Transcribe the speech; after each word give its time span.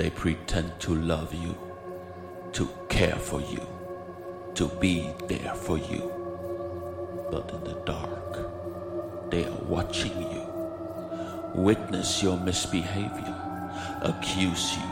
they 0.00 0.08
pretend 0.08 0.72
to 0.80 0.94
love 0.94 1.34
you, 1.34 1.54
to 2.52 2.66
care 2.88 3.16
for 3.16 3.38
you, 3.38 3.60
to 4.54 4.66
be 4.80 5.10
there 5.28 5.54
for 5.54 5.76
you. 5.76 6.10
But 7.30 7.50
in 7.50 7.64
the 7.64 7.78
dark, 7.84 9.30
they 9.30 9.44
are 9.44 9.62
watching 9.68 10.18
you, 10.22 10.46
witness 11.54 12.22
your 12.22 12.38
misbehavior, 12.38 13.36
accuse 14.00 14.74
you, 14.74 14.88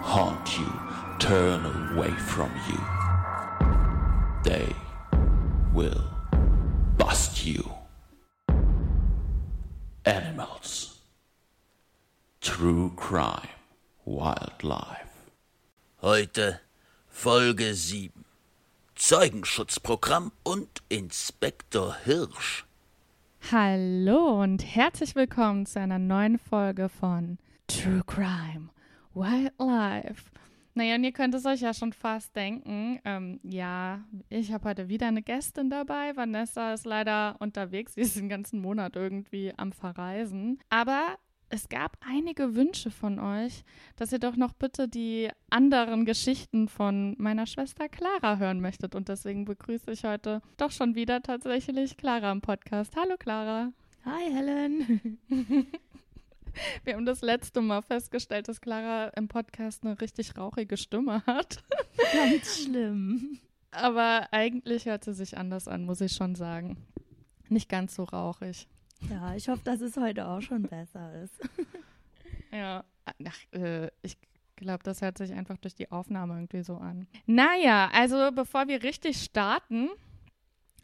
haunt 0.00 0.58
you, 0.58 0.72
turn 1.18 1.66
away 1.92 2.12
from 2.12 2.50
you. 2.70 2.80
They 4.42 4.74
will 5.74 6.02
bust 6.96 7.44
you. 7.44 7.62
Animals. 10.06 10.98
True 12.40 12.94
Crime. 12.96 13.55
Wildlife. 14.06 15.08
Heute 16.00 16.60
Folge 17.08 17.74
7. 17.74 18.24
Zeugenschutzprogramm 18.94 20.30
und 20.44 20.68
Inspektor 20.88 21.96
Hirsch. 22.04 22.64
Hallo 23.50 24.40
und 24.42 24.64
herzlich 24.64 25.16
willkommen 25.16 25.66
zu 25.66 25.80
einer 25.80 25.98
neuen 25.98 26.38
Folge 26.38 26.88
von 26.88 27.38
True 27.66 28.04
Crime 28.06 28.68
Wildlife. 29.12 30.30
Naja, 30.74 30.94
und 30.94 31.02
ihr 31.02 31.12
könnt 31.12 31.34
es 31.34 31.44
euch 31.44 31.62
ja 31.62 31.74
schon 31.74 31.92
fast 31.92 32.36
denken. 32.36 33.00
Ähm, 33.04 33.40
ja, 33.42 34.04
ich 34.28 34.52
habe 34.52 34.68
heute 34.68 34.88
wieder 34.88 35.08
eine 35.08 35.22
Gästin 35.22 35.68
dabei. 35.68 36.14
Vanessa 36.14 36.74
ist 36.74 36.86
leider 36.86 37.34
unterwegs. 37.40 37.94
Sie 37.94 38.02
ist 38.02 38.14
den 38.14 38.28
ganzen 38.28 38.60
Monat 38.60 38.94
irgendwie 38.94 39.52
am 39.56 39.72
Verreisen. 39.72 40.60
Aber 40.70 41.16
es 41.48 41.68
gab 41.68 41.96
einige 42.00 42.54
Wünsche 42.54 42.90
von 42.90 43.18
euch, 43.18 43.64
dass 43.96 44.12
ihr 44.12 44.18
doch 44.18 44.36
noch 44.36 44.52
bitte 44.52 44.88
die 44.88 45.30
anderen 45.48 46.04
Geschichten 46.04 46.68
von 46.68 47.14
meiner 47.18 47.46
Schwester 47.46 47.88
Clara 47.88 48.38
hören 48.38 48.60
möchtet. 48.60 48.94
Und 48.94 49.08
deswegen 49.08 49.44
begrüße 49.44 49.90
ich 49.92 50.04
heute 50.04 50.42
doch 50.56 50.70
schon 50.70 50.94
wieder 50.94 51.22
tatsächlich 51.22 51.96
Clara 51.96 52.32
im 52.32 52.40
Podcast. 52.40 52.96
Hallo 52.96 53.16
Clara. 53.18 53.72
Hi 54.04 54.32
Helen. 54.32 55.18
Wir 56.84 56.94
haben 56.94 57.06
das 57.06 57.20
letzte 57.20 57.60
Mal 57.60 57.82
festgestellt, 57.82 58.48
dass 58.48 58.60
Clara 58.60 59.08
im 59.08 59.28
Podcast 59.28 59.84
eine 59.84 60.00
richtig 60.00 60.36
rauchige 60.38 60.76
Stimme 60.76 61.22
hat. 61.26 61.62
Ganz 62.12 62.64
schlimm. 62.64 63.38
Aber 63.70 64.28
eigentlich 64.32 64.86
hört 64.86 65.04
sie 65.04 65.12
sich 65.12 65.36
anders 65.36 65.68
an, 65.68 65.84
muss 65.84 66.00
ich 66.00 66.12
schon 66.12 66.34
sagen. 66.34 66.78
Nicht 67.48 67.68
ganz 67.68 67.94
so 67.94 68.04
rauchig. 68.04 68.66
Ja, 69.10 69.34
ich 69.34 69.48
hoffe, 69.48 69.62
dass 69.64 69.80
es 69.80 69.96
heute 69.96 70.26
auch 70.26 70.40
schon 70.40 70.62
besser 70.62 71.22
ist. 71.22 71.34
ja, 72.52 72.84
ach, 73.04 73.52
äh, 73.52 73.90
ich 74.02 74.18
glaube, 74.56 74.82
das 74.82 75.02
hört 75.02 75.18
sich 75.18 75.32
einfach 75.32 75.58
durch 75.58 75.74
die 75.74 75.90
Aufnahme 75.90 76.34
irgendwie 76.34 76.62
so 76.62 76.76
an. 76.76 77.06
Naja, 77.26 77.90
also 77.92 78.30
bevor 78.32 78.68
wir 78.68 78.82
richtig 78.82 79.22
starten, 79.22 79.90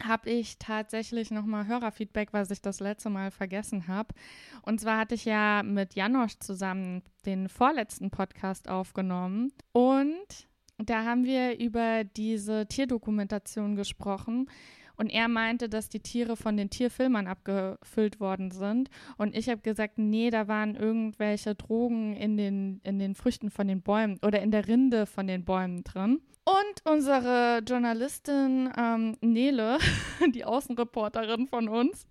habe 0.01 0.29
ich 0.29 0.57
tatsächlich 0.57 1.31
nochmal 1.31 1.67
Hörerfeedback, 1.67 2.33
was 2.33 2.51
ich 2.51 2.61
das 2.61 2.79
letzte 2.79 3.09
Mal 3.09 3.31
vergessen 3.31 3.87
habe. 3.87 4.13
Und 4.61 4.81
zwar 4.81 4.97
hatte 4.97 5.15
ich 5.15 5.25
ja 5.25 5.63
mit 5.63 5.95
Janosch 5.95 6.37
zusammen 6.39 7.03
den 7.25 7.49
vorletzten 7.49 8.09
Podcast 8.11 8.69
aufgenommen. 8.69 9.51
Und 9.71 10.47
da 10.77 11.05
haben 11.05 11.23
wir 11.23 11.59
über 11.59 12.03
diese 12.03 12.67
Tierdokumentation 12.67 13.75
gesprochen. 13.75 14.49
Und 14.97 15.09
er 15.09 15.27
meinte, 15.27 15.69
dass 15.69 15.89
die 15.89 15.99
Tiere 15.99 16.35
von 16.35 16.57
den 16.57 16.69
Tierfilmern 16.69 17.27
abgefüllt 17.27 18.19
worden 18.19 18.51
sind. 18.51 18.89
Und 19.17 19.35
ich 19.35 19.49
habe 19.49 19.61
gesagt, 19.61 19.97
nee, 19.97 20.29
da 20.29 20.47
waren 20.47 20.75
irgendwelche 20.75 21.55
Drogen 21.55 22.15
in 22.15 22.37
den, 22.37 22.81
in 22.83 22.99
den 22.99 23.15
Früchten 23.15 23.49
von 23.49 23.67
den 23.67 23.81
Bäumen 23.81 24.19
oder 24.25 24.41
in 24.41 24.51
der 24.51 24.67
Rinde 24.67 25.05
von 25.05 25.27
den 25.27 25.45
Bäumen 25.45 25.83
drin. 25.83 26.21
Und 26.45 26.91
unsere 26.91 27.61
Journalistin 27.65 28.69
ähm, 28.77 29.17
Nele, 29.21 29.77
die 30.33 30.43
Außenreporterin 30.43 31.47
von 31.47 31.69
uns, 31.69 32.05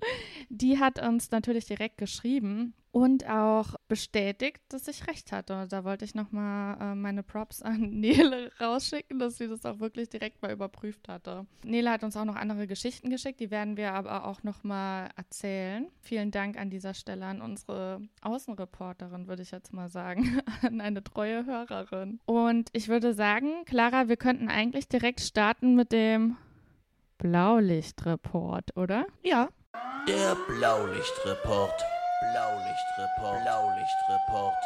die 0.49 0.79
hat 0.79 1.07
uns 1.07 1.31
natürlich 1.31 1.67
direkt 1.67 1.99
geschrieben 1.99 2.75
und 2.93 3.27
auch 3.29 3.75
bestätigt, 3.89 4.61
dass 4.69 4.87
ich 4.87 5.09
recht 5.09 5.33
hatte. 5.33 5.67
Da 5.69 5.83
wollte 5.83 6.05
ich 6.05 6.15
nochmal 6.15 6.77
äh, 6.79 6.95
meine 6.95 7.23
Props 7.23 7.63
an 7.63 7.81
Nele 7.91 8.53
rausschicken, 8.61 9.19
dass 9.19 9.39
sie 9.39 9.49
das 9.49 9.65
auch 9.65 9.81
wirklich 9.81 10.11
direkt 10.11 10.43
mal 10.43 10.53
überprüft 10.53 11.09
hatte. 11.09 11.47
Nele 11.65 11.91
hat 11.91 12.05
uns 12.05 12.17
auch 12.17 12.27
noch 12.27 12.37
andere 12.37 12.67
Geschichten 12.67 13.09
geschickt, 13.09 13.41
die 13.41 13.51
werden 13.51 13.79
wir 13.79 13.95
aber 13.95 14.27
auch 14.27 14.43
nochmal 14.43 15.09
erzählen. 15.17 15.89
Vielen 16.03 16.31
Dank 16.31 16.59
an 16.59 16.69
dieser 16.69 16.93
Stelle 16.93 17.25
an 17.25 17.41
unsere 17.41 18.03
Außenreporterin, 18.21 19.27
würde 19.27 19.43
ich 19.43 19.51
jetzt 19.51 19.73
mal 19.73 19.89
sagen, 19.89 20.43
an 20.63 20.83
eine 20.83 21.03
treue 21.03 21.47
Hörerin. 21.47 22.21
Und 22.27 22.69
ich 22.75 22.89
würde 22.89 23.15
sagen, 23.15 23.65
Clara, 23.65 24.09
wir 24.09 24.19
könnten 24.19 24.49
eigentlich 24.49 24.87
direkt 24.89 25.21
starten 25.21 25.75
mit 25.75 25.93
dem 25.93 26.37
Blaulichtreport, 27.17 28.77
oder? 28.77 29.07
Ja. 29.23 29.49
Der 30.07 30.37
Blaulichtreport. 30.47 31.83
Blaulichtreport. 32.31 33.43
Blaulichtreport. 33.43 34.65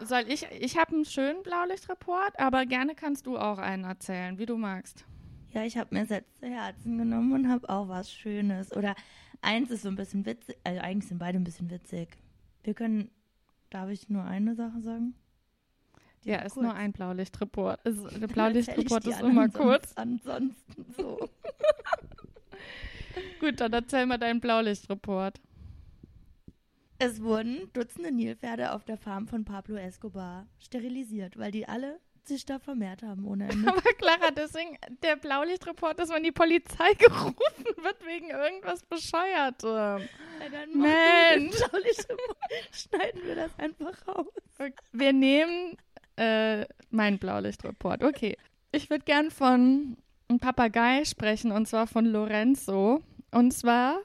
Soll 0.00 0.24
ich? 0.28 0.46
Ich 0.60 0.76
habe 0.76 0.94
einen 0.94 1.04
schönen 1.04 1.42
Blaulichtreport, 1.42 2.38
aber 2.38 2.66
gerne 2.66 2.94
kannst 2.94 3.26
du 3.26 3.38
auch 3.38 3.58
einen 3.58 3.84
erzählen, 3.84 4.38
wie 4.38 4.46
du 4.46 4.56
magst. 4.56 5.04
Ja, 5.52 5.64
ich 5.64 5.76
habe 5.76 5.94
mir 5.94 6.04
jetzt 6.04 6.38
zu 6.38 6.46
Herzen 6.46 6.98
genommen 6.98 7.32
und 7.32 7.48
habe 7.48 7.68
auch 7.68 7.88
was 7.88 8.12
Schönes. 8.12 8.72
Oder 8.72 8.94
eins 9.42 9.70
ist 9.70 9.82
so 9.82 9.88
ein 9.88 9.96
bisschen 9.96 10.26
witzig, 10.26 10.56
also 10.64 10.80
eigentlich 10.80 11.08
sind 11.08 11.18
beide 11.18 11.38
ein 11.38 11.44
bisschen 11.44 11.70
witzig. 11.70 12.16
Wir 12.64 12.74
können, 12.74 13.10
darf 13.70 13.90
ich 13.90 14.08
nur 14.08 14.24
eine 14.24 14.54
Sache 14.54 14.80
sagen? 14.80 15.14
Die 16.24 16.30
ja, 16.30 16.38
ist 16.38 16.54
kurz. 16.54 16.64
nur 16.64 16.74
ein 16.74 16.92
Blaulichtreport. 16.92 17.80
der 17.84 18.28
Blaulichtreport 18.28 19.06
ist 19.06 19.20
immer 19.20 19.48
kurz. 19.48 19.92
Ansonsten 19.94 20.86
so. 20.96 21.28
Gut, 23.42 23.60
dann 23.60 23.72
erzähl 23.72 24.06
mal 24.06 24.18
deinen 24.18 24.38
Blaulichtreport. 24.38 25.40
Es 27.00 27.20
wurden 27.20 27.68
Dutzende 27.72 28.12
Nilpferde 28.12 28.72
auf 28.72 28.84
der 28.84 28.96
Farm 28.96 29.26
von 29.26 29.44
Pablo 29.44 29.74
Escobar 29.74 30.46
sterilisiert, 30.60 31.36
weil 31.36 31.50
die 31.50 31.66
alle 31.66 31.98
sich 32.22 32.46
da 32.46 32.60
vermehrt 32.60 33.02
haben 33.02 33.26
ohne 33.26 33.48
Ende. 33.48 33.68
Aber 33.68 33.82
Clara, 33.98 34.30
deswegen, 34.30 34.78
der 35.02 35.16
Blaulichtreport 35.16 35.98
ist, 35.98 36.12
wenn 36.12 36.22
die 36.22 36.30
Polizei 36.30 36.94
gerufen 36.98 37.64
wird 37.82 38.06
wegen 38.06 38.30
irgendwas 38.30 38.84
Bescheuertem. 38.84 39.68
Ja, 39.68 40.66
Mensch! 40.72 41.56
schneiden 42.70 43.22
wir 43.24 43.34
das 43.34 43.50
einfach 43.58 44.06
raus. 44.06 44.28
Wir 44.92 45.12
nehmen 45.12 45.76
äh, 46.14 46.64
meinen 46.90 47.18
Blaulichtreport. 47.18 48.04
Okay. 48.04 48.36
Ich 48.70 48.88
würde 48.88 49.04
gern 49.04 49.32
von 49.32 49.96
einem 50.28 50.38
Papagei 50.38 51.04
sprechen 51.04 51.50
und 51.50 51.66
zwar 51.66 51.88
von 51.88 52.06
Lorenzo. 52.06 53.02
Und 53.32 53.52
zwar 53.52 54.00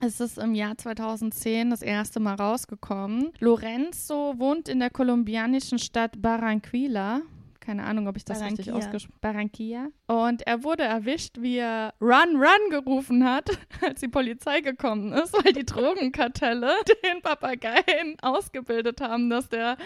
ist 0.00 0.20
es 0.20 0.38
im 0.38 0.54
Jahr 0.54 0.76
2010 0.76 1.70
das 1.70 1.82
erste 1.82 2.20
Mal 2.20 2.34
rausgekommen. 2.34 3.32
Lorenzo 3.40 4.34
wohnt 4.38 4.68
in 4.68 4.80
der 4.80 4.90
kolumbianischen 4.90 5.78
Stadt 5.78 6.20
Barranquilla. 6.20 7.22
Keine 7.60 7.84
Ahnung, 7.84 8.08
ob 8.08 8.16
ich 8.16 8.24
das 8.24 8.42
richtig 8.42 8.72
ausgesprochen 8.72 9.18
habe. 9.22 9.32
Barranquilla. 9.32 9.88
Und 10.06 10.46
er 10.46 10.64
wurde 10.64 10.84
erwischt, 10.84 11.36
wie 11.40 11.58
er 11.58 11.94
Run, 12.00 12.36
Run 12.36 12.70
gerufen 12.70 13.24
hat, 13.24 13.50
als 13.82 14.00
die 14.00 14.08
Polizei 14.08 14.60
gekommen 14.60 15.12
ist, 15.12 15.32
weil 15.34 15.52
die 15.52 15.66
Drogenkartelle 15.66 16.72
den 17.04 17.20
Papageien 17.22 18.16
ausgebildet 18.22 19.00
haben, 19.00 19.30
dass 19.30 19.48
der 19.48 19.76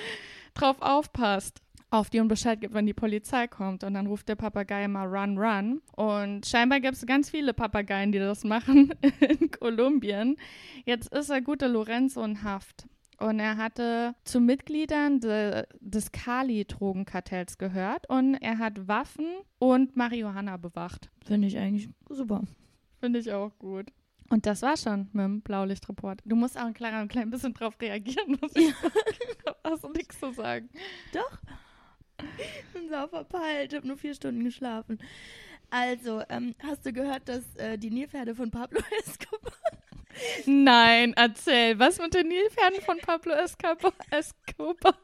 drauf 0.54 0.76
aufpasst 0.80 1.60
auf 1.92 2.08
die 2.08 2.20
und 2.20 2.28
Bescheid 2.28 2.58
gibt, 2.58 2.72
wenn 2.72 2.86
die 2.86 2.94
Polizei 2.94 3.46
kommt. 3.46 3.84
Und 3.84 3.94
dann 3.94 4.06
ruft 4.06 4.26
der 4.28 4.34
Papagei 4.34 4.84
immer 4.84 5.04
Run, 5.04 5.36
Run. 5.36 5.82
Und 5.94 6.46
scheinbar 6.46 6.80
gibt 6.80 6.94
es 6.94 7.04
ganz 7.04 7.28
viele 7.28 7.52
Papageien, 7.52 8.12
die 8.12 8.18
das 8.18 8.44
machen 8.44 8.94
in 9.20 9.50
Kolumbien. 9.50 10.36
Jetzt 10.86 11.12
ist 11.12 11.28
der 11.28 11.42
gute 11.42 11.68
Lorenzo 11.68 12.24
in 12.24 12.42
Haft. 12.42 12.86
Und 13.18 13.40
er 13.40 13.58
hatte 13.58 14.14
zu 14.24 14.40
Mitgliedern 14.40 15.20
de, 15.20 15.64
des 15.80 16.10
Kali-Drogenkartells 16.12 17.58
gehört 17.58 18.08
und 18.08 18.34
er 18.34 18.58
hat 18.58 18.88
Waffen 18.88 19.26
und 19.58 19.94
Marihuana 19.94 20.56
bewacht. 20.56 21.10
Finde 21.24 21.46
ich 21.46 21.58
eigentlich 21.58 21.90
super. 22.08 22.42
Finde 23.00 23.18
ich 23.18 23.30
auch 23.30 23.56
gut. 23.58 23.92
Und 24.30 24.46
das 24.46 24.62
war 24.62 24.78
schon 24.78 25.10
mit 25.12 25.24
dem 25.24 25.42
Blaulichtreport. 25.42 26.22
Du 26.24 26.36
musst 26.36 26.58
auch 26.58 26.64
ein, 26.64 26.74
kleiner, 26.74 26.96
ein 26.96 27.08
klein 27.08 27.30
bisschen 27.30 27.52
drauf 27.52 27.76
reagieren, 27.80 28.38
muss 28.40 28.56
ich 28.56 28.70
ja. 29.46 29.54
Hast 29.62 29.84
du 29.84 29.90
nichts 29.90 30.18
zu 30.18 30.32
sagen. 30.32 30.70
Doch. 31.12 31.38
Ich 32.38 32.72
bin 32.72 32.88
sau 32.88 33.06
verpeilt, 33.08 33.74
habe 33.74 33.86
nur 33.86 33.96
vier 33.96 34.14
Stunden 34.14 34.44
geschlafen. 34.44 34.98
Also, 35.70 36.22
ähm, 36.28 36.54
hast 36.62 36.84
du 36.84 36.92
gehört, 36.92 37.28
dass 37.28 37.56
äh, 37.56 37.78
die 37.78 37.90
Nilpferde 37.90 38.34
von 38.34 38.50
Pablo 38.50 38.80
Escobar. 39.04 39.52
Nein, 40.46 41.14
erzähl. 41.16 41.78
Was 41.78 41.98
mit 41.98 42.14
den 42.14 42.28
Nilpferden 42.28 42.80
von 42.82 42.98
Pablo 42.98 43.32
Escobar? 43.32 43.92
Escobar? 44.10 44.98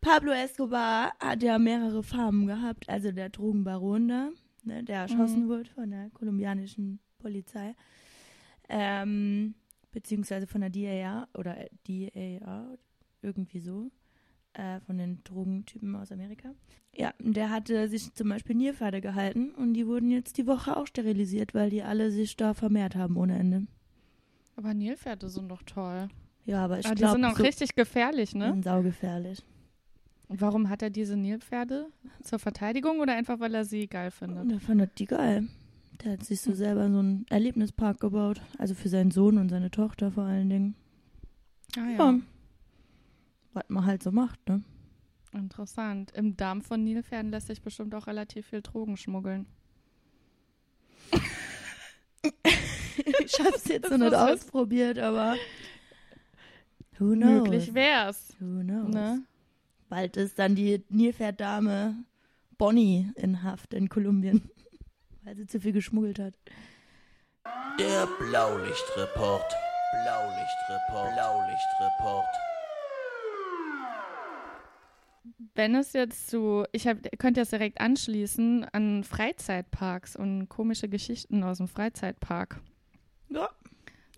Pablo 0.00 0.32
Escobar 0.32 1.12
hat 1.18 1.42
ja 1.42 1.58
mehrere 1.58 2.02
Farmen 2.02 2.46
gehabt. 2.46 2.88
Also 2.88 3.12
der 3.12 3.30
Drogenbaron 3.30 4.08
da, 4.08 4.28
ne, 4.62 4.84
der 4.84 5.00
erschossen 5.00 5.44
mhm. 5.44 5.48
wurde 5.48 5.70
von 5.70 5.90
der 5.90 6.10
kolumbianischen 6.10 7.00
Polizei. 7.18 7.74
Ähm, 8.68 9.54
beziehungsweise 9.92 10.46
von 10.46 10.60
der 10.60 10.70
DAA 10.70 11.28
oder 11.34 11.56
DAA, 11.86 12.76
irgendwie 13.22 13.60
so, 13.60 13.90
äh, 14.54 14.80
von 14.80 14.98
den 14.98 15.22
Drogentypen 15.24 15.94
aus 15.96 16.10
Amerika. 16.10 16.50
Ja, 16.96 17.12
der 17.18 17.50
hatte 17.50 17.88
sich 17.88 18.14
zum 18.14 18.28
Beispiel 18.28 18.54
Nilpferde 18.54 19.00
gehalten 19.00 19.50
und 19.50 19.74
die 19.74 19.86
wurden 19.86 20.10
jetzt 20.10 20.38
die 20.38 20.46
Woche 20.46 20.76
auch 20.76 20.86
sterilisiert, 20.86 21.54
weil 21.54 21.70
die 21.70 21.82
alle 21.82 22.10
sich 22.10 22.36
da 22.36 22.54
vermehrt 22.54 22.94
haben 22.94 23.16
ohne 23.16 23.36
Ende. 23.38 23.66
Aber 24.56 24.72
Nilpferde 24.74 25.28
sind 25.28 25.48
doch 25.48 25.62
toll. 25.64 26.08
Ja, 26.44 26.64
aber 26.64 26.78
ich 26.78 26.86
Aber 26.86 26.94
die 26.94 27.00
glaube, 27.00 27.14
sind 27.16 27.24
auch 27.24 27.36
so 27.36 27.42
richtig 27.42 27.74
gefährlich, 27.74 28.34
ne? 28.34 28.50
sind 28.52 28.64
saugefährlich. 28.64 29.42
Und 30.28 30.40
warum 30.40 30.68
hat 30.68 30.82
er 30.82 30.90
diese 30.90 31.16
Nilpferde? 31.16 31.86
Zur 32.22 32.38
Verteidigung 32.38 33.00
oder 33.00 33.14
einfach, 33.14 33.40
weil 33.40 33.54
er 33.54 33.64
sie 33.64 33.86
geil 33.86 34.10
findet? 34.10 34.50
er 34.50 34.60
fand 34.60 34.88
die 34.98 35.06
geil. 35.06 35.48
Der 36.02 36.12
hat 36.12 36.24
sich 36.24 36.40
so 36.40 36.52
selber 36.54 36.90
so 36.90 36.98
einen 36.98 37.26
Erlebnispark 37.28 38.00
gebaut. 38.00 38.40
Also 38.58 38.74
für 38.74 38.88
seinen 38.88 39.10
Sohn 39.10 39.38
und 39.38 39.48
seine 39.48 39.70
Tochter 39.70 40.10
vor 40.10 40.24
allen 40.24 40.50
Dingen. 40.50 40.74
Ah 41.76 41.90
Ja. 41.90 41.96
Was 43.54 43.64
man 43.68 43.86
halt 43.86 44.02
so 44.02 44.12
macht, 44.12 44.48
ne? 44.48 44.62
Interessant. 45.32 46.12
Im 46.12 46.36
Darm 46.36 46.62
von 46.62 46.84
Nilpferden 46.84 47.30
lässt 47.30 47.46
sich 47.48 47.62
bestimmt 47.62 47.94
auch 47.94 48.06
relativ 48.06 48.46
viel 48.48 48.62
Drogen 48.62 48.96
schmuggeln. 48.96 49.46
Ich 52.96 53.38
hab's 53.38 53.68
jetzt 53.68 53.90
noch 53.90 53.98
nicht 53.98 54.14
ausprobiert, 54.14 54.98
aber 54.98 55.36
who 56.98 57.12
knows? 57.12 57.42
Möglich 57.42 57.74
wär's. 57.74 58.34
Who 58.38 58.62
knows? 58.62 58.94
Ne? 58.94 59.24
Bald 59.88 60.16
ist 60.16 60.38
dann 60.38 60.54
die 60.54 60.82
Nilpferddame 60.88 61.96
Bonnie 62.56 63.10
in 63.16 63.42
Haft 63.42 63.74
in 63.74 63.88
Kolumbien, 63.88 64.48
weil 65.24 65.36
sie 65.36 65.46
zu 65.46 65.60
viel 65.60 65.72
geschmuggelt 65.72 66.18
hat. 66.18 66.34
Der 67.78 68.06
Blaulichtreport. 68.18 69.54
Blaulichtreport. 70.04 71.14
Blaulichtreport. 71.14 72.53
Wenn 75.54 75.74
es 75.74 75.92
jetzt 75.94 76.28
zu, 76.28 76.64
ich 76.72 76.86
hab, 76.86 76.98
könnt 77.18 77.36
jetzt 77.36 77.52
direkt 77.52 77.80
anschließen 77.80 78.66
an 78.72 79.04
Freizeitparks 79.04 80.16
und 80.16 80.48
komische 80.48 80.88
Geschichten 80.88 81.42
aus 81.42 81.58
dem 81.58 81.68
Freizeitpark. 81.68 82.60
Ja. 83.30 83.48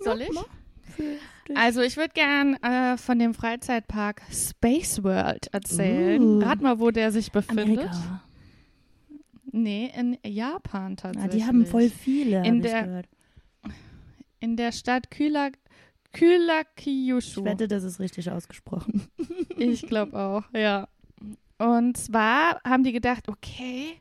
Soll 0.01 0.21
Ja, 0.21 0.27
ich? 0.99 1.57
Also 1.57 1.83
ich 1.83 1.97
würde 1.97 2.13
gern 2.15 2.55
äh, 2.63 2.97
von 2.97 3.19
dem 3.19 3.35
Freizeitpark 3.35 4.23
Space 4.33 5.03
World 5.05 5.47
erzählen. 5.53 6.21
Uh. 6.23 6.41
Rat 6.41 6.61
mal, 6.61 6.79
wo 6.81 6.91
der 6.91 7.13
sich 7.13 7.31
befindet. 7.31 7.67
Amerika. 7.89 8.23
Nee, 9.53 9.93
in 9.97 10.19
Japan 10.25 10.93
Ah, 10.93 10.97
tatsächlich. 10.97 11.35
die 11.43 11.45
haben 11.47 11.67
voll 11.67 11.89
viele, 11.89 12.45
In 12.47 12.57
hab 12.57 12.63
der- 12.63 12.83
gehört. 12.85 13.09
In 14.41 14.57
der 14.57 14.73
Stadt 14.73 15.11
Kyla, 15.11 15.51
Kylakyushu. 16.13 17.41
Ich 17.41 17.47
wette, 17.47 17.69
das 17.69 17.85
ist 17.85 18.01
richtig 18.01 18.31
ausgesprochen. 18.31 19.07
Ich 19.57 19.87
glaube 19.87 20.19
auch, 20.19 20.45
ja. 20.53 20.89
Und 21.59 21.97
zwar 21.97 22.61
haben 22.65 22.85
die 22.85 22.93
gedacht, 22.93 23.29
okay, 23.29 24.01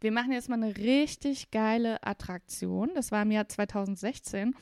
wir 0.00 0.12
machen 0.12 0.32
jetzt 0.32 0.48
mal 0.48 0.62
eine 0.62 0.76
richtig 0.76 1.50
geile 1.50 2.02
Attraktion. 2.02 2.90
Das 2.94 3.12
war 3.12 3.22
im 3.22 3.30
Jahr 3.30 3.48
2016. 3.48 4.54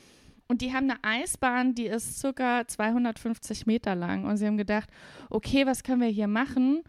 Und 0.47 0.61
die 0.61 0.73
haben 0.73 0.89
eine 0.89 1.03
Eisbahn, 1.03 1.73
die 1.73 1.87
ist 1.87 2.19
circa 2.19 2.67
250 2.67 3.65
Meter 3.65 3.95
lang. 3.95 4.25
Und 4.25 4.37
sie 4.37 4.45
haben 4.45 4.57
gedacht, 4.57 4.89
okay, 5.29 5.65
was 5.65 5.83
können 5.83 6.01
wir 6.01 6.07
hier 6.07 6.27
machen, 6.27 6.83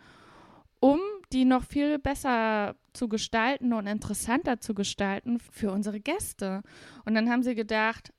um 0.79 1.01
die 1.33 1.45
noch 1.45 1.65
viel 1.65 1.99
besser 1.99 2.77
zu 2.93 3.09
gestalten 3.09 3.73
und 3.73 3.87
interessanter 3.87 4.61
zu 4.61 4.75
gestalten 4.75 5.39
für 5.39 5.73
unsere 5.73 6.01
Gäste. 6.01 6.63
Und 7.05 7.15
dann 7.15 7.31
haben 7.31 7.43
sie 7.43 7.55
gedacht, 7.55 8.13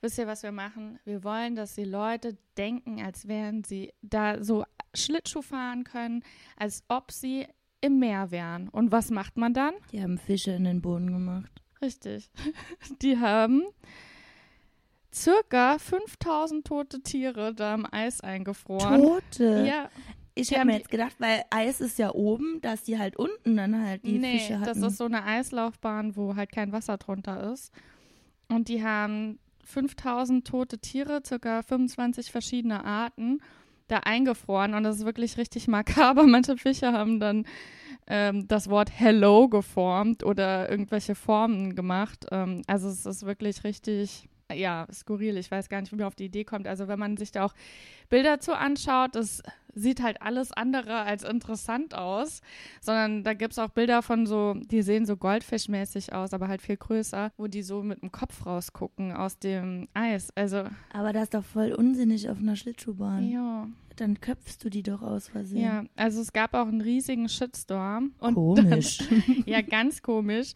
wisst 0.00 0.18
ihr, 0.18 0.26
was 0.26 0.42
wir 0.42 0.52
machen? 0.52 0.98
Wir 1.04 1.24
wollen, 1.24 1.56
dass 1.56 1.74
die 1.74 1.84
Leute 1.84 2.36
denken, 2.56 3.02
als 3.02 3.26
wären 3.26 3.64
sie 3.64 3.92
da 4.02 4.42
so 4.44 4.64
Schlittschuh 4.94 5.42
fahren 5.42 5.84
können, 5.84 6.22
als 6.56 6.82
ob 6.88 7.12
sie 7.12 7.46
im 7.80 7.98
Meer 7.98 8.30
wären. 8.30 8.68
Und 8.68 8.92
was 8.92 9.10
macht 9.10 9.36
man 9.36 9.54
dann? 9.54 9.74
Die 9.92 10.02
haben 10.02 10.18
Fische 10.18 10.52
in 10.52 10.64
den 10.64 10.82
Boden 10.82 11.10
gemacht. 11.12 11.62
Richtig. 11.80 12.30
Die 13.02 13.18
haben 13.18 13.62
circa 15.12 15.78
5000 15.78 16.66
tote 16.66 17.00
Tiere 17.02 17.54
da 17.54 17.74
im 17.74 17.86
Eis 17.90 18.20
eingefroren. 18.20 19.00
Tote. 19.00 19.64
Ja, 19.66 19.88
Ich 20.34 20.52
habe 20.54 20.66
mir 20.66 20.76
jetzt 20.76 20.90
gedacht, 20.90 21.16
weil 21.18 21.42
Eis 21.50 21.80
ist 21.80 21.98
ja 21.98 22.12
oben, 22.14 22.60
dass 22.60 22.82
die 22.82 22.98
halt 22.98 23.16
unten 23.16 23.56
dann 23.56 23.82
halt 23.82 24.04
die 24.04 24.18
nee, 24.18 24.38
Fische 24.38 24.60
hatten. 24.60 24.80
das 24.80 24.92
ist 24.92 24.98
so 24.98 25.04
eine 25.04 25.24
Eislaufbahn, 25.24 26.16
wo 26.16 26.36
halt 26.36 26.52
kein 26.52 26.72
Wasser 26.72 26.98
drunter 26.98 27.52
ist. 27.52 27.72
Und 28.48 28.68
die 28.68 28.84
haben 28.84 29.38
5000 29.64 30.46
tote 30.46 30.78
Tiere, 30.78 31.22
circa 31.24 31.62
25 31.62 32.30
verschiedene 32.30 32.84
Arten, 32.84 33.40
da 33.90 33.98
eingefroren. 33.98 34.74
Und 34.74 34.84
das 34.84 34.98
ist 34.98 35.04
wirklich 35.04 35.36
richtig 35.38 35.68
makaber. 35.68 36.22
Manche 36.26 36.56
Fische 36.56 36.92
haben 36.92 37.20
dann 37.20 37.44
ähm, 38.06 38.46
das 38.48 38.68
Wort 38.68 38.90
Hello 38.92 39.48
geformt 39.48 40.24
oder 40.24 40.70
irgendwelche 40.70 41.14
Formen 41.14 41.74
gemacht. 41.74 42.26
Ähm, 42.30 42.62
also 42.66 42.88
es 42.88 43.06
ist 43.06 43.24
wirklich 43.26 43.64
richtig, 43.64 44.28
ja, 44.52 44.86
skurril. 44.92 45.36
Ich 45.36 45.50
weiß 45.50 45.68
gar 45.68 45.80
nicht, 45.80 45.92
wie 45.92 45.96
man 45.96 46.06
auf 46.06 46.16
die 46.16 46.26
Idee 46.26 46.44
kommt. 46.44 46.66
Also 46.66 46.88
wenn 46.88 46.98
man 46.98 47.16
sich 47.16 47.32
da 47.32 47.44
auch 47.44 47.54
Bilder 48.08 48.40
zu 48.40 48.56
anschaut, 48.56 49.14
das 49.14 49.42
sieht 49.74 50.02
halt 50.02 50.22
alles 50.22 50.52
andere 50.52 51.00
als 51.02 51.22
interessant 51.22 51.94
aus, 51.94 52.40
sondern 52.80 53.24
da 53.24 53.34
gibt 53.34 53.52
es 53.52 53.58
auch 53.58 53.70
Bilder 53.70 54.02
von 54.02 54.26
so, 54.26 54.54
die 54.54 54.82
sehen 54.82 55.06
so 55.06 55.16
goldfischmäßig 55.16 56.12
aus, 56.12 56.32
aber 56.32 56.48
halt 56.48 56.62
viel 56.62 56.76
größer, 56.76 57.32
wo 57.36 57.46
die 57.46 57.62
so 57.62 57.82
mit 57.82 58.02
dem 58.02 58.12
Kopf 58.12 58.46
rausgucken 58.46 59.12
aus 59.12 59.38
dem 59.38 59.88
Eis. 59.94 60.30
Also, 60.34 60.64
Aber 60.92 61.12
das 61.12 61.24
ist 61.24 61.34
doch 61.34 61.44
voll 61.44 61.72
unsinnig 61.72 62.28
auf 62.30 62.38
einer 62.38 62.56
Schlittschuhbahn. 62.56 63.28
ja. 63.28 63.68
Dann 63.96 64.18
köpfst 64.18 64.64
du 64.64 64.70
die 64.70 64.82
doch 64.82 65.02
aus 65.02 65.28
Versehen. 65.28 65.60
Ja, 65.60 65.84
also 65.94 66.22
es 66.22 66.32
gab 66.32 66.54
auch 66.54 66.68
einen 66.68 66.80
riesigen 66.80 67.28
Shitstorm. 67.28 68.14
Und 68.18 68.32
Komisch. 68.34 68.96
Dann, 68.96 69.42
ja, 69.46 69.60
ganz 69.60 70.00
komisch. 70.00 70.52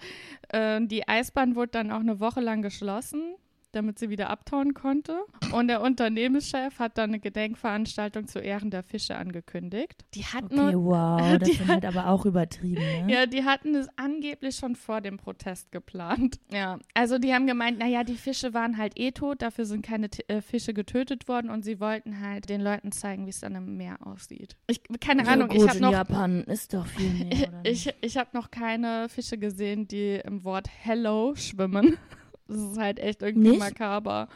Äh, 0.49 0.81
die 0.87 1.07
Eisbahn 1.07 1.55
wurde 1.55 1.73
dann 1.73 1.91
auch 1.91 2.01
eine 2.01 2.21
Woche 2.21 2.41
lang 2.41 2.63
geschlossen, 2.63 3.35
damit 3.75 3.99
sie 3.99 4.11
wieder 4.11 4.31
abtauen 4.31 4.75
konnte. 4.75 5.19
Und 5.53 5.69
der 5.69 5.81
Unternehmenschef 5.83 6.79
hat 6.79 6.99
dann 6.99 7.11
eine 7.11 7.21
Gedenkveranstaltung 7.21 8.27
zu 8.27 8.39
Ehren 8.39 8.71
der 8.71 8.83
Fische 8.83 9.17
angekündigt. 9.17 10.05
Die 10.15 10.25
hatten 10.25 10.59
okay, 10.59 10.75
wow, 10.77 11.39
das 11.39 11.49
ist 11.49 11.67
halt 11.67 11.85
aber 11.85 12.09
auch 12.09 12.27
übertrieben, 12.27 13.07
ne? 13.07 13.13
Ja, 13.13 13.27
die 13.27 13.45
hatten 13.45 13.75
es 13.75 13.89
angeblich 13.97 14.57
schon 14.57 14.77
vor 14.77 15.01
dem 15.01 15.17
Protest 15.17 15.73
geplant. 15.73 16.39
Ja, 16.53 16.79
also 16.95 17.19
die 17.19 17.33
haben 17.35 17.47
gemeint, 17.47 17.79
naja, 17.79 18.05
die 18.05 18.15
Fische 18.17 18.55
waren 18.55 18.77
halt 18.77 18.99
eh 18.99 19.13
tot, 19.13 19.43
dafür 19.43 19.65
sind 19.65 19.85
keine 19.85 20.11
T 20.11 20.25
äh, 20.29 20.41
Fische 20.41 20.75
getötet 20.75 21.29
worden 21.29 21.51
und 21.51 21.65
sie 21.65 21.81
wollten 21.81 22.21
halt 22.21 22.49
den 22.49 22.61
Leuten 22.61 22.93
zeigen, 22.93 23.27
wie 23.27 23.31
es 23.31 23.41
dann 23.41 23.55
im 23.55 23.77
Meer 23.77 23.99
aussieht. 24.07 24.57
Ich, 24.67 24.81
keine 25.01 25.25
Ja, 25.25 25.33
Ahnung, 25.33 25.49
gut, 25.49 25.57
ich 25.59 25.69
habe 25.69 25.81
noch, 25.81 25.93
Japan 25.93 26.45
ist 26.45 26.75
doch 26.75 26.87
viel 26.87 27.11
mehr, 27.11 27.49
ich, 27.65 27.93
ich 28.01 28.17
habe 28.17 28.31
noch 28.33 28.51
keine 28.51 29.09
Fische 29.09 29.39
gesehen, 29.39 29.89
die 29.89 30.21
im 30.25 30.45
Wort 30.45 30.69
Hello 30.83 31.35
schwimmen. 31.35 31.99
Das 32.49 32.59
ist 32.59 32.79
halt 32.79 32.99
echt 32.99 33.23
irgendwie 33.23 33.51
Nicht? 33.51 33.61
makaber. 33.61 34.29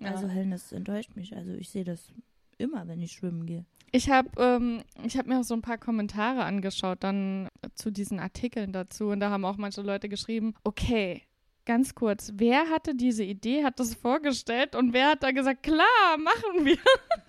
Ja. 0.00 0.12
Also 0.12 0.28
Helen, 0.28 0.50
das 0.50 0.72
enttäuscht 0.72 1.14
mich. 1.14 1.36
Also 1.36 1.52
ich 1.52 1.68
sehe 1.68 1.84
das 1.84 2.12
immer, 2.58 2.86
wenn 2.88 3.00
ich 3.00 3.12
schwimmen 3.12 3.46
gehe. 3.46 3.64
Ich 3.92 4.08
habe 4.08 4.30
ähm, 4.38 4.82
ich 5.04 5.16
hab 5.18 5.26
mir 5.26 5.40
auch 5.40 5.44
so 5.44 5.54
ein 5.54 5.62
paar 5.62 5.78
Kommentare 5.78 6.44
angeschaut 6.44 6.98
dann 7.02 7.48
zu 7.74 7.90
diesen 7.90 8.20
Artikeln 8.20 8.72
dazu 8.72 9.08
und 9.08 9.20
da 9.20 9.30
haben 9.30 9.44
auch 9.44 9.56
manche 9.56 9.82
Leute 9.82 10.08
geschrieben, 10.08 10.54
okay, 10.62 11.22
ganz 11.66 11.94
kurz, 11.94 12.32
wer 12.36 12.70
hatte 12.70 12.94
diese 12.94 13.24
Idee, 13.24 13.64
hat 13.64 13.80
das 13.80 13.94
vorgestellt 13.94 14.76
und 14.76 14.92
wer 14.92 15.08
hat 15.08 15.22
da 15.22 15.32
gesagt, 15.32 15.62
klar, 15.62 16.16
machen 16.18 16.64
wir. 16.64 16.78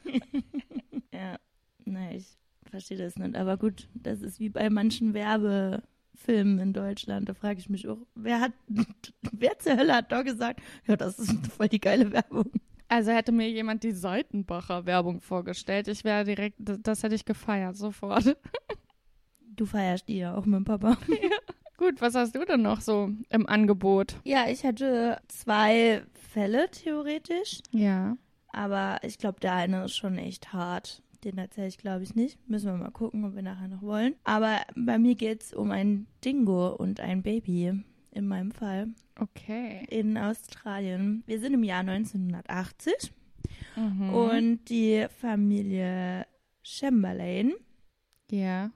Ja, 1.13 1.37
ne, 1.85 2.15
ich 2.15 2.25
verstehe 2.69 2.97
das 2.97 3.17
nicht. 3.17 3.35
Aber 3.35 3.57
gut, 3.57 3.89
das 3.93 4.21
ist 4.21 4.39
wie 4.39 4.49
bei 4.49 4.69
manchen 4.69 5.13
Werbefilmen 6.13 6.59
in 6.59 6.73
Deutschland. 6.73 7.29
Da 7.29 7.33
frage 7.33 7.59
ich 7.59 7.69
mich 7.69 7.87
auch, 7.87 7.97
wer 8.15 8.39
hat, 8.39 8.51
wer 9.31 9.57
zur 9.59 9.77
Hölle 9.77 9.95
hat 9.95 10.11
da 10.11 10.21
gesagt, 10.21 10.61
ja, 10.87 10.95
das 10.95 11.19
ist 11.19 11.47
voll 11.47 11.67
die 11.69 11.79
geile 11.79 12.11
Werbung. 12.11 12.51
Also 12.87 13.11
hätte 13.11 13.31
mir 13.31 13.49
jemand 13.49 13.83
die 13.83 13.93
Seitenbacher 13.93 14.85
Werbung 14.85 15.21
vorgestellt, 15.21 15.87
ich 15.87 16.03
wäre 16.03 16.25
direkt, 16.25 16.57
das, 16.59 17.03
hätte 17.03 17.15
ich 17.15 17.25
gefeiert, 17.25 17.75
sofort. 17.75 18.35
Du 19.53 19.65
feierst 19.65 20.07
die 20.07 20.17
ja 20.17 20.33
auch 20.35 20.45
mit 20.45 20.55
dem 20.59 20.63
Papa. 20.63 20.97
Gut, 21.77 21.99
was 22.01 22.15
hast 22.15 22.33
du 22.33 22.43
denn 22.45 22.61
noch 22.63 22.79
so 22.81 23.11
im 23.29 23.45
Angebot? 23.47 24.15
Ja, 24.23 24.47
ich 24.49 24.63
hatte 24.63 25.19
zwei 25.27 26.03
Fälle 26.13 26.71
theoretisch, 26.71 27.59
Ja. 27.71 28.17
aber 28.53 28.99
ich 29.03 29.17
glaube, 29.19 29.39
der 29.41 29.53
eine 29.53 29.83
ist 29.85 29.95
schon 29.97 30.17
echt 30.17 30.51
hart. 30.53 31.03
Den 31.23 31.37
erzähle 31.37 31.67
ich, 31.67 31.77
glaube 31.77 32.03
ich, 32.03 32.15
nicht. 32.15 32.39
Müssen 32.49 32.67
wir 32.71 32.77
mal 32.77 32.91
gucken, 32.91 33.23
ob 33.25 33.35
wir 33.35 33.41
nachher 33.43 33.67
noch 33.67 33.81
wollen. 33.81 34.15
Aber 34.23 34.59
bei 34.75 34.97
mir 34.97 35.15
geht 35.15 35.43
es 35.43 35.53
um 35.53 35.71
ein 35.71 36.07
Dingo 36.25 36.69
und 36.69 36.99
ein 36.99 37.21
Baby. 37.21 37.83
In 38.13 38.27
meinem 38.27 38.51
Fall. 38.51 38.89
Okay. 39.19 39.85
In 39.89 40.17
Australien. 40.17 41.23
Wir 41.27 41.39
sind 41.39 41.53
im 41.53 41.63
Jahr 41.63 41.79
1980 41.81 43.13
Mhm. 43.75 44.09
und 44.13 44.69
die 44.69 45.05
Familie 45.19 46.25
Chamberlain 46.63 47.53
ja. 48.29 48.71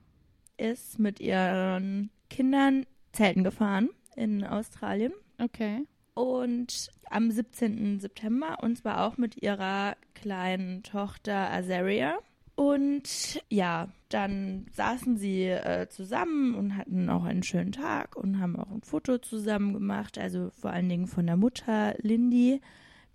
ist 0.57 0.99
mit 0.99 1.19
ihren 1.19 2.09
Kindern 2.29 2.85
Zelten 3.11 3.43
gefahren 3.43 3.89
in 4.15 4.43
Australien. 4.43 5.13
Okay. 5.41 5.85
Und 6.13 6.89
am 7.09 7.29
17. 7.31 7.99
September, 7.99 8.57
und 8.61 8.77
zwar 8.77 9.05
auch 9.05 9.17
mit 9.17 9.41
ihrer 9.41 9.95
kleinen 10.13 10.83
Tochter 10.83 11.51
Azaria. 11.51 12.17
Und 12.55 13.41
ja, 13.49 13.89
dann 14.07 14.65
saßen 14.71 15.17
sie 15.17 15.43
äh, 15.43 15.89
zusammen 15.89 16.55
und 16.55 16.77
hatten 16.77 17.09
auch 17.09 17.25
einen 17.25 17.43
schönen 17.43 17.73
Tag 17.73 18.15
und 18.15 18.39
haben 18.39 18.55
auch 18.55 18.71
ein 18.71 18.81
Foto 18.81 19.17
zusammen 19.17 19.73
gemacht. 19.73 20.17
Also 20.17 20.51
vor 20.51 20.71
allen 20.71 20.87
Dingen 20.87 21.07
von 21.07 21.25
der 21.25 21.35
Mutter 21.35 21.95
Lindy 21.97 22.61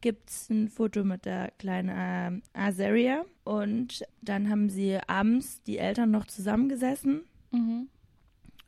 gibt 0.03 0.29
es 0.31 0.51
ein 0.51 0.69
Foto 0.69 1.05
mit 1.05 1.25
der 1.25 1.53
kleinen 1.59 1.89
äh, 1.89 2.59
Azaria. 2.59 3.25
Und 3.45 4.05
dann 4.21 4.51
haben 4.51 4.69
sie 4.69 4.99
abends 5.07 5.63
die 5.63 5.79
Eltern 5.79 6.11
noch 6.11 6.27
zusammengesessen. 6.27 7.23
Mhm. 7.51 7.89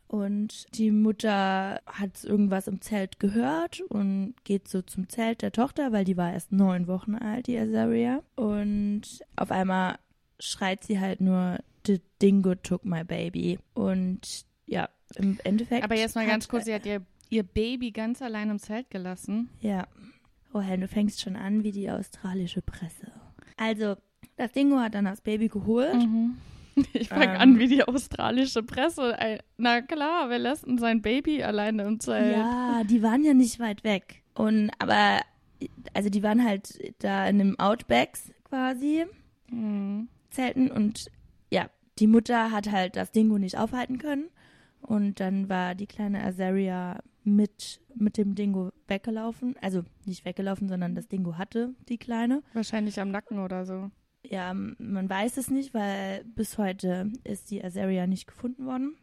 Und 0.09 0.67
die 0.77 0.91
Mutter 0.91 1.81
hat 1.87 2.25
irgendwas 2.25 2.67
im 2.67 2.83
Zelt 2.83 3.19
gehört 3.19 3.81
und 3.89 4.35
geht 4.45 4.69
so 4.69 4.83
zum 4.83 5.09
Zelt 5.09 5.41
der 5.41 5.53
Tochter, 5.53 5.91
weil 5.93 6.05
die 6.05 6.19
war 6.19 6.33
erst 6.33 6.53
neun 6.53 6.87
Wochen 6.87 7.15
alt, 7.15 7.47
die 7.47 7.59
Azaria. 7.59 8.23
Und 8.37 9.25
auf 9.37 9.51
einmal 9.51 9.97
schreit 10.43 10.85
sie 10.85 10.99
halt 11.01 11.21
nur, 11.21 11.59
The 11.87 12.01
Dingo 12.21 12.55
took 12.55 12.85
my 12.85 13.05
baby. 13.05 13.59
Und 13.75 14.45
ja, 14.67 14.89
im 15.17 15.39
Endeffekt. 15.45 15.85
Aber 15.85 15.97
jetzt 15.97 16.15
mal 16.15 16.27
ganz 16.27 16.49
kurz, 16.49 16.65
sie 16.65 16.75
hat 16.75 16.87
ihr, 16.87 17.03
ihr 17.31 17.43
Baby 17.43 17.91
ganz 17.91 18.23
allein 18.23 18.51
im 18.51 18.59
Zelt 18.59 18.91
gelassen. 18.91 19.51
Ja. 19.61 19.87
Oh, 20.55 20.61
Helen, 20.61 20.83
du 20.83 20.89
fängst 20.89 21.21
schon 21.21 21.37
an 21.37 21.63
wie 21.65 21.73
die 21.73 21.91
australische 21.91 22.61
Presse. 22.63 23.11
Also, 23.57 23.97
das 24.37 24.53
Dingo 24.53 24.79
hat 24.79 24.95
dann 24.95 25.05
das 25.07 25.21
Baby 25.21 25.49
geholt. 25.49 25.95
Mhm. 25.95 26.37
Ich 26.95 27.09
fange 27.11 27.35
Ähm. 27.35 27.41
an 27.41 27.59
wie 27.59 27.69
die 27.69 27.85
australische 27.87 28.63
Presse. 28.63 29.15
Na 29.59 29.83
klar, 29.83 30.31
wer 30.31 30.39
lässt 30.39 30.67
denn 30.67 30.79
sein 30.79 31.03
Baby 31.03 31.43
alleine 31.43 31.83
im 31.83 32.01
Zelt? 32.01 32.35
Ja, 32.35 32.83
die 32.85 33.03
waren 33.03 33.23
ja 33.25 33.35
nicht 33.35 33.61
weit 33.61 33.85
weg. 33.85 34.23
Und 34.35 34.71
aber, 34.79 35.21
also 35.93 36.09
die 36.09 36.23
waren 36.23 36.43
halt 36.43 36.79
da 37.03 37.27
in 37.29 37.39
dem 37.39 37.59
Outbacks 37.61 38.31
quasi, 38.45 39.05
Mhm. 39.51 40.09
Zelten 40.33 40.71
und 40.71 41.11
ja, 41.51 41.69
die 41.99 42.07
Mutter 42.07 42.51
hat 42.51 42.71
halt 42.71 42.97
das 42.97 43.13
Dingo 43.13 43.39
nicht 43.39 43.59
aufhalten 43.59 43.99
können. 43.99 44.29
Und 44.81 45.21
dann 45.21 45.49
war 45.49 45.75
die 45.75 45.87
kleine 45.87 46.25
Azaria 46.25 47.01
mit, 47.25 47.81
mit 47.95 48.17
dem 48.17 48.35
Dingo 48.35 48.71
weggelaufen. 48.89 49.55
Also 49.61 49.85
nicht 50.05 50.25
weggelaufen, 50.25 50.69
sondern 50.69 50.95
das 50.95 51.09
Dingo 51.09 51.39
hatte 51.39 51.75
die 51.89 51.99
Kleine. 51.99 52.43
Wahrscheinlich 52.53 53.01
am 53.01 53.11
Nacken 53.11 53.39
oder 53.39 53.65
so. 53.65 53.91
Ja, 54.25 54.53
man 54.55 55.09
weiß 55.09 55.37
es 55.37 55.51
nicht, 55.51 55.75
weil 55.75 56.25
bis 56.25 56.59
heute 56.59 57.13
ist 57.25 57.51
die 57.51 57.63
Azaria 57.65 58.07
nicht 58.07 58.27
gefunden 58.27 58.67
worden. 58.67 58.97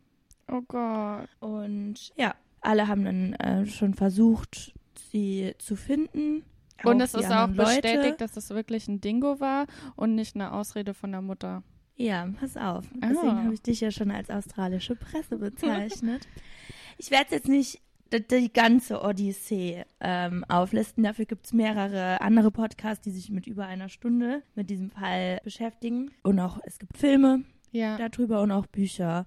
Oh 0.48 0.62
Gott. 0.68 1.30
Und 1.40 2.12
ja, 2.18 2.36
alle 2.62 2.88
haben 2.88 3.06
dann 3.06 3.34
äh, 3.34 3.66
schon 3.66 3.94
versucht, 3.94 4.74
sie 5.12 5.54
zu 5.60 5.76
finden. 5.76 6.44
Und 6.84 7.02
es 7.02 7.14
ist 7.14 7.32
auch 7.32 7.48
Leute. 7.50 7.82
bestätigt, 7.82 8.22
dass 8.22 8.38
es 8.38 8.50
wirklich 8.50 8.88
ein 8.88 9.02
Dingo 9.02 9.40
war 9.40 9.66
und 9.96 10.16
nicht 10.16 10.36
eine 10.36 10.54
Ausrede 10.54 10.94
von 10.94 11.12
der 11.12 11.22
Mutter. 11.22 11.64
Ja, 11.96 12.28
pass 12.40 12.56
auf. 12.56 12.86
Ah. 13.02 13.08
Deswegen 13.10 13.44
habe 13.44 13.54
ich 13.54 13.62
dich 13.62 13.82
ja 13.82 13.92
schon 13.92 14.12
als 14.12 14.30
australische 14.30 14.96
Presse 14.96 15.38
bezeichnet. 15.38 16.28
ich 16.98 17.12
werde 17.12 17.36
jetzt 17.36 17.50
nicht 17.50 17.82
die, 18.14 18.26
die 18.26 18.52
ganze 18.54 19.02
Odyssee 19.02 19.84
ähm, 20.00 20.44
auflisten. 20.48 21.04
Dafür 21.04 21.26
gibt 21.26 21.46
es 21.46 21.54
mehrere 21.54 22.22
andere 22.22 22.52
Podcasts, 22.52 23.04
die 23.04 23.12
sich 23.12 23.30
mit 23.30 23.48
über 23.48 23.66
einer 23.66 23.90
Stunde 23.90 24.44
mit 24.56 24.70
diesem 24.70 24.90
Fall 24.92 25.40
beschäftigen. 25.44 26.12
Und 26.24 26.40
auch 26.40 26.60
es 26.64 26.80
gibt 26.80 26.98
Filme 26.98 27.44
Ja. 27.72 27.98
darüber 27.98 28.42
und 28.42 28.52
auch 28.52 28.66
Bücher. 28.68 29.26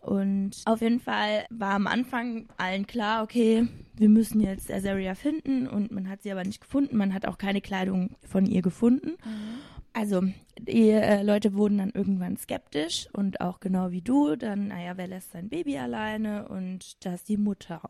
Und 0.00 0.62
auf 0.64 0.80
jeden 0.80 1.00
Fall 1.00 1.44
war 1.50 1.74
am 1.74 1.86
Anfang 1.86 2.48
allen 2.56 2.86
klar, 2.86 3.22
okay, 3.22 3.68
wir 3.94 4.08
müssen 4.08 4.40
jetzt 4.40 4.72
Azaria 4.72 5.14
finden 5.14 5.68
und 5.68 5.92
man 5.92 6.08
hat 6.08 6.22
sie 6.22 6.32
aber 6.32 6.44
nicht 6.44 6.60
gefunden. 6.60 6.96
Man 6.96 7.12
hat 7.12 7.26
auch 7.26 7.36
keine 7.36 7.60
Kleidung 7.60 8.16
von 8.26 8.46
ihr 8.46 8.62
gefunden. 8.62 9.16
Also 9.92 10.22
die 10.58 10.90
äh, 10.90 11.22
Leute 11.22 11.54
wurden 11.54 11.78
dann 11.78 11.90
irgendwann 11.90 12.36
skeptisch 12.36 13.08
und 13.12 13.40
auch 13.40 13.60
genau 13.60 13.90
wie 13.90 14.02
du, 14.02 14.36
dann, 14.36 14.68
naja, 14.68 14.96
wer 14.96 15.08
lässt 15.08 15.32
sein 15.32 15.48
Baby 15.48 15.78
alleine 15.78 16.48
und 16.48 17.04
dass 17.04 17.24
die 17.24 17.36
Mutter 17.36 17.82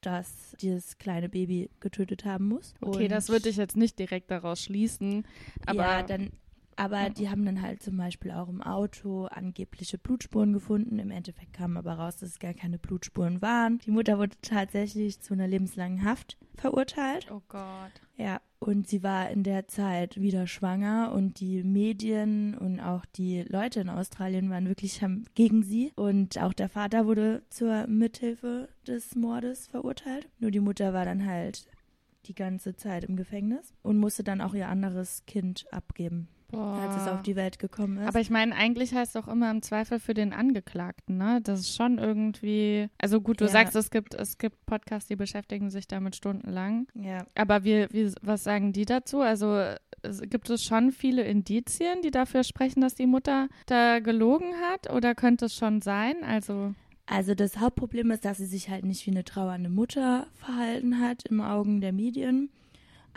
das 0.00 0.56
dieses 0.60 0.98
kleine 0.98 1.28
Baby 1.28 1.70
getötet 1.80 2.24
haben 2.24 2.48
muss. 2.48 2.74
Okay, 2.80 3.04
und 3.04 3.10
das 3.10 3.28
würde 3.28 3.48
ich 3.48 3.56
jetzt 3.56 3.76
nicht 3.76 3.98
direkt 3.98 4.30
daraus 4.30 4.62
schließen. 4.62 5.24
Aber 5.66 5.82
ja, 5.82 6.02
dann, 6.02 6.30
aber 6.76 7.10
die 7.10 7.28
haben 7.30 7.44
dann 7.44 7.62
halt 7.62 7.82
zum 7.82 7.96
Beispiel 7.96 8.30
auch 8.30 8.48
im 8.48 8.62
Auto 8.62 9.26
angebliche 9.26 9.98
Blutspuren 9.98 10.52
gefunden. 10.52 10.98
Im 10.98 11.10
Endeffekt 11.10 11.54
kam 11.54 11.76
aber 11.76 11.94
raus, 11.94 12.16
dass 12.16 12.30
es 12.30 12.38
gar 12.38 12.54
keine 12.54 12.78
Blutspuren 12.78 13.42
waren. 13.42 13.78
Die 13.78 13.90
Mutter 13.90 14.18
wurde 14.18 14.36
tatsächlich 14.42 15.20
zu 15.20 15.34
einer 15.34 15.48
lebenslangen 15.48 16.04
Haft 16.04 16.36
verurteilt. 16.54 17.30
oh 17.30 17.42
Gott. 17.48 17.92
Ja, 18.16 18.40
und 18.58 18.88
sie 18.88 19.02
war 19.02 19.30
in 19.30 19.42
der 19.42 19.68
Zeit 19.68 20.18
wieder 20.20 20.46
schwanger 20.46 21.12
und 21.14 21.40
die 21.40 21.62
Medien 21.62 22.56
und 22.56 22.80
auch 22.80 23.04
die 23.04 23.42
Leute 23.42 23.80
in 23.80 23.90
Australien 23.90 24.48
waren 24.48 24.68
wirklich 24.68 25.00
gegen 25.34 25.62
sie. 25.62 25.92
Und 25.96 26.40
auch 26.40 26.54
der 26.54 26.70
Vater 26.70 27.06
wurde 27.06 27.42
zur 27.50 27.86
Mithilfe 27.86 28.68
des 28.86 29.14
Mordes 29.14 29.66
verurteilt. 29.66 30.28
Nur 30.38 30.50
die 30.50 30.60
Mutter 30.60 30.94
war 30.94 31.04
dann 31.04 31.26
halt 31.26 31.68
die 32.26 32.34
ganze 32.34 32.74
Zeit 32.76 33.04
im 33.04 33.16
Gefängnis 33.16 33.72
und 33.82 33.98
musste 33.98 34.24
dann 34.24 34.40
auch 34.40 34.54
ihr 34.54 34.68
anderes 34.68 35.24
Kind 35.26 35.66
abgeben, 35.72 36.28
Boah. 36.50 36.78
als 36.78 36.96
es 36.96 37.08
auf 37.08 37.22
die 37.22 37.34
Welt 37.36 37.58
gekommen 37.58 37.98
ist. 37.98 38.06
Aber 38.08 38.20
ich 38.20 38.30
meine, 38.30 38.54
eigentlich 38.54 38.94
heißt 38.94 39.16
es 39.16 39.22
auch 39.22 39.28
immer 39.28 39.50
im 39.50 39.62
Zweifel 39.62 39.98
für 39.98 40.14
den 40.14 40.32
Angeklagten, 40.32 41.16
ne? 41.18 41.40
Das 41.42 41.60
ist 41.60 41.74
schon 41.76 41.98
irgendwie. 41.98 42.88
Also 42.98 43.20
gut, 43.20 43.40
du 43.40 43.44
Ja. 43.46 43.50
sagst, 43.50 43.74
es 43.76 43.90
gibt, 43.90 44.14
es 44.14 44.38
gibt 44.38 44.64
Podcasts, 44.66 45.08
die 45.08 45.16
beschäftigen 45.16 45.70
sich 45.70 45.88
damit 45.88 46.14
stundenlang. 46.16 46.86
ja, 46.94 47.26
Aber 47.34 47.64
wie, 47.64 47.86
wie, 47.90 48.12
was 48.22 48.44
sagen 48.44 48.72
die 48.72 48.84
dazu? 48.84 49.20
Also 49.20 49.60
gibt 50.22 50.48
es 50.50 50.62
schon 50.62 50.92
viele 50.92 51.24
Indizien, 51.24 52.00
die 52.02 52.10
dafür 52.12 52.44
sprechen, 52.44 52.80
dass 52.80 52.94
die 52.94 53.06
Mutter 53.06 53.48
da 53.66 53.98
gelogen 53.98 54.54
hat? 54.70 54.92
Oder 54.92 55.14
könnte 55.14 55.46
es 55.46 55.54
schon 55.56 55.82
sein? 55.82 56.16
Also. 56.24 56.74
Also 57.06 57.34
das 57.36 57.58
Hauptproblem 57.58 58.10
ist, 58.10 58.24
dass 58.24 58.38
sie 58.38 58.46
sich 58.46 58.68
halt 58.68 58.84
nicht 58.84 59.06
wie 59.06 59.12
eine 59.12 59.24
trauernde 59.24 59.70
Mutter 59.70 60.26
verhalten 60.34 61.00
hat 61.00 61.24
im 61.26 61.40
Augen 61.40 61.80
der 61.80 61.92
Medien. 61.92 62.50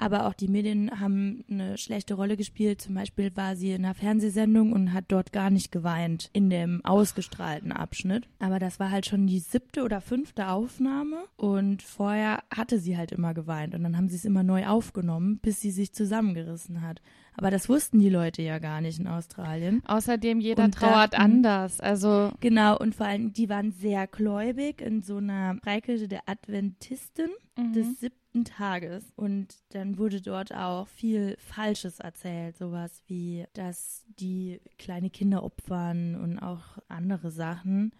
Aber 0.02 0.28
auch 0.28 0.34
die 0.34 0.48
Medien 0.48 1.00
haben 1.02 1.44
eine 1.50 1.78
schlechte 1.78 2.14
Rolle 2.14 2.38
gespielt. 2.38 2.82
Zum 2.82 2.96
Beispiel 2.96 3.36
war 3.36 3.58
sie 3.58 3.72
in 3.72 3.84
einer 3.84 3.96
Fernsehsendung 3.96 4.72
und 4.72 4.94
hat 4.94 5.06
dort 5.10 5.34
gar 5.34 5.50
nicht 5.50 5.72
geweint 5.74 6.30
in 6.32 6.50
dem 6.50 6.84
ausgestrahlten 6.86 7.74
Abschnitt. 7.74 8.28
Aber 8.40 8.60
das 8.60 8.80
war 8.80 8.92
halt 8.92 9.06
schon 9.08 9.28
die 9.28 9.40
siebte 9.40 9.84
oder 9.84 10.00
fünfte 10.00 10.48
Aufnahme. 10.48 11.18
Und 11.36 11.82
vorher 11.84 12.44
hatte 12.50 12.80
sie 12.80 12.96
halt 12.98 13.12
immer 13.12 13.34
geweint. 13.34 13.76
Und 13.76 13.84
dann 13.84 13.98
haben 13.98 14.08
sie 14.08 14.16
es 14.16 14.24
immer 14.24 14.44
neu 14.44 14.68
aufgenommen, 14.68 15.40
bis 15.42 15.60
sie 15.60 15.72
sich 15.72 15.92
zusammengerissen 15.94 16.82
hat. 16.82 17.02
Aber 17.36 17.52
das 17.52 17.70
wussten 17.70 18.00
die 18.00 18.10
Leute 18.10 18.42
ja 18.42 18.60
gar 18.60 18.82
nicht 18.82 19.00
in 19.00 19.08
Australien. 19.08 19.82
Außerdem, 19.86 20.40
jeder 20.42 20.64
Und 20.66 20.76
trauert 20.76 21.14
dachten- 21.14 21.22
anders. 21.22 21.80
Also. 21.80 22.32
Genau, 22.42 22.78
und 22.78 22.96
vor 22.96 23.06
allem, 23.08 23.32
die 23.34 23.48
waren 23.50 23.72
sehr 23.72 24.08
gläubig 24.08 24.82
in 24.82 25.02
so 25.04 25.18
einer 25.18 25.58
Freikirche 25.64 26.08
der 26.10 26.22
Adventisten 26.28 27.30
Mhm. 27.58 27.74
des 27.74 28.00
siebten 28.00 28.29
Tages. 28.46 29.12
Und 29.16 29.56
dann 29.70 29.98
wurde 29.98 30.22
dort 30.22 30.54
auch 30.54 30.88
viel 30.88 31.36
Falsches 31.40 32.00
erzählt, 32.00 32.58
sowas 32.58 33.02
wie, 33.08 33.46
dass 33.54 34.06
die 34.20 34.62
kleine 34.78 35.10
Kinder 35.10 35.44
opfern 35.44 36.16
und 36.16 36.40
auch 36.40 36.78
andere 36.88 37.32
Sachen. 37.32 37.92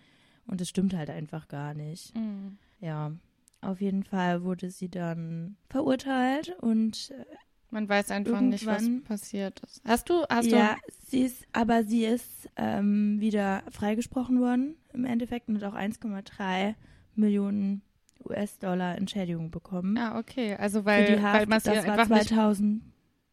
Und 0.46 0.62
das 0.62 0.70
stimmt 0.70 0.94
halt 0.96 1.10
einfach 1.10 1.48
gar 1.48 1.74
nicht. 1.74 2.16
Mhm. 2.16 2.58
Ja, 2.80 3.12
auf 3.62 3.82
jeden 3.82 4.04
Fall 4.04 4.44
wurde 4.44 4.72
sie 4.72 4.90
dann 4.90 5.58
verurteilt 5.70 6.56
und 6.62 7.12
äh, 7.12 7.26
Man 7.72 7.88
weiß 7.90 8.10
einfach 8.12 8.40
nicht, 8.42 8.66
was 8.66 8.90
passiert 9.04 9.60
ist. 9.62 9.82
Hast 9.86 10.10
du, 10.10 10.24
hast 10.30 10.50
ja, 10.50 10.78
sie 11.08 11.22
ist, 11.22 11.46
aber 11.52 11.84
sie 11.84 12.06
ist 12.06 12.50
ähm, 12.56 13.20
wieder 13.20 13.64
freigesprochen 13.70 14.40
worden 14.40 14.76
im 14.94 15.06
Endeffekt 15.06 15.50
und 15.50 15.62
hat 15.62 15.72
auch 15.72 15.78
1,3 15.78 16.76
Millionen 17.16 17.82
US-Dollar 18.26 18.98
Entschädigung 18.98 19.52
bekommen. 19.52 19.98
Ah, 19.98 20.18
okay. 20.20 20.56
Also 20.56 20.86
weil, 20.86 21.22
Haft, 21.22 21.40
weil 21.40 21.48
man 21.48 21.58
es 21.58 21.66
ihr 21.66 21.74
das 21.74 21.88
war 21.88 21.98
einfach 22.00 22.16
nicht, 22.16 22.30
2000. 22.30 22.82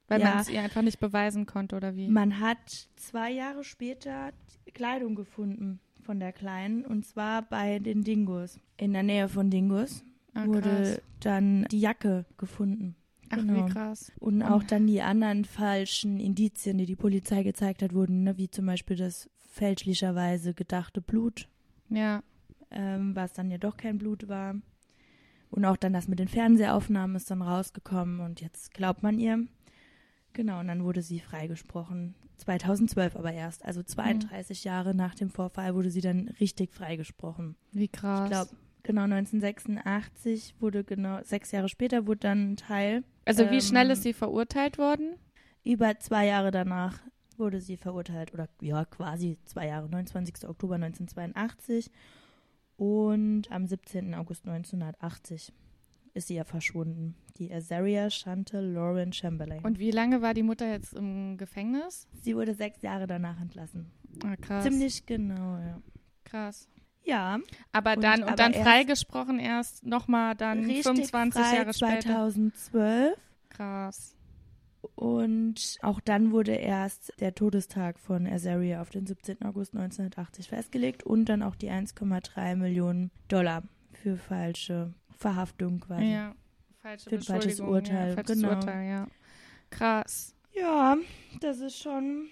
weil 0.08 0.20
ja. 0.20 0.30
man 0.30 0.38
es 0.40 0.48
ihr 0.48 0.62
einfach 0.62 0.82
nicht 0.82 1.00
beweisen 1.00 1.46
konnte 1.46 1.76
oder 1.76 1.96
wie? 1.96 2.08
Man 2.08 2.40
hat 2.40 2.88
zwei 2.96 3.30
Jahre 3.30 3.64
später 3.64 4.32
Kleidung 4.74 5.14
gefunden 5.14 5.80
von 6.02 6.20
der 6.20 6.32
Kleinen 6.32 6.84
und 6.84 7.04
zwar 7.04 7.42
bei 7.42 7.78
den 7.78 8.04
Dingos. 8.04 8.60
In 8.76 8.92
der 8.92 9.02
Nähe 9.02 9.28
von 9.28 9.50
Dingos 9.50 10.04
ah, 10.34 10.46
wurde 10.46 10.70
krass. 10.70 11.00
dann 11.20 11.64
die 11.70 11.80
Jacke 11.80 12.24
gefunden. 12.38 12.94
Ach, 13.30 13.38
genau. 13.38 13.66
wie 13.66 13.72
krass. 13.72 14.12
Und 14.20 14.42
auch 14.42 14.62
dann 14.62 14.86
die 14.86 15.02
anderen 15.02 15.44
falschen 15.44 16.20
Indizien, 16.20 16.78
die 16.78 16.86
die 16.86 16.94
Polizei 16.94 17.42
gezeigt 17.42 17.82
hat, 17.82 17.92
wurden, 17.92 18.22
ne, 18.22 18.38
wie 18.38 18.48
zum 18.48 18.66
Beispiel 18.66 18.96
das 18.96 19.28
fälschlicherweise 19.48 20.54
gedachte 20.54 21.00
Blut, 21.00 21.48
Ja. 21.88 22.22
ähm, 22.70 23.16
was 23.16 23.32
dann 23.32 23.50
ja 23.50 23.58
doch 23.58 23.76
kein 23.76 23.98
Blut 23.98 24.28
war. 24.28 24.54
Und 25.50 25.64
auch 25.64 25.76
dann 25.76 25.92
das 25.92 26.08
mit 26.08 26.18
den 26.18 26.28
Fernsehaufnahmen 26.28 27.16
ist 27.16 27.30
dann 27.30 27.42
rausgekommen 27.42 28.20
und 28.20 28.40
jetzt 28.40 28.74
glaubt 28.74 29.02
man 29.02 29.18
ihr. 29.18 29.46
Genau, 30.32 30.60
und 30.60 30.68
dann 30.68 30.84
wurde 30.84 31.02
sie 31.02 31.20
freigesprochen. 31.20 32.14
2012 32.38 33.16
aber 33.16 33.32
erst, 33.32 33.64
also 33.64 33.82
32 33.82 34.64
Jahre 34.64 34.94
nach 34.94 35.14
dem 35.14 35.30
Vorfall 35.30 35.74
wurde 35.74 35.90
sie 35.90 36.02
dann 36.02 36.28
richtig 36.40 36.74
freigesprochen. 36.74 37.56
Wie 37.72 37.88
krass. 37.88 38.24
Ich 38.24 38.30
glaube, 38.30 38.50
genau 38.82 39.02
1986 39.02 40.56
wurde 40.60 40.84
genau, 40.84 41.20
sechs 41.22 41.52
Jahre 41.52 41.70
später 41.70 42.06
wurde 42.06 42.20
dann 42.20 42.52
ein 42.52 42.56
Teil 42.56 43.04
also 43.24 43.50
wie 43.50 43.60
schnell 43.60 43.86
ähm, 43.86 43.92
ist 43.92 44.02
sie 44.02 44.12
verurteilt 44.12 44.78
worden? 44.78 45.16
über 45.66 45.98
zwei 45.98 46.26
Jahre 46.26 46.52
danach 46.52 47.00
wurde 47.36 47.60
sie 47.60 47.76
verurteilt, 47.76 48.32
oder 48.32 48.48
ja, 48.62 48.84
quasi 48.84 49.36
zwei 49.44 49.66
Jahre, 49.66 49.88
29. 49.90 50.48
Oktober 50.48 50.76
1982 50.76 51.90
und 52.76 53.50
am 53.50 53.66
17. 53.66 54.14
August 54.14 54.46
1980 54.46 55.52
ist 56.14 56.28
sie 56.28 56.34
ja 56.34 56.44
verschwunden. 56.44 57.14
Die 57.38 57.52
Azaria 57.52 58.08
Chantal 58.10 58.64
Lauren 58.64 59.12
Chamberlain. 59.12 59.62
Und 59.62 59.78
wie 59.78 59.90
lange 59.90 60.22
war 60.22 60.32
die 60.34 60.42
Mutter 60.42 60.66
jetzt 60.70 60.94
im 60.94 61.36
Gefängnis? 61.36 62.06
sie 62.22 62.34
wurde 62.36 62.54
sechs 62.54 62.80
Jahre 62.82 63.06
danach 63.06 63.40
entlassen. 63.40 63.90
Ah, 64.24 64.36
krass. 64.36 64.64
Ziemlich 64.64 65.04
genau, 65.04 65.58
ja. 65.58 65.80
krass. 66.24 66.68
Ja, 67.04 67.38
Aber 67.72 67.92
Und- 67.94 68.02
dann, 68.02 68.22
und 68.22 68.28
aber 68.28 68.36
dann 68.36 68.52
erst- 68.52 68.64
freigesprochen 68.66 69.38
erst 69.38 69.84
nochmal 69.86 70.34
dann 70.34 70.60
richtig 70.64 70.82
25 70.84 71.40
frei 71.42 71.56
Jahre 71.56 71.74
später. 71.74 72.00
2012. 72.30 73.18
Krass. 73.50 74.16
Und 74.94 75.78
auch 75.82 76.00
dann 76.00 76.32
wurde 76.32 76.52
erst 76.52 77.12
der 77.20 77.34
Todestag 77.34 77.98
von 77.98 78.26
Azaria 78.26 78.80
auf 78.80 78.90
den 78.90 79.06
17. 79.06 79.42
August 79.42 79.74
1980 79.74 80.48
festgelegt 80.48 81.02
und 81.02 81.26
dann 81.26 81.42
auch 81.42 81.56
die 81.56 81.70
1,3 81.70 82.56
Millionen 82.56 83.10
Dollar 83.28 83.62
für 83.92 84.16
falsche 84.16 84.94
Verhaftung 85.16 85.80
quasi. 85.80 86.12
Ja. 86.12 86.34
Falsche 86.80 87.10
Für 87.10 87.16
ein 87.16 87.22
falsches 87.22 87.60
Urteil, 87.60 88.08
Ja, 88.10 88.14
falsches 88.14 88.36
genau. 88.36 88.54
Urteil, 88.54 88.88
ja. 88.88 89.06
Krass. 89.70 90.34
Ja, 90.52 90.96
das 91.40 91.60
ist 91.60 91.78
schon. 91.82 92.28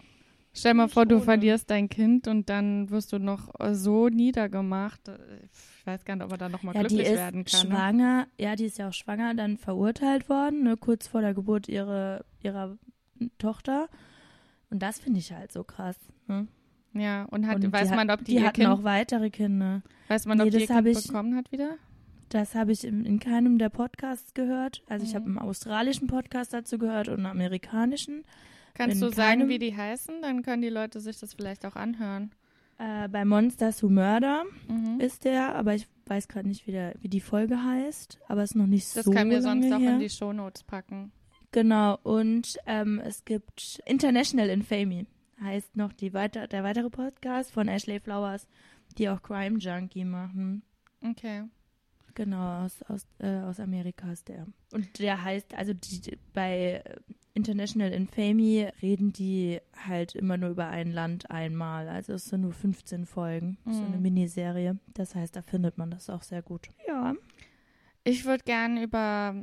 Stell 0.52 0.74
mal 0.74 0.88
vor, 0.88 1.04
du 1.04 1.16
ohne. 1.16 1.24
verlierst 1.24 1.68
dein 1.70 1.88
Kind 1.88 2.28
und 2.28 2.48
dann 2.48 2.88
wirst 2.90 3.12
du 3.12 3.18
noch 3.18 3.48
äh, 3.58 3.74
so 3.74 4.08
niedergemacht. 4.08 5.10
Ich 5.84 5.86
weiß 5.86 6.06
gar 6.06 6.16
nicht, 6.16 6.24
ob 6.24 6.32
er 6.32 6.38
da 6.38 6.48
noch 6.48 6.62
mal 6.62 6.74
Ja, 6.74 6.82
die 6.82 6.94
glücklich 6.94 7.14
werden 7.14 7.44
kann. 7.44 7.68
Ne? 7.68 7.74
schwanger. 7.74 8.26
Ja, 8.40 8.56
die 8.56 8.64
ist 8.64 8.78
ja 8.78 8.88
auch 8.88 8.92
schwanger, 8.94 9.34
dann 9.34 9.58
verurteilt 9.58 10.30
worden, 10.30 10.62
ne, 10.62 10.78
kurz 10.78 11.06
vor 11.06 11.20
der 11.20 11.34
Geburt 11.34 11.68
ihre, 11.68 12.24
ihrer 12.40 12.78
Tochter. 13.36 13.88
Und 14.70 14.82
das 14.82 14.98
finde 14.98 15.18
ich 15.20 15.30
halt 15.34 15.52
so 15.52 15.62
krass. 15.62 15.96
Ne? 16.26 16.48
Ja, 16.94 17.24
und, 17.24 17.46
hat, 17.46 17.56
Und 17.62 17.70
weiß 17.70 17.90
die 17.90 17.94
man, 17.96 18.08
ob 18.10 18.24
die, 18.24 18.36
die 18.36 18.42
hatten 18.42 18.62
Kind, 18.62 18.68
auch 18.68 18.82
weitere 18.82 19.28
Kinder. 19.28 19.82
weiß 20.08 20.24
man, 20.24 20.40
ob 20.40 20.46
Nee, 20.46 20.52
die 20.52 20.60
ihr 20.62 20.66
Kind 20.68 20.86
ich- 20.88 21.06
bekommen 21.06 21.36
hat 21.36 21.52
wieder? 21.52 21.76
Das 22.30 22.54
habe 22.54 22.72
ich 22.72 22.84
in, 22.84 23.04
in 23.04 23.20
keinem 23.20 23.58
der 23.58 23.68
Podcasts 23.68 24.32
gehört. 24.32 24.82
Also 24.88 25.04
ich 25.04 25.12
Mhm. 25.12 25.16
habe 25.16 25.26
einen 25.26 25.38
australischen 25.38 26.06
Podcast 26.08 26.54
dazu 26.54 26.78
gehört 26.78 27.08
und 27.08 27.16
einen 27.16 27.26
amerikanischen. 27.26 28.24
Kannst 28.72 28.96
In 28.96 29.02
du 29.02 29.10
sagen, 29.14 29.40
keinem- 29.40 29.48
wie 29.50 29.58
die 29.58 29.76
heißen? 29.76 30.22
Dann 30.22 30.42
können 30.42 30.62
die 30.62 30.70
Leute 30.70 30.98
sich 31.00 31.18
das 31.20 31.34
vielleicht 31.34 31.66
auch 31.66 31.76
anhören. 31.76 32.30
Äh, 32.78 33.08
bei 33.08 33.24
Monsters 33.24 33.82
Who 33.82 33.88
Murder 33.88 34.44
Mhm. 34.68 34.98
ist 35.00 35.24
der, 35.24 35.54
aber 35.54 35.74
ich 35.74 35.86
weiß 36.06 36.28
gerade 36.28 36.48
nicht, 36.48 36.66
wie, 36.66 36.72
der, 36.72 36.94
wie 37.00 37.08
die 37.08 37.20
Folge 37.20 37.62
heißt. 37.62 38.18
Aber 38.28 38.42
ist 38.42 38.56
noch 38.56 38.66
nicht 38.66 38.96
Das 38.96 39.04
so 39.04 39.10
können 39.12 39.30
wir 39.30 39.42
sonst 39.42 39.68
lange 39.68 39.76
auch 39.76 39.80
her. 39.80 39.94
in 39.94 40.00
die 40.00 40.10
Shownotes 40.10 40.64
packen. 40.64 41.12
Genau, 41.52 41.98
und 42.02 42.58
ähm, 42.66 43.00
es 43.04 43.24
gibt 43.24 43.80
International 43.86 44.48
Infamy, 44.48 45.06
heißt 45.40 45.76
noch 45.76 45.92
die 45.92 46.12
weiter, 46.12 46.48
der 46.48 46.64
weitere 46.64 46.90
Podcast 46.90 47.52
von 47.52 47.68
Ashley 47.68 48.00
Flowers, 48.00 48.48
die 48.98 49.08
auch 49.08 49.22
Crime 49.22 49.58
Junkie 49.58 50.04
machen. 50.04 50.62
Okay. 51.00 51.44
Genau, 52.14 52.64
aus, 52.64 52.82
aus, 52.84 53.06
äh, 53.18 53.40
aus 53.40 53.58
Amerika 53.60 54.10
ist 54.12 54.28
der. 54.28 54.46
Und 54.72 54.98
der 54.98 55.22
heißt, 55.22 55.54
also 55.54 55.72
die, 55.74 56.16
bei 56.32 56.82
International 57.34 57.90
Infamy 57.92 58.68
reden 58.80 59.12
die 59.12 59.58
halt 59.86 60.14
immer 60.14 60.36
nur 60.36 60.50
über 60.50 60.68
ein 60.68 60.92
Land 60.92 61.30
einmal. 61.30 61.88
Also 61.88 62.12
es 62.12 62.26
sind 62.26 62.42
nur 62.42 62.52
15 62.52 63.06
Folgen, 63.06 63.58
so 63.64 63.80
Mhm. 63.80 63.86
eine 63.86 63.98
Miniserie. 63.98 64.78
Das 64.94 65.14
heißt, 65.16 65.34
da 65.34 65.42
findet 65.42 65.76
man 65.76 65.90
das 65.90 66.08
auch 66.10 66.22
sehr 66.22 66.42
gut. 66.42 66.68
Ja. 66.86 67.14
Ich 68.04 68.24
würde 68.24 68.44
gerne 68.44 68.82
über 68.82 69.34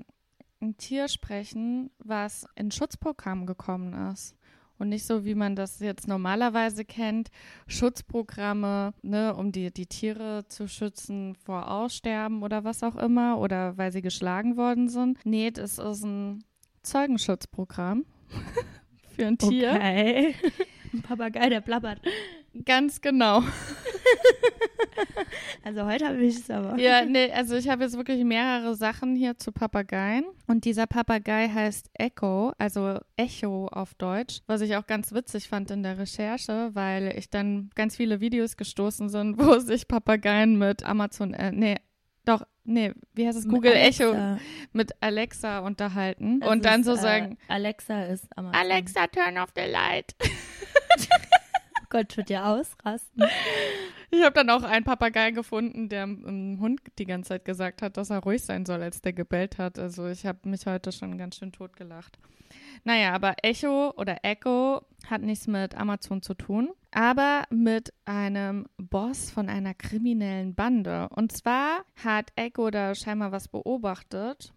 ein 0.62 0.78
Tier 0.78 1.08
sprechen, 1.08 1.90
was 2.00 2.46
in 2.56 2.72
Schutzprogramm 2.72 3.46
gekommen 3.46 3.94
ist. 4.12 4.36
Und 4.82 4.90
nicht 4.90 5.06
so, 5.06 5.26
wie 5.26 5.36
man 5.36 5.56
das 5.56 5.80
jetzt 5.80 6.08
normalerweise 6.08 6.86
kennt, 6.86 7.30
Schutzprogramme, 7.68 8.96
ne, 9.04 9.36
um 9.36 9.52
die, 9.52 9.72
die 9.72 9.86
Tiere 9.86 10.44
zu 10.48 10.68
schützen 10.68 11.36
vor 11.36 11.70
Aussterben 11.70 12.42
oder 12.42 12.64
was 12.64 12.82
auch 12.82 12.96
immer, 12.96 13.38
oder 13.38 13.78
weil 13.78 13.92
sie 13.92 14.02
geschlagen 14.02 14.58
worden 14.58 14.90
sind. 14.90 15.20
Nee, 15.24 15.52
das 15.52 15.78
ist 15.78 16.04
ein 16.04 16.44
Zeugenschutzprogramm 16.82 18.06
für 19.16 19.28
ein 19.28 19.38
Tier. 19.38 19.74
Okay. 19.74 20.36
Ein 20.94 21.04
Papagei, 21.04 21.48
der 21.48 21.62
plappert. 21.62 22.02
Ganz 22.66 23.02
genau. 23.02 23.44
Also 25.64 25.86
heute 25.86 26.08
habe 26.08 26.18
ich 26.24 26.38
es 26.38 26.50
aber. 26.50 26.78
Ja, 26.80 27.06
nee, 27.06 27.32
also 27.32 27.56
ich 27.56 27.70
habe 27.70 27.84
jetzt 27.84 27.96
wirklich 27.96 28.24
mehrere 28.24 28.76
Sachen 28.76 29.16
hier 29.16 29.38
zu 29.38 29.52
Papageien. 29.52 30.26
Und 30.48 30.66
dieser 30.66 30.88
Papagei 30.88 31.48
heißt 31.50 31.90
Echo, 31.94 32.54
also 32.58 33.00
Echo 33.16 33.68
auf 33.68 33.94
Deutsch, 33.94 34.40
was 34.48 34.62
ich 34.62 34.76
auch 34.76 34.88
ganz 34.88 35.12
witzig 35.14 35.48
fand 35.50 35.72
in 35.72 35.84
der 35.84 35.98
Recherche, 35.98 36.72
weil 36.74 37.14
ich 37.18 37.30
dann 37.30 37.70
ganz 37.76 37.96
viele 37.96 38.20
Videos 38.22 38.58
gestoßen 38.58 39.10
sind, 39.10 39.38
wo 39.40 39.60
sich 39.60 39.88
Papageien 39.88 40.58
mit 40.58 40.84
Amazon, 40.84 41.34
äh, 41.34 41.52
nee, 41.52 41.76
doch, 42.26 42.46
nee, 42.64 42.94
wie 43.14 43.28
heißt 43.28 43.38
es, 43.38 43.48
Google 43.48 43.74
Echo 43.74 44.12
Alexa. 44.12 44.40
mit 44.74 44.92
Alexa 45.02 45.60
unterhalten 45.60 46.42
Es 46.42 46.48
und 46.50 46.66
dann 46.66 46.82
ist, 46.82 46.86
so 46.86 46.94
äh, 46.94 46.98
sagen, 46.98 47.38
Alexa 47.48 48.04
ist 48.04 48.26
Amazon. 48.36 48.60
Alexa, 48.62 49.08
turn 49.08 49.38
off 49.38 49.50
the 49.56 49.70
light. 49.70 50.16
Gott, 51.92 52.16
wird 52.18 52.30
ja 52.30 52.46
ausrasten. 52.46 53.26
Ich 54.10 54.24
habe 54.24 54.34
dann 54.34 54.50
auch 54.50 54.64
einen 54.64 54.86
Papagei 54.86 55.32
gefunden, 55.32 55.90
der 55.90 56.08
dem 56.08 56.58
Hund 56.60 56.82
die 56.98 57.06
ganze 57.06 57.30
Zeit 57.30 57.46
gesagt 57.46 57.82
hat, 57.82 57.98
dass 57.98 58.10
er 58.10 58.20
ruhig 58.20 58.44
sein 58.44 58.66
soll, 58.66 58.82
als 58.82 59.02
der 59.02 59.14
gebellt 59.14 59.58
hat. 59.58 59.78
Also 59.78 60.08
ich 60.08 60.26
habe 60.26 60.50
mich 60.50 60.66
heute 60.66 60.92
schon 60.92 61.18
ganz 61.18 61.38
schön 61.38 61.52
totgelacht. 61.52 62.18
Naja, 62.84 63.14
aber 63.14 63.36
Echo 63.44 63.94
oder 63.96 64.18
Echo 64.24 64.82
hat 65.10 65.22
nichts 65.22 65.48
mit 65.48 65.76
Amazon 65.76 66.22
zu 66.22 66.34
tun, 66.34 66.72
aber 66.92 67.44
mit 67.50 67.94
einem 68.06 68.66
Boss 68.78 69.30
von 69.30 69.50
einer 69.50 69.74
kriminellen 69.74 70.56
Bande. 70.56 71.10
Und 71.10 71.32
zwar 71.32 71.84
hat 72.04 72.32
Echo 72.36 72.72
da 72.72 72.96
scheinbar 72.96 73.32
was 73.32 73.48
beobachtet 73.48 74.54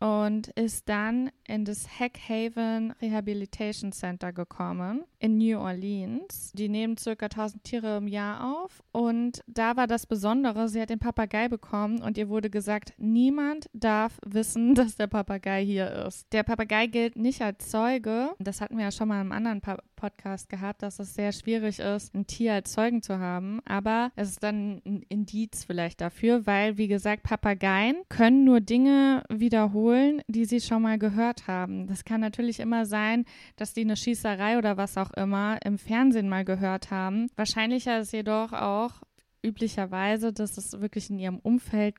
und 0.00 0.48
ist 0.48 0.88
dann 0.88 1.30
in 1.46 1.64
das 1.64 1.86
Hackhaven 1.98 2.92
Rehabilitation 3.00 3.92
Center 3.92 4.32
gekommen 4.32 5.04
in 5.18 5.38
New 5.38 5.58
Orleans. 5.58 6.52
Die 6.54 6.68
nehmen 6.68 6.96
circa 6.96 7.26
1000 7.26 7.64
Tiere 7.64 7.96
im 7.98 8.08
Jahr 8.08 8.62
auf 8.62 8.82
und 8.92 9.40
da 9.46 9.76
war 9.76 9.86
das 9.86 10.06
Besondere, 10.06 10.68
sie 10.68 10.80
hat 10.80 10.90
den 10.90 10.98
Papagei 10.98 11.48
bekommen 11.48 12.02
und 12.02 12.18
ihr 12.18 12.28
wurde 12.28 12.50
gesagt, 12.50 12.92
niemand 12.98 13.70
darf 13.72 14.18
wissen, 14.24 14.74
dass 14.74 14.96
der 14.96 15.06
Papagei 15.06 15.64
hier 15.64 15.90
ist. 16.06 16.26
Der 16.32 16.42
Papagei 16.42 16.86
gilt 16.86 17.16
nicht 17.16 17.42
als 17.42 17.70
Zeuge. 17.70 18.30
Das 18.38 18.60
hatten 18.60 18.76
wir 18.76 18.84
ja 18.84 18.90
schon 18.92 19.08
mal 19.08 19.20
im 19.20 19.32
anderen 19.32 19.60
pa 19.60 19.78
Podcast 19.96 20.48
gehabt, 20.48 20.82
dass 20.82 20.98
es 20.98 21.14
sehr 21.14 21.32
schwierig 21.32 21.78
ist, 21.78 22.14
ein 22.14 22.26
Tier 22.26 22.54
als 22.54 22.72
Zeugen 22.72 23.02
zu 23.02 23.18
haben, 23.18 23.60
aber 23.64 24.12
es 24.14 24.30
ist 24.30 24.42
dann 24.42 24.82
ein 24.84 25.02
Indiz 25.08 25.64
vielleicht 25.64 26.00
dafür, 26.00 26.46
weil 26.46 26.76
wie 26.76 26.88
gesagt, 26.88 27.22
Papageien 27.24 27.96
können 28.08 28.44
nur 28.44 28.60
Dinge 28.60 29.24
wiederholen, 29.28 30.22
die 30.28 30.44
sie 30.44 30.60
schon 30.60 30.82
mal 30.82 30.98
gehört 30.98 31.48
haben. 31.48 31.86
Das 31.86 32.04
kann 32.04 32.20
natürlich 32.20 32.60
immer 32.60 32.86
sein, 32.86 33.24
dass 33.56 33.72
die 33.72 33.80
eine 33.80 33.96
Schießerei 33.96 34.58
oder 34.58 34.76
was 34.76 34.96
auch 34.96 35.12
immer 35.14 35.58
im 35.64 35.78
Fernsehen 35.78 36.28
mal 36.28 36.44
gehört 36.44 36.90
haben. 36.90 37.28
Wahrscheinlicher 37.36 37.98
ist 37.98 38.12
jedoch 38.12 38.52
auch 38.52 39.02
üblicherweise, 39.42 40.32
dass 40.32 40.58
es 40.58 40.80
wirklich 40.80 41.10
in 41.10 41.18
ihrem 41.18 41.38
Umfeld 41.38 41.94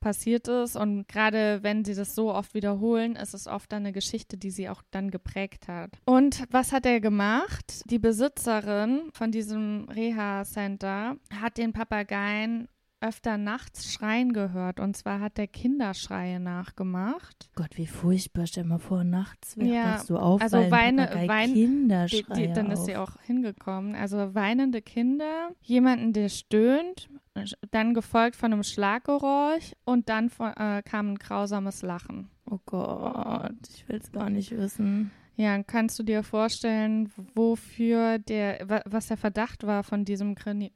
passiert 0.00 0.48
ist 0.48 0.76
und 0.76 1.06
gerade 1.08 1.62
wenn 1.62 1.84
sie 1.84 1.94
das 1.94 2.14
so 2.14 2.32
oft 2.34 2.54
wiederholen, 2.54 3.16
ist 3.16 3.34
es 3.34 3.46
oft 3.46 3.70
dann 3.72 3.82
eine 3.82 3.92
Geschichte, 3.92 4.36
die 4.36 4.50
sie 4.50 4.68
auch 4.68 4.82
dann 4.90 5.10
geprägt 5.10 5.68
hat. 5.68 5.90
Und 6.06 6.44
was 6.50 6.72
hat 6.72 6.86
er 6.86 7.00
gemacht? 7.00 7.82
Die 7.90 7.98
Besitzerin 7.98 9.10
von 9.12 9.30
diesem 9.30 9.86
Reha-Center 9.90 11.16
hat 11.40 11.58
den 11.58 11.72
Papageien 11.72 12.68
öfter 13.02 13.38
nachts 13.38 13.90
schreien 13.94 14.34
gehört 14.34 14.78
und 14.78 14.94
zwar 14.94 15.20
hat 15.20 15.38
der 15.38 15.46
Kinderschreie 15.46 16.38
nachgemacht. 16.38 17.48
Gott, 17.54 17.78
wie 17.78 17.86
furchtbar. 17.86 18.46
Stell 18.46 18.64
mal 18.64 18.78
vor, 18.78 19.04
nachts 19.04 19.56
Ja, 19.58 19.94
wachst 19.94 20.10
du 20.10 20.18
auf, 20.18 20.42
also 20.42 20.70
weine- 20.70 21.08
wein- 21.26 21.54
Kinder 21.54 22.04
Die, 22.06 22.24
die, 22.36 22.52
dann 22.52 22.70
ist 22.70 22.80
auf. 22.80 22.84
sie 22.84 22.96
auch 22.96 23.12
hingekommen. 23.22 23.94
Also 23.94 24.34
weinende 24.34 24.82
Kinder, 24.82 25.50
jemanden, 25.62 26.12
der 26.12 26.28
stöhnt, 26.28 27.08
dann 27.70 27.94
gefolgt 27.94 28.36
von 28.36 28.52
einem 28.52 28.62
Schlaggeräusch 28.62 29.72
und 29.84 30.08
dann 30.08 30.30
von, 30.30 30.52
äh, 30.56 30.82
kam 30.84 31.12
ein 31.12 31.18
grausames 31.18 31.82
Lachen. 31.82 32.28
Oh 32.50 32.58
Gott, 32.66 33.52
ich 33.74 33.88
will 33.88 33.96
es 33.98 34.10
gar 34.12 34.30
nicht 34.30 34.50
wissen. 34.56 35.10
Ja, 35.36 35.62
kannst 35.62 35.98
du 35.98 36.02
dir 36.02 36.22
vorstellen, 36.22 37.10
wofür 37.34 38.18
der, 38.18 38.68
wa- 38.68 38.82
was 38.84 39.06
der 39.06 39.16
Verdacht 39.16 39.66
war 39.66 39.82
von 39.84 40.04
diesem 40.04 40.34
Krimi 40.34 40.72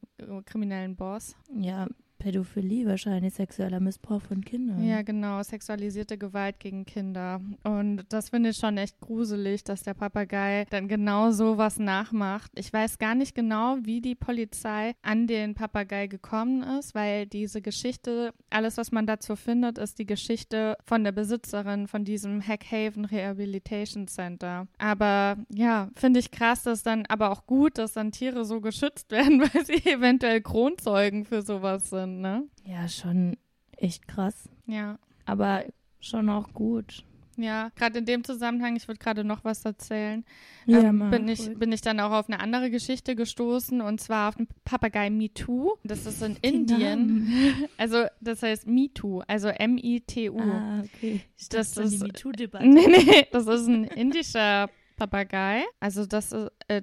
kriminellen 0.47 0.97
Boss? 0.97 1.37
Ja, 1.55 1.87
Pädophilie 2.25 2.87
wahrscheinlich, 2.87 3.35
sexueller 3.35 3.81
Missbrauch 3.81 4.23
von 4.23 4.43
Kindern. 4.43 4.83
Ja, 4.83 5.03
genau, 5.03 5.43
sexualisierte 5.43 6.17
Gewalt 6.17 6.59
gegen 6.59 6.87
Kinder. 6.87 7.43
Und 7.65 8.05
das 8.09 8.31
finde 8.31 8.49
ich 8.49 8.57
schon 8.57 8.79
echt 8.79 8.99
gruselig, 8.99 9.63
dass 9.63 9.83
der 9.83 9.93
Papagei 9.93 10.65
dann 10.71 10.89
genau 10.89 11.33
sowas 11.33 11.79
nachmacht. 11.79 12.51
Ich 12.55 12.73
weiß 12.73 12.97
gar 12.97 13.15
nicht 13.15 13.35
genau, 13.35 13.77
wie 13.83 14.01
die 14.01 14.15
Polizei 14.15 14.95
an 15.03 15.27
den 15.27 15.55
Papagei 15.55 16.07
gekommen 16.07 16.63
ist, 16.79 16.95
weil 16.95 17.27
diese 17.27 17.61
Geschichte, 17.61 18.33
alles, 18.49 18.79
was 18.79 18.91
man 18.91 19.07
dazu 19.07 19.37
findet, 19.37 19.77
ist 19.77 19.99
die 19.99 20.07
Geschichte 20.07 20.79
von 20.83 21.05
der 21.05 21.13
Besitzerin 21.13 21.89
von 21.89 22.07
diesem 22.07 22.41
Hackhaven 22.41 23.05
Rehabilitation 23.05 24.09
Center. 24.09 24.67
Aber 24.79 25.37
ja, 25.51 25.91
finde 25.95 26.21
ich 26.21 26.31
krass, 26.31 26.63
dass 26.63 26.83
dann, 26.83 27.05
aber 27.07 27.31
auch 27.31 27.45
gut, 27.45 27.77
dass 27.77 27.93
dann 27.93 28.13
Tiere 28.13 28.47
so 28.47 28.63
geschützt 28.63 29.11
werden, 29.11 29.43
weil 29.43 29.67
sie 29.67 29.85
eventuell 29.85 30.41
Kronzeugen 30.41 31.27
für 31.27 31.43
sowas 31.43 31.91
sind, 31.91 32.14
ne? 32.21 32.45
Ja, 32.65 32.89
schon 32.89 33.37
echt 33.77 34.07
krass. 34.09 34.49
Ja. 34.67 34.99
Aber 35.27 35.65
schon 36.01 36.29
auch 36.29 36.53
gut. 36.53 37.05
Ja, 37.37 37.71
gerade 37.75 37.99
in 37.99 38.05
dem 38.05 38.23
Zusammenhang, 38.23 38.77
ich 38.77 38.87
würde 38.87 39.01
gerade 39.01 39.25
noch 39.25 39.43
was 39.45 39.65
erzählen, 39.65 40.25
Ja, 40.67 40.79
ähm, 40.83 41.11
bin, 41.11 41.27
ich, 41.27 41.53
bin 41.59 41.73
ich 41.73 41.81
dann 41.81 41.99
auch 41.99 42.13
auf 42.13 42.29
eine 42.29 42.39
andere 42.39 42.71
Geschichte 42.71 43.17
gestoßen 43.17 43.81
und 43.81 44.01
zwar 44.01 44.29
auf 44.29 44.37
den 44.37 44.47
Papagei 44.65 45.11
MeToo. 45.11 45.73
Das 45.83 46.07
ist 46.07 46.23
in 46.23 46.37
Indien. 46.43 46.79
Namen. 47.25 47.65
Also, 47.77 48.05
das 48.21 48.43
heißt 48.45 48.69
MeToo, 48.69 49.23
also 49.27 49.49
M-I-T-U. 49.49 50.39
Ah, 50.39 50.83
okay. 50.85 51.23
Ich 51.37 51.49
Das 51.49 51.77
ist- 51.77 51.95
die 52.01 52.07
MeToo-Debatte. 52.07 52.69
Nee, 52.69 52.87
nee, 52.87 53.27
das 53.33 53.49
ist 53.49 53.67
ein 53.67 53.83
indischer 53.83 54.71
Papagei. 54.97 55.65
Also, 55.81 56.07
das 56.07 56.31
ist, 56.31 56.53
äh, 56.69 56.83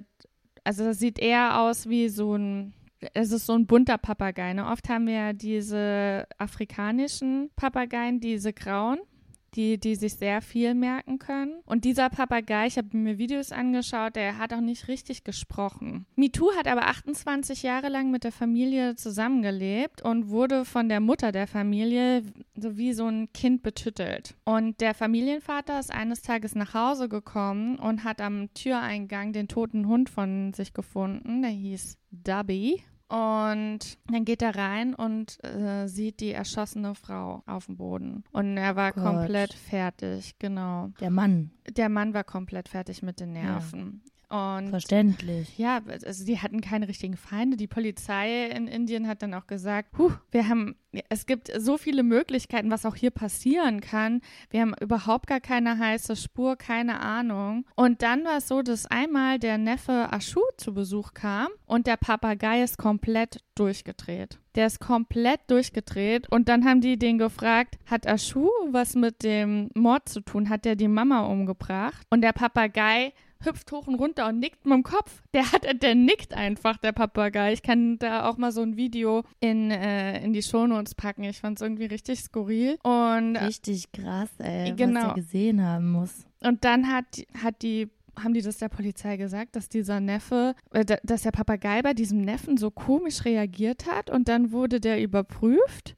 also 0.64 0.84
das 0.84 0.98
sieht 0.98 1.18
eher 1.18 1.60
aus 1.60 1.88
wie 1.88 2.10
so 2.10 2.34
ein. 2.36 2.74
Es 3.14 3.32
ist 3.32 3.46
so 3.46 3.54
ein 3.54 3.66
bunter 3.66 3.98
Papagei. 3.98 4.52
Ne? 4.52 4.66
Oft 4.66 4.88
haben 4.88 5.06
wir 5.06 5.14
ja 5.14 5.32
diese 5.32 6.26
afrikanischen 6.38 7.50
Papageien, 7.56 8.20
diese 8.20 8.52
grauen, 8.52 8.98
die, 9.54 9.78
die 9.78 9.96
sich 9.96 10.14
sehr 10.14 10.40
viel 10.40 10.74
merken 10.74 11.18
können. 11.18 11.60
Und 11.66 11.84
dieser 11.84 12.08
Papagei, 12.08 12.66
ich 12.66 12.78
habe 12.78 12.96
mir 12.96 13.18
Videos 13.18 13.52
angeschaut, 13.52 14.16
der 14.16 14.38
hat 14.38 14.52
auch 14.52 14.60
nicht 14.60 14.88
richtig 14.88 15.24
gesprochen. 15.24 16.06
MeToo 16.16 16.52
hat 16.56 16.66
aber 16.66 16.86
28 16.86 17.62
Jahre 17.62 17.88
lang 17.88 18.10
mit 18.10 18.24
der 18.24 18.32
Familie 18.32 18.96
zusammengelebt 18.96 20.02
und 20.02 20.28
wurde 20.28 20.64
von 20.64 20.88
der 20.88 21.00
Mutter 21.00 21.32
der 21.32 21.46
Familie 21.46 22.22
so 22.56 22.76
wie 22.76 22.92
so 22.92 23.06
ein 23.06 23.32
Kind 23.32 23.62
betüttelt. 23.62 24.34
Und 24.44 24.80
der 24.80 24.94
Familienvater 24.94 25.78
ist 25.78 25.92
eines 25.92 26.22
Tages 26.22 26.54
nach 26.54 26.74
Hause 26.74 27.08
gekommen 27.08 27.78
und 27.78 28.04
hat 28.04 28.20
am 28.20 28.52
Türeingang 28.54 29.32
den 29.32 29.48
toten 29.48 29.86
Hund 29.86 30.08
von 30.08 30.52
sich 30.54 30.72
gefunden. 30.72 31.42
Der 31.42 31.50
hieß 31.50 31.98
Dubby. 32.10 32.82
Und 33.12 33.98
dann 34.10 34.24
geht 34.24 34.40
er 34.40 34.56
rein 34.56 34.94
und 34.94 35.36
äh, 35.44 35.86
sieht 35.86 36.20
die 36.20 36.30
erschossene 36.30 36.94
Frau 36.94 37.42
auf 37.44 37.66
dem 37.66 37.76
Boden. 37.76 38.24
Und 38.32 38.56
er 38.56 38.74
war 38.74 38.92
Gott. 38.92 39.04
komplett 39.04 39.52
fertig, 39.52 40.38
genau. 40.38 40.88
Der 40.98 41.10
Mann, 41.10 41.50
Der 41.76 41.90
Mann 41.90 42.14
war 42.14 42.24
komplett 42.24 42.70
fertig 42.70 43.02
mit 43.02 43.20
den 43.20 43.32
Nerven. 43.32 44.00
Und 44.32 44.70
verständlich. 44.70 45.58
ja, 45.58 45.82
also 45.86 46.24
die 46.24 46.38
hatten 46.38 46.62
keine 46.62 46.88
richtigen 46.88 47.18
Feinde. 47.18 47.58
Die 47.58 47.66
Polizei 47.66 48.46
in 48.46 48.66
Indien 48.66 49.06
hat 49.06 49.20
dann 49.20 49.34
auch 49.34 49.46
gesagt, 49.46 49.92
Puh, 49.92 50.10
wir 50.30 50.48
haben, 50.48 50.74
es 51.10 51.26
gibt 51.26 51.52
so 51.54 51.76
viele 51.76 52.02
Möglichkeiten, 52.02 52.70
was 52.70 52.86
auch 52.86 52.96
hier 52.96 53.10
passieren 53.10 53.82
kann. 53.82 54.22
Wir 54.48 54.62
haben 54.62 54.74
überhaupt 54.80 55.26
gar 55.26 55.40
keine 55.40 55.78
heiße 55.78 56.16
Spur, 56.16 56.56
keine 56.56 57.00
Ahnung. 57.00 57.66
Und 57.74 58.00
dann 58.00 58.24
war 58.24 58.38
es 58.38 58.48
so, 58.48 58.62
dass 58.62 58.86
einmal 58.86 59.38
der 59.38 59.58
Neffe 59.58 60.10
Ashu 60.10 60.40
zu 60.56 60.72
Besuch 60.72 61.12
kam 61.12 61.48
und 61.66 61.86
der 61.86 61.98
Papagei 61.98 62.62
ist 62.62 62.78
komplett 62.78 63.42
durchgedreht. 63.54 64.38
Der 64.54 64.66
ist 64.66 64.80
komplett 64.80 65.40
durchgedreht 65.48 66.30
und 66.30 66.48
dann 66.48 66.64
haben 66.64 66.80
die 66.80 66.98
den 66.98 67.18
gefragt, 67.18 67.78
hat 67.84 68.06
Ashu 68.06 68.48
was 68.70 68.94
mit 68.94 69.24
dem 69.24 69.68
Mord 69.74 70.08
zu 70.08 70.22
tun? 70.22 70.48
Hat 70.48 70.64
der 70.64 70.76
die 70.76 70.88
Mama 70.88 71.26
umgebracht? 71.26 72.06
Und 72.08 72.22
der 72.22 72.32
Papagei 72.32 73.12
hüpft 73.44 73.70
hoch 73.72 73.86
und 73.86 73.94
runter 73.96 74.28
und 74.28 74.38
nickt 74.38 74.64
mit 74.64 74.74
dem 74.74 74.82
Kopf. 74.82 75.22
Der 75.34 75.50
hat, 75.52 75.66
der 75.82 75.94
nickt 75.94 76.34
einfach, 76.34 76.76
der 76.78 76.92
Papagei. 76.92 77.52
Ich 77.52 77.62
kann 77.62 77.98
da 77.98 78.28
auch 78.28 78.36
mal 78.36 78.52
so 78.52 78.62
ein 78.62 78.76
Video 78.76 79.22
in, 79.40 79.70
äh, 79.70 80.22
in 80.24 80.32
die 80.32 80.42
Shownotes 80.42 80.94
packen. 80.94 81.24
Ich 81.24 81.38
fand 81.40 81.58
es 81.58 81.62
irgendwie 81.62 81.86
richtig 81.86 82.20
skurril. 82.20 82.78
Und, 82.82 83.36
Richtig 83.36 83.92
krass, 83.92 84.28
ey, 84.38 84.70
was 84.70 84.76
Genau. 84.76 85.08
er 85.08 85.14
gesehen 85.14 85.62
haben 85.64 85.90
muss. 85.92 86.24
und 86.42 86.64
dann 86.64 86.88
hat, 86.92 87.04
hat 87.42 87.62
die 87.62 87.88
haben 88.22 88.34
die 88.34 88.42
das 88.42 88.58
der 88.58 88.68
Polizei 88.68 89.16
gesagt, 89.16 89.56
dass 89.56 89.70
dieser 89.70 89.98
Neffe, 89.98 90.54
äh, 90.72 90.84
da- 90.84 90.98
dass 91.02 91.22
der 91.22 91.30
Papagei 91.30 91.80
bei 91.80 91.94
diesem 91.94 92.20
Neffen 92.20 92.58
so 92.58 92.70
komisch 92.70 93.24
reagiert 93.24 93.86
hat 93.90 94.10
und 94.10 94.28
dann 94.28 94.52
wurde 94.52 94.80
der 94.80 95.02
überprüft 95.02 95.94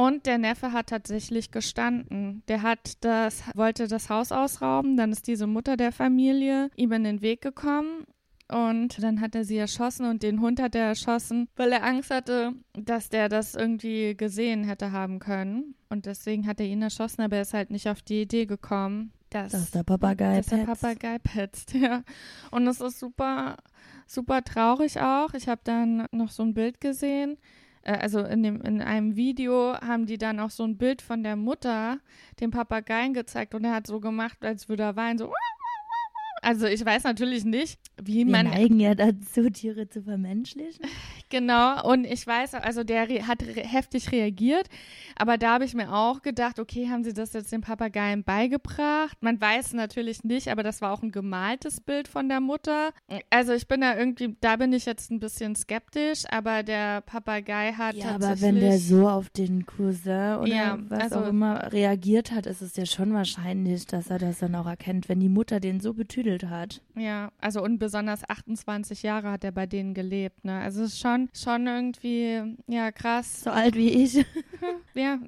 und 0.00 0.24
der 0.24 0.38
Neffe 0.38 0.72
hat 0.72 0.86
tatsächlich 0.86 1.50
gestanden. 1.50 2.42
Der 2.48 2.62
hat 2.62 3.04
das, 3.04 3.42
wollte 3.54 3.86
das 3.86 4.08
Haus 4.08 4.32
ausrauben, 4.32 4.96
dann 4.96 5.12
ist 5.12 5.26
diese 5.26 5.46
Mutter 5.46 5.76
der 5.76 5.92
Familie 5.92 6.70
ihm 6.74 6.92
in 6.92 7.04
den 7.04 7.20
Weg 7.20 7.42
gekommen 7.42 8.06
und 8.48 9.02
dann 9.02 9.20
hat 9.20 9.34
er 9.34 9.44
sie 9.44 9.58
erschossen 9.58 10.06
und 10.06 10.22
den 10.22 10.40
Hund 10.40 10.58
hat 10.58 10.74
er 10.74 10.86
erschossen, 10.86 11.48
weil 11.54 11.70
er 11.72 11.84
Angst 11.84 12.10
hatte, 12.10 12.54
dass 12.72 13.10
der 13.10 13.28
das 13.28 13.54
irgendwie 13.54 14.16
gesehen 14.16 14.64
hätte 14.64 14.90
haben 14.90 15.18
können. 15.18 15.74
Und 15.90 16.06
deswegen 16.06 16.46
hat 16.46 16.60
er 16.60 16.66
ihn 16.66 16.80
erschossen, 16.80 17.20
aber 17.20 17.36
er 17.36 17.42
ist 17.42 17.52
halt 17.52 17.70
nicht 17.70 17.86
auf 17.86 18.00
die 18.00 18.22
Idee 18.22 18.46
gekommen, 18.46 19.12
dass, 19.28 19.52
Dass 19.52 19.70
der 19.70 19.82
Papagei 19.84 20.38
dass 20.38 20.46
der 20.46 20.64
petzt. 20.64 20.80
Papagei 20.80 21.18
petzt. 21.18 21.74
Ja. 21.80 22.04
Und 22.50 22.66
es 22.66 22.80
ist 22.80 22.98
super, 22.98 23.58
super 24.06 24.42
traurig 24.42 24.98
auch. 24.98 25.34
Ich 25.34 25.46
habe 25.46 25.60
dann 25.62 26.06
noch 26.10 26.30
so 26.30 26.42
ein 26.42 26.54
Bild 26.54 26.80
gesehen. 26.80 27.36
Äh, 27.82 27.92
Also 27.92 28.20
in, 28.20 28.42
dem, 28.42 28.60
in 28.62 28.80
einem 28.82 29.16
Video 29.16 29.74
haben 29.80 30.06
die 30.06 30.18
dann 30.18 30.40
auch 30.40 30.50
so 30.50 30.64
ein 30.64 30.76
Bild 30.76 31.02
von 31.02 31.22
der 31.22 31.36
Mutter 31.36 31.98
dem 32.40 32.50
Papageien 32.50 33.14
gezeigt 33.14 33.54
und 33.54 33.64
er 33.64 33.72
hat 33.74 33.86
so 33.86 34.00
gemacht, 34.00 34.44
als 34.44 34.68
würde 34.68 34.84
er 34.84 34.96
weinen, 34.96 35.18
so. 35.18 35.32
Also 36.42 36.66
ich 36.66 36.82
weiß 36.84 37.04
natürlich 37.04 37.44
nicht, 37.44 37.78
wie 38.02 38.24
Wir 38.26 38.32
man 38.32 38.46
neigen 38.46 38.80
ja 38.80 38.94
dazu, 38.94 39.50
Tiere 39.50 39.88
zu 39.88 40.02
vermenschlichen. 40.02 40.86
Genau, 41.30 41.88
und 41.88 42.04
ich 42.04 42.26
weiß, 42.26 42.54
also 42.54 42.82
der 42.82 43.08
re 43.08 43.26
hat 43.26 43.42
re 43.42 43.62
heftig 43.62 44.10
reagiert, 44.10 44.68
aber 45.16 45.38
da 45.38 45.54
habe 45.54 45.64
ich 45.64 45.74
mir 45.74 45.92
auch 45.92 46.22
gedacht, 46.22 46.58
okay, 46.58 46.88
haben 46.88 47.04
sie 47.04 47.12
das 47.12 47.32
jetzt 47.32 47.52
den 47.52 47.60
Papageien 47.60 48.24
beigebracht? 48.24 49.16
Man 49.20 49.40
weiß 49.40 49.74
natürlich 49.74 50.24
nicht, 50.24 50.48
aber 50.48 50.62
das 50.64 50.80
war 50.82 50.92
auch 50.92 51.02
ein 51.02 51.12
gemaltes 51.12 51.80
Bild 51.80 52.08
von 52.08 52.28
der 52.28 52.40
Mutter. 52.40 52.90
Also 53.30 53.52
ich 53.52 53.68
bin 53.68 53.80
da 53.80 53.96
irgendwie, 53.96 54.36
da 54.40 54.56
bin 54.56 54.72
ich 54.72 54.86
jetzt 54.86 55.10
ein 55.10 55.20
bisschen 55.20 55.54
skeptisch, 55.54 56.24
aber 56.30 56.62
der 56.64 57.00
Papagei 57.02 57.72
hat 57.72 57.94
Ja, 57.94 58.16
aber 58.16 58.40
wenn 58.40 58.56
der 58.56 58.78
so 58.78 59.08
auf 59.08 59.30
den 59.30 59.66
Cousin 59.66 60.36
oder 60.36 60.46
Ja, 60.48 60.78
was 60.88 61.00
also- 61.00 61.20
auch 61.20 61.28
immer 61.28 61.72
reagiert 61.72 62.32
hat, 62.32 62.46
ist 62.46 62.60
es 62.60 62.74
ja 62.76 62.86
schon 62.86 63.12
wahrscheinlich, 63.14 63.86
dass 63.86 64.10
er 64.10 64.18
das 64.18 64.40
dann 64.40 64.54
auch 64.56 64.66
erkennt, 64.66 65.08
wenn 65.08 65.20
die 65.20 65.28
Mutter 65.28 65.60
den 65.60 65.78
so 65.78 65.94
betüdelt 65.94 66.44
hat. 66.50 66.80
Ja, 66.96 67.30
also 67.38 67.62
und 67.62 67.78
besonders 67.78 68.28
28 68.28 69.02
Jahre 69.04 69.30
hat 69.30 69.44
er 69.44 69.52
bei 69.52 69.66
denen 69.66 69.94
gelebt, 69.94 70.44
ne? 70.44 70.60
Also 70.60 70.82
es 70.82 70.94
ist 70.94 71.00
schon, 71.00 71.19
schon 71.34 71.66
irgendwie, 71.66 72.56
ja, 72.66 72.90
krass. 72.92 73.42
So 73.42 73.50
alt 73.50 73.74
wie 73.74 73.90
ich. 73.90 74.24
Ja, 74.94 75.18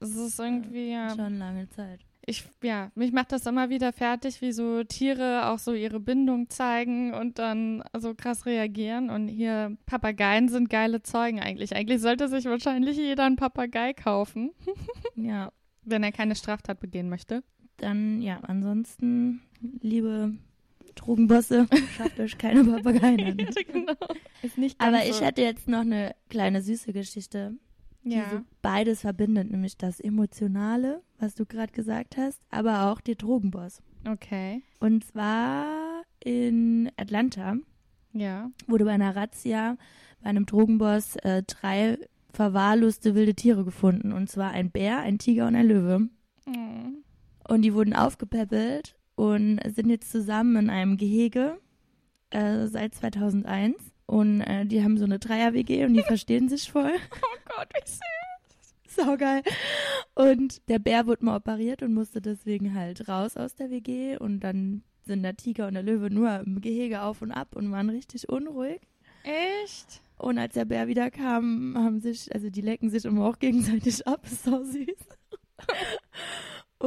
es 0.00 0.14
ist 0.14 0.38
irgendwie, 0.38 0.92
ja. 0.92 1.14
Schon 1.14 1.38
lange 1.38 1.68
Zeit. 1.70 2.00
ich, 2.26 2.44
ja, 2.62 2.90
mich 2.94 3.12
macht 3.12 3.32
das 3.32 3.46
immer 3.46 3.70
wieder 3.70 3.92
fertig, 3.92 4.40
wie 4.42 4.52
so 4.52 4.84
Tiere 4.84 5.46
auch 5.46 5.58
so 5.58 5.72
ihre 5.72 6.00
Bindung 6.00 6.50
zeigen 6.50 7.14
und 7.14 7.38
dann 7.38 7.82
so 7.96 8.14
krass 8.14 8.44
reagieren. 8.46 9.08
Und 9.10 9.28
hier 9.28 9.76
Papageien 9.86 10.48
sind 10.48 10.68
geile 10.70 11.02
Zeugen 11.02 11.40
eigentlich. 11.40 11.74
Eigentlich 11.74 12.00
sollte 12.02 12.28
sich 12.28 12.44
wahrscheinlich 12.44 12.96
jeder 12.96 13.24
einen 13.24 13.36
Papagei 13.36 13.92
kaufen, 13.94 14.50
Ja, 15.16 15.50
wenn 15.82 16.02
er 16.02 16.12
keine 16.12 16.34
Straftat 16.36 16.78
begehen 16.80 17.08
möchte. 17.08 17.42
dann, 17.78 18.20
ja, 18.22 18.40
ansonsten, 18.42 19.40
liebe 19.80 20.34
Drogenbosse, 20.96 21.66
schafft 21.96 22.18
euch 22.18 22.36
keine 22.38 22.64
Papageien 22.64 23.20
an. 23.40 23.48
genau. 23.72 23.92
Ist 24.42 24.58
nicht 24.58 24.80
Aber 24.80 24.98
so. 25.02 25.10
ich 25.10 25.20
hätte 25.20 25.42
jetzt 25.42 25.68
noch 25.68 25.80
eine 25.80 26.14
kleine 26.28 26.60
süße 26.62 26.92
Geschichte, 26.92 27.54
die 28.02 28.16
ja. 28.16 28.28
so 28.30 28.40
beides 28.62 29.02
verbindet, 29.02 29.50
nämlich 29.50 29.76
das 29.76 30.00
Emotionale, 30.00 31.02
was 31.18 31.34
du 31.34 31.46
gerade 31.46 31.72
gesagt 31.72 32.16
hast, 32.16 32.40
aber 32.50 32.90
auch 32.90 33.00
der 33.00 33.14
Drogenboss. 33.14 33.80
Okay. 34.08 34.62
Und 34.80 35.04
zwar 35.04 36.02
in 36.22 36.90
Atlanta 36.96 37.56
Ja. 38.12 38.50
wurde 38.66 38.84
bei 38.84 38.92
einer 38.92 39.14
Razzia 39.14 39.76
bei 40.22 40.30
einem 40.30 40.46
Drogenboss 40.46 41.16
äh, 41.16 41.42
drei 41.46 41.98
verwahrloste 42.32 43.14
wilde 43.14 43.34
Tiere 43.34 43.64
gefunden. 43.64 44.12
Und 44.12 44.28
zwar 44.30 44.50
ein 44.50 44.70
Bär, 44.70 44.98
ein 45.00 45.18
Tiger 45.18 45.46
und 45.46 45.54
ein 45.56 45.66
Löwe. 45.66 46.00
Mm. 46.46 47.02
Und 47.48 47.62
die 47.62 47.74
wurden 47.74 47.94
aufgepäppelt 47.94 48.95
und 49.16 49.60
sind 49.74 49.90
jetzt 49.90 50.10
zusammen 50.10 50.56
in 50.56 50.70
einem 50.70 50.96
Gehege 50.96 51.58
äh, 52.30 52.66
seit 52.66 52.94
2001. 52.94 53.76
Und 54.06 54.40
äh, 54.42 54.64
die 54.66 54.84
haben 54.84 54.98
so 54.98 55.04
eine 55.04 55.18
Dreier-WG 55.18 55.84
und 55.84 55.94
die 55.94 56.02
verstehen 56.06 56.48
sich 56.48 56.70
voll. 56.70 56.92
Oh 56.94 57.56
Gott, 57.56 57.68
wie 57.74 57.88
süß. 57.88 58.00
Saugeil. 59.04 59.42
Und 60.14 60.68
der 60.68 60.78
Bär 60.78 61.06
wurde 61.06 61.24
mal 61.24 61.36
operiert 61.36 61.82
und 61.82 61.92
musste 61.92 62.22
deswegen 62.22 62.74
halt 62.74 63.08
raus 63.08 63.36
aus 63.36 63.54
der 63.56 63.70
WG. 63.70 64.16
Und 64.16 64.40
dann 64.40 64.82
sind 65.04 65.22
der 65.22 65.36
Tiger 65.36 65.66
und 65.66 65.74
der 65.74 65.82
Löwe 65.82 66.10
nur 66.10 66.40
im 66.40 66.60
Gehege 66.60 67.02
auf 67.02 67.20
und 67.22 67.32
ab 67.32 67.54
und 67.54 67.70
waren 67.72 67.90
richtig 67.90 68.28
unruhig. 68.28 68.80
Echt? 69.24 70.00
Und 70.18 70.38
als 70.38 70.54
der 70.54 70.64
Bär 70.64 70.88
wieder 70.88 71.10
kam, 71.10 71.74
haben 71.76 72.00
sich, 72.00 72.32
also 72.34 72.48
die 72.48 72.62
lecken 72.62 72.90
sich 72.90 73.04
immer 73.04 73.26
auch 73.26 73.38
gegenseitig 73.38 74.06
ab, 74.06 74.24
ist 74.30 74.44
so 74.44 74.62
süß. 74.62 74.86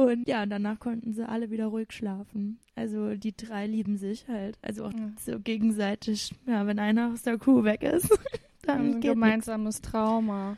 Und 0.06 0.28
ja, 0.28 0.42
und 0.42 0.50
danach 0.50 0.78
konnten 0.78 1.12
sie 1.12 1.28
alle 1.28 1.50
wieder 1.50 1.66
ruhig 1.66 1.92
schlafen. 1.92 2.58
Also 2.74 3.14
die 3.16 3.36
drei 3.36 3.66
lieben 3.66 3.96
sich 3.96 4.26
halt. 4.28 4.58
Also 4.62 4.84
auch 4.84 4.92
Ja. 4.92 5.10
so 5.18 5.38
gegenseitig. 5.40 6.32
Ja, 6.46 6.66
wenn 6.66 6.78
einer 6.78 7.12
aus 7.12 7.22
der 7.22 7.38
Kuh 7.38 7.64
weg 7.64 7.82
ist, 7.82 8.08
dann 8.62 8.78
Ein 8.80 8.86
geht 8.86 8.94
nix. 9.04 9.14
gemeinsames 9.14 9.80
Trauma. 9.80 10.56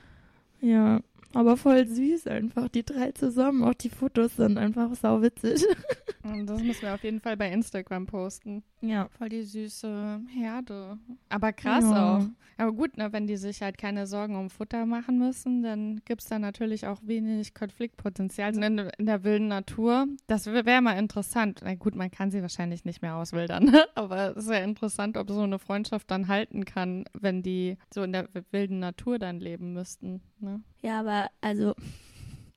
Ja, 0.61 1.00
aber 1.35 1.57
voll 1.57 1.87
süß 1.87 2.26
einfach, 2.28 2.68
die 2.68 2.85
drei 2.85 3.12
zusammen. 3.12 3.64
Auch 3.64 3.74
die 3.74 3.88
Fotos 3.90 4.37
sind 4.37 4.59
einfach 4.59 4.94
sauwitzig. 4.94 5.64
Und 6.22 6.46
das 6.46 6.62
müssen 6.62 6.83
wir 6.83 6.94
auf 6.94 7.02
jeden 7.02 7.20
Fall 7.20 7.37
bei 7.37 7.50
Instagram 7.50 8.07
posten. 8.07 8.62
Ja. 8.83 9.09
Voll 9.16 9.29
die 9.29 9.45
süße 9.45 10.21
Herde. 10.35 10.99
Aber 11.29 11.53
krass 11.53 11.85
Ja. 11.85 12.16
auch. 12.18 12.27
Aber 12.59 12.73
gut, 12.73 12.97
ne, 12.97 13.12
wenn 13.12 13.27
die 13.27 13.37
sich 13.37 13.62
halt 13.62 13.79
keine 13.79 14.07
Sorgen 14.07 14.37
um 14.37 14.51
Futter 14.51 14.85
machen 14.87 15.18
müssen, 15.18 15.62
dann 15.62 16.03
gibt 16.05 16.21
es 16.21 16.29
da 16.29 16.38
natürlich 16.38 16.87
auch 16.87 16.99
wenig 17.03 17.55
Konfliktpotenzial 17.55 18.55
in, 18.57 18.79
in 18.79 19.07
der 19.07 19.25
wilden 19.25 19.49
Natur. 19.49 20.07
Das 20.27 20.47
wäre 20.47 20.83
mal 20.83 20.99
interessant. 20.99 21.61
Na 21.64 21.75
gut, 21.75 21.95
man 21.95 22.11
kann 22.11 22.31
sie 22.31 22.42
wahrscheinlich 22.42 22.85
nicht 22.85 23.01
mehr 23.03 23.16
auswildern, 23.16 23.64
ne? 23.64 23.85
aber 23.95 24.37
es 24.37 24.45
ist 24.45 24.51
ja 24.51 24.59
interessant, 24.59 25.16
ob 25.16 25.31
so 25.31 25.40
eine 25.40 25.59
Freundschaft 25.59 26.11
dann 26.11 26.29
halten 26.29 26.64
kann, 26.64 27.05
wenn 27.18 27.42
die 27.42 27.79
so 27.92 28.03
in 28.03 28.12
der 28.12 28.29
wilden 28.51 28.81
Natur 28.81 29.18
dann 29.18 29.40
leben 29.40 29.73
müssten. 29.73 30.21
Ne? 30.38 30.61
Ja, 30.83 31.01
aber 31.01 31.31
also, 31.40 31.75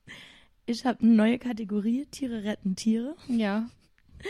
ich 0.66 0.84
habe 0.84 1.00
eine 1.00 1.12
neue 1.14 1.38
Kategorie, 1.38 2.06
Tiere 2.10 2.44
retten 2.44 2.76
Tiere. 2.76 3.16
Ja. 3.28 3.68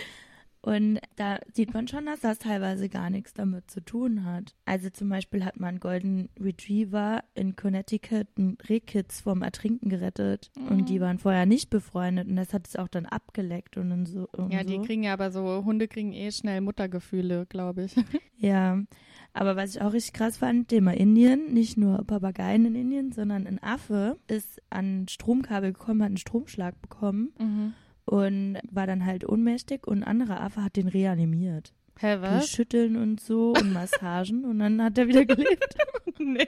Und 0.66 0.98
da 1.14 1.38
sieht 1.52 1.72
man 1.74 1.86
schon, 1.86 2.06
dass 2.06 2.18
das 2.20 2.40
teilweise 2.40 2.88
gar 2.88 3.08
nichts 3.08 3.32
damit 3.32 3.70
zu 3.70 3.80
tun 3.80 4.24
hat. 4.24 4.56
Also 4.64 4.90
zum 4.90 5.08
Beispiel 5.08 5.44
hat 5.44 5.60
man 5.60 5.68
einen 5.68 5.80
Golden 5.80 6.28
Retriever 6.40 7.22
in 7.36 7.54
Connecticut 7.54 8.26
einen 8.36 8.58
Rehkitz 8.68 9.20
vom 9.20 9.42
Ertrinken 9.42 9.88
gerettet. 9.90 10.50
Und 10.68 10.88
die 10.88 11.00
waren 11.00 11.18
vorher 11.20 11.46
nicht 11.46 11.70
befreundet. 11.70 12.26
Und 12.26 12.34
das 12.34 12.52
hat 12.52 12.66
es 12.66 12.74
auch 12.74 12.88
dann 12.88 13.06
abgeleckt 13.06 13.76
und, 13.76 13.90
dann 13.90 14.06
so. 14.06 14.28
Und 14.32 14.52
Ja, 14.52 14.64
die 14.64 14.74
so. 14.74 14.82
kriegen 14.82 15.04
ja 15.04 15.12
aber 15.12 15.30
so, 15.30 15.64
Hunde 15.64 15.86
kriegen 15.86 16.12
eh 16.12 16.32
schnell 16.32 16.60
Muttergefühle, 16.60 17.46
glaube 17.46 17.84
ich. 17.84 17.94
Ja, 18.38 18.82
aber 19.32 19.56
was 19.56 19.76
ich 19.76 19.80
auch 19.80 19.94
richtig 19.94 20.12
krass 20.12 20.36
fand, 20.36 20.68
Thema 20.68 20.92
Indien, 20.92 21.54
nicht 21.54 21.78
nur 21.78 22.04
Papageien 22.04 22.66
in 22.66 22.74
Indien, 22.74 23.12
sondern 23.12 23.46
ein 23.46 23.62
Affe 23.62 24.18
ist 24.28 24.60
an 24.68 25.06
Stromkabel 25.08 25.72
gekommen, 25.72 26.02
hat 26.02 26.08
einen 26.08 26.16
Stromschlag 26.18 26.80
bekommen 26.82 27.32
Mhm. 27.38 27.72
Und 28.06 28.58
war 28.70 28.86
dann 28.86 29.04
halt 29.04 29.28
ohnmächtig 29.28 29.86
und 29.86 29.98
ein 29.98 30.04
anderer 30.04 30.40
Affe 30.40 30.64
hat 30.64 30.76
den 30.76 30.88
reanimiert. 30.88 31.74
Hä, 31.98 32.16
was? 32.20 32.48
Schütteln 32.50 32.96
und 32.96 33.20
so 33.20 33.52
und 33.52 33.72
Massagen 33.72 34.44
und 34.44 34.58
dann 34.58 34.82
hat 34.82 34.96
er 34.98 35.08
wieder 35.08 35.24
gelebt. 35.24 35.76
nee. 36.18 36.46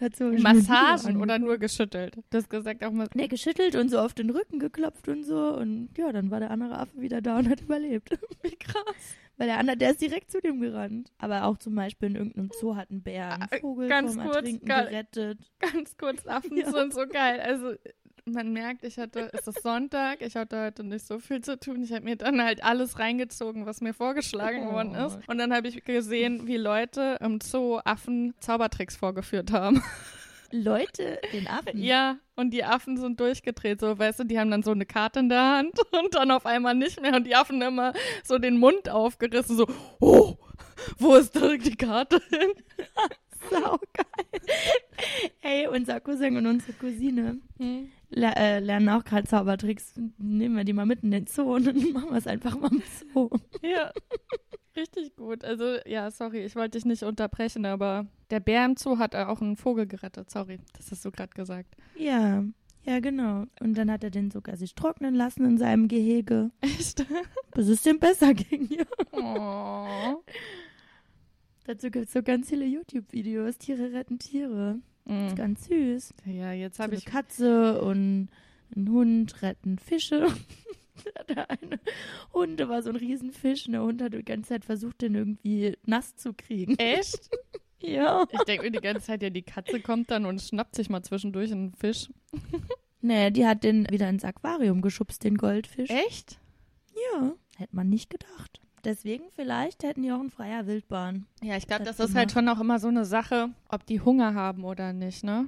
Dazu 0.00 0.24
ein 0.24 0.32
Video 0.38 0.42
Massagen 0.42 1.20
oder 1.22 1.38
nur 1.38 1.56
geschüttelt? 1.58 2.16
Du 2.30 2.38
hast 2.38 2.50
gesagt 2.50 2.84
auch 2.84 2.90
mal. 2.90 3.08
Nee, 3.14 3.28
geschüttelt 3.28 3.74
und 3.76 3.88
so 3.90 3.98
auf 4.00 4.12
den 4.12 4.30
Rücken 4.30 4.58
geklopft 4.58 5.08
und 5.08 5.22
so 5.24 5.54
und 5.56 5.90
ja, 5.96 6.12
dann 6.12 6.30
war 6.30 6.40
der 6.40 6.50
andere 6.50 6.78
Affe 6.78 7.00
wieder 7.00 7.20
da 7.22 7.38
und 7.38 7.48
hat 7.48 7.60
überlebt. 7.62 8.10
Wie 8.42 8.56
krass. 8.56 9.16
Weil 9.38 9.46
der 9.48 9.58
andere, 9.58 9.76
der 9.76 9.90
ist 9.92 10.00
direkt 10.00 10.30
zu 10.30 10.40
dem 10.40 10.60
gerannt. 10.60 11.12
Aber 11.18 11.44
auch 11.44 11.58
zum 11.58 11.74
Beispiel 11.74 12.08
in 12.10 12.16
irgendeinem 12.16 12.50
Zoo 12.58 12.74
hat 12.74 12.90
ein 12.90 13.02
Bär 13.02 13.34
einen 13.34 13.48
Äh, 13.50 13.60
Vogel 13.60 13.88
ganz 13.88 14.14
vom 14.14 14.24
kurz, 14.24 14.36
Ertrinken 14.36 14.66
geil. 14.66 14.86
gerettet. 14.88 15.38
Ganz 15.58 15.96
kurz, 15.96 16.26
Affen 16.26 16.56
Ja. 16.56 16.70
sind 16.70 16.92
so 16.94 17.06
geil. 17.06 17.40
Also 17.40 17.74
man 18.28 18.52
merkt, 18.52 18.84
ich 18.84 18.98
hatte, 18.98 19.30
es 19.32 19.46
ist 19.46 19.62
Sonntag, 19.62 20.20
ich 20.20 20.34
hatte 20.36 20.60
heute 20.60 20.82
nicht 20.84 21.06
so 21.06 21.18
viel 21.18 21.40
zu 21.42 21.58
tun. 21.58 21.82
Ich 21.82 21.92
habe 21.92 22.04
mir 22.04 22.16
dann 22.16 22.42
halt 22.42 22.62
alles 22.64 22.98
reingezogen, 22.98 23.66
was 23.66 23.80
mir 23.80 23.94
vorgeschlagen 23.94 24.66
Oh. 24.68 24.72
worden 24.72 24.94
ist. 24.94 25.18
Und 25.28 25.38
dann 25.38 25.54
habe 25.54 25.68
ich 25.68 25.84
gesehen, 25.84 26.46
wie 26.46 26.56
Leute 26.56 27.18
im 27.20 27.40
Zoo 27.40 27.78
Affen 27.84 28.34
Zaubertricks 28.40 28.96
vorgeführt 28.96 29.52
haben. 29.52 29.82
Leute, 30.52 31.20
den 31.32 31.46
Affen. 31.48 31.76
Ja, 31.82 32.18
und 32.36 32.50
die 32.50 32.64
Affen 32.64 32.96
sind 32.96 33.18
durchgedreht, 33.20 33.80
so, 33.80 33.98
weißt 33.98 34.20
du, 34.20 34.24
die 34.24 34.38
haben 34.38 34.50
dann 34.50 34.62
so 34.62 34.70
eine 34.72 34.86
Karte 34.86 35.20
in 35.20 35.28
der 35.28 35.42
Hand 35.58 35.72
und 35.92 36.14
dann 36.14 36.30
auf 36.30 36.46
einmal 36.46 36.74
nicht 36.74 37.00
mehr 37.00 37.14
und 37.16 37.26
die 37.26 37.34
Affen 37.34 37.60
immer 37.62 37.92
so 38.24 38.38
den 38.38 38.58
Mund 38.58 38.88
aufgerissen, 38.88 39.56
so, 39.56 39.66
oh, 40.00 40.36
wo 40.98 41.14
ist 41.16 41.34
da 41.34 41.56
die 41.56 41.76
Karte 41.76 42.20
hin? 42.30 42.50
Saugeil. 43.50 43.78
Ey, 45.42 45.66
unser 45.68 46.00
Cousin 46.00 46.36
und 46.36 46.46
unsere 46.46 46.72
Cousine 46.72 47.38
le 47.58 47.88
äh, 48.10 48.60
lernen 48.60 48.88
auch 48.88 49.04
gerade 49.04 49.26
Zaubertricks. 49.26 49.94
Nehmen 50.18 50.56
wir 50.56 50.64
die 50.64 50.72
mal 50.72 50.86
mit 50.86 51.02
in 51.02 51.10
den 51.10 51.26
Zoo 51.26 51.54
und 51.54 51.66
dann 51.66 51.76
machen 51.92 52.10
wir 52.10 52.18
es 52.18 52.26
einfach 52.26 52.58
mal 52.58 52.70
im 52.70 52.82
Zoo. 53.12 53.30
Ja, 53.62 53.92
richtig 54.76 55.16
gut. 55.16 55.44
Also, 55.44 55.76
ja, 55.86 56.10
sorry, 56.10 56.44
ich 56.44 56.56
wollte 56.56 56.78
dich 56.78 56.84
nicht 56.84 57.02
unterbrechen, 57.02 57.66
aber 57.66 58.06
der 58.30 58.40
Bär 58.40 58.64
im 58.64 58.76
Zoo 58.76 58.98
hat 58.98 59.14
auch 59.16 59.40
einen 59.40 59.56
Vogel 59.56 59.86
gerettet. 59.86 60.30
Sorry, 60.30 60.58
das 60.76 60.90
hast 60.90 61.04
du 61.04 61.10
gerade 61.10 61.34
gesagt. 61.34 61.74
Ja, 61.96 62.44
ja, 62.86 63.00
genau. 63.00 63.46
Und 63.58 63.76
dann 63.76 63.90
hat 63.90 64.04
er 64.04 64.10
den 64.10 64.30
sogar 64.30 64.56
sich 64.56 64.76
trocknen 64.76 65.14
lassen 65.16 65.44
in 65.44 65.58
seinem 65.58 65.88
Gehege, 65.88 66.52
Echt? 66.60 67.04
bis 67.54 67.68
es 67.68 67.82
dem 67.82 67.98
besser 67.98 68.32
ging. 68.32 68.68
Ja. 68.70 68.84
Oh. 69.10 70.22
Dazu 71.64 71.90
gibt 71.90 72.06
es 72.06 72.12
so 72.12 72.22
ganz 72.22 72.48
viele 72.48 72.64
YouTube-Videos. 72.64 73.58
Tiere 73.58 73.92
retten 73.92 74.20
Tiere. 74.20 74.78
Mm. 75.06 75.26
Ist 75.28 75.36
ganz 75.36 75.66
süß. 75.66 76.14
Ja, 76.26 76.52
jetzt 76.52 76.76
So 76.76 76.82
habe 76.82 76.92
eine 76.92 76.98
ich. 76.98 77.04
Katze 77.06 77.80
und 77.80 78.28
ein 78.76 78.88
Hund 78.90 79.42
retten 79.42 79.78
Fische. 79.78 80.26
Der 81.28 81.50
eine 81.50 81.78
Hund 82.32 82.58
war 82.68 82.82
so 82.82 82.88
ein 82.90 82.96
Riesenfisch 82.96 83.66
und 83.66 83.72
der 83.72 83.82
Hund 83.82 84.00
hat 84.02 84.14
die 84.14 84.24
ganze 84.24 84.48
Zeit 84.48 84.64
versucht, 84.64 85.02
den 85.02 85.14
irgendwie 85.14 85.76
nass 85.84 86.16
zu 86.16 86.32
kriegen. 86.34 86.76
Echt? 86.78 87.30
Ja. 87.82 88.26
Ich 88.32 88.40
denke 88.44 88.64
mir 88.64 88.70
die 88.70 88.80
ganze 88.80 89.06
Zeit, 89.06 89.22
ja, 89.22 89.28
die 89.28 89.42
Katze 89.42 89.80
kommt 89.80 90.10
dann 90.10 90.24
und 90.24 90.40
schnappt 90.40 90.74
sich 90.74 90.88
mal 90.88 91.02
zwischendurch 91.02 91.52
einen 91.52 91.72
Fisch. 91.74 92.08
Nee, 93.02 93.30
die 93.30 93.46
hat 93.46 93.62
den 93.62 93.86
wieder 93.90 94.08
ins 94.08 94.24
Aquarium 94.24 94.80
geschubst, 94.80 95.22
den 95.22 95.36
Goldfisch. 95.36 95.90
Echt? 95.90 96.40
Ja, 97.12 97.34
hätte 97.56 97.76
man 97.76 97.88
nicht 97.90 98.08
gedacht. 98.10 98.60
Deswegen 98.86 99.24
vielleicht 99.34 99.82
hätten 99.82 100.02
die 100.04 100.12
auch 100.12 100.20
in 100.20 100.30
freier 100.30 100.66
Wildbahn. 100.68 101.26
Ja, 101.42 101.56
ich 101.56 101.66
glaube, 101.66 101.82
das 101.82 101.96
Das 101.96 102.10
ist 102.10 102.14
halt 102.14 102.30
schon 102.30 102.48
auch 102.48 102.60
immer 102.60 102.78
so 102.78 102.86
eine 102.86 103.04
Sache, 103.04 103.48
ob 103.68 103.84
die 103.84 104.00
Hunger 104.00 104.34
haben 104.34 104.62
oder 104.64 104.92
nicht, 104.92 105.24
ne? 105.24 105.46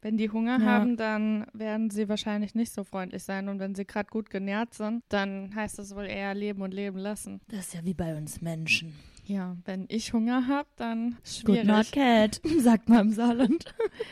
Wenn 0.00 0.16
die 0.16 0.30
Hunger 0.30 0.60
Ja. 0.60 0.64
haben, 0.64 0.96
dann 0.96 1.46
werden 1.52 1.90
sie 1.90 2.08
wahrscheinlich 2.08 2.54
nicht 2.54 2.72
so 2.72 2.84
freundlich 2.84 3.24
sein. 3.24 3.48
Und 3.48 3.58
wenn 3.58 3.74
sie 3.74 3.84
gerade 3.84 4.08
gut 4.10 4.30
genährt 4.30 4.74
sind, 4.74 5.02
dann 5.08 5.52
heißt 5.56 5.80
es 5.80 5.92
wohl 5.96 6.04
eher 6.06 6.34
leben 6.34 6.62
und 6.62 6.72
leben 6.72 6.98
lassen. 6.98 7.40
Das 7.48 7.66
ist 7.66 7.74
ja 7.74 7.84
wie 7.84 7.94
bei 7.94 8.16
uns 8.16 8.40
Menschen. 8.40 8.94
Ja, 9.26 9.56
wenn 9.64 9.86
ich 9.88 10.12
Hunger 10.12 10.46
habe, 10.46 10.68
dann 10.76 11.16
Good 11.16 11.26
schwierig. 11.26 11.66
not 11.66 11.90
cat, 11.92 12.40
sagt 12.60 12.88
man 12.88 13.08
im 13.08 13.12
Saarland. 13.12 13.64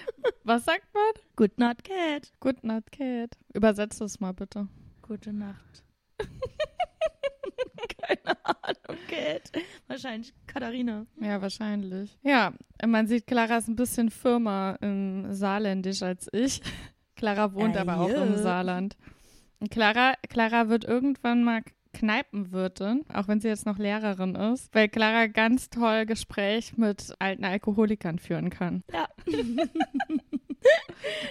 Was 0.42 0.64
sagt 0.64 0.92
man? 0.92 1.22
Good 1.36 1.56
not 1.56 1.84
cat. 1.84 2.32
Good 2.40 2.64
night, 2.64 2.90
Kate. 2.90 3.30
Übersetzt 3.54 4.00
es 4.00 4.18
mal 4.18 4.32
bitte. 4.32 4.66
Gute 5.02 5.32
Nacht. 5.32 5.84
Keine 8.02 8.44
Ahnung, 8.44 8.98
Cat. 9.08 9.50
Wahrscheinlich 9.86 10.32
Katharina. 10.46 11.06
Ja, 11.20 11.40
wahrscheinlich. 11.40 12.16
Ja, 12.22 12.52
man 12.86 13.06
sieht, 13.06 13.26
Clara 13.26 13.58
ist 13.58 13.68
ein 13.68 13.76
bisschen 13.76 14.10
firmer 14.10 14.78
im 14.80 15.32
Saarländisch 15.32 16.02
als 16.02 16.28
ich. 16.32 16.60
Clara 17.16 17.52
wohnt 17.54 17.76
Ah, 17.76 17.80
aber 17.82 18.00
auch 18.00 18.08
im 18.08 18.36
Saarland. 18.36 18.96
Und 19.60 19.70
Clara, 19.70 20.14
Clara 20.28 20.68
wird 20.68 20.84
irgendwann 20.84 21.42
mal 21.44 21.62
Kneipenwirtin, 21.94 23.04
auch 23.12 23.26
wenn 23.26 23.40
sie 23.40 23.48
jetzt 23.48 23.64
noch 23.64 23.78
Lehrerin 23.78 24.34
ist, 24.34 24.74
weil 24.74 24.88
Clara 24.88 25.28
ganz 25.28 25.70
toll 25.70 26.04
Gespräch 26.04 26.76
mit 26.76 27.14
alten 27.18 27.44
Alkoholikern 27.44 28.18
führen 28.18 28.50
kann. 28.50 28.84
Ja. 28.92 29.06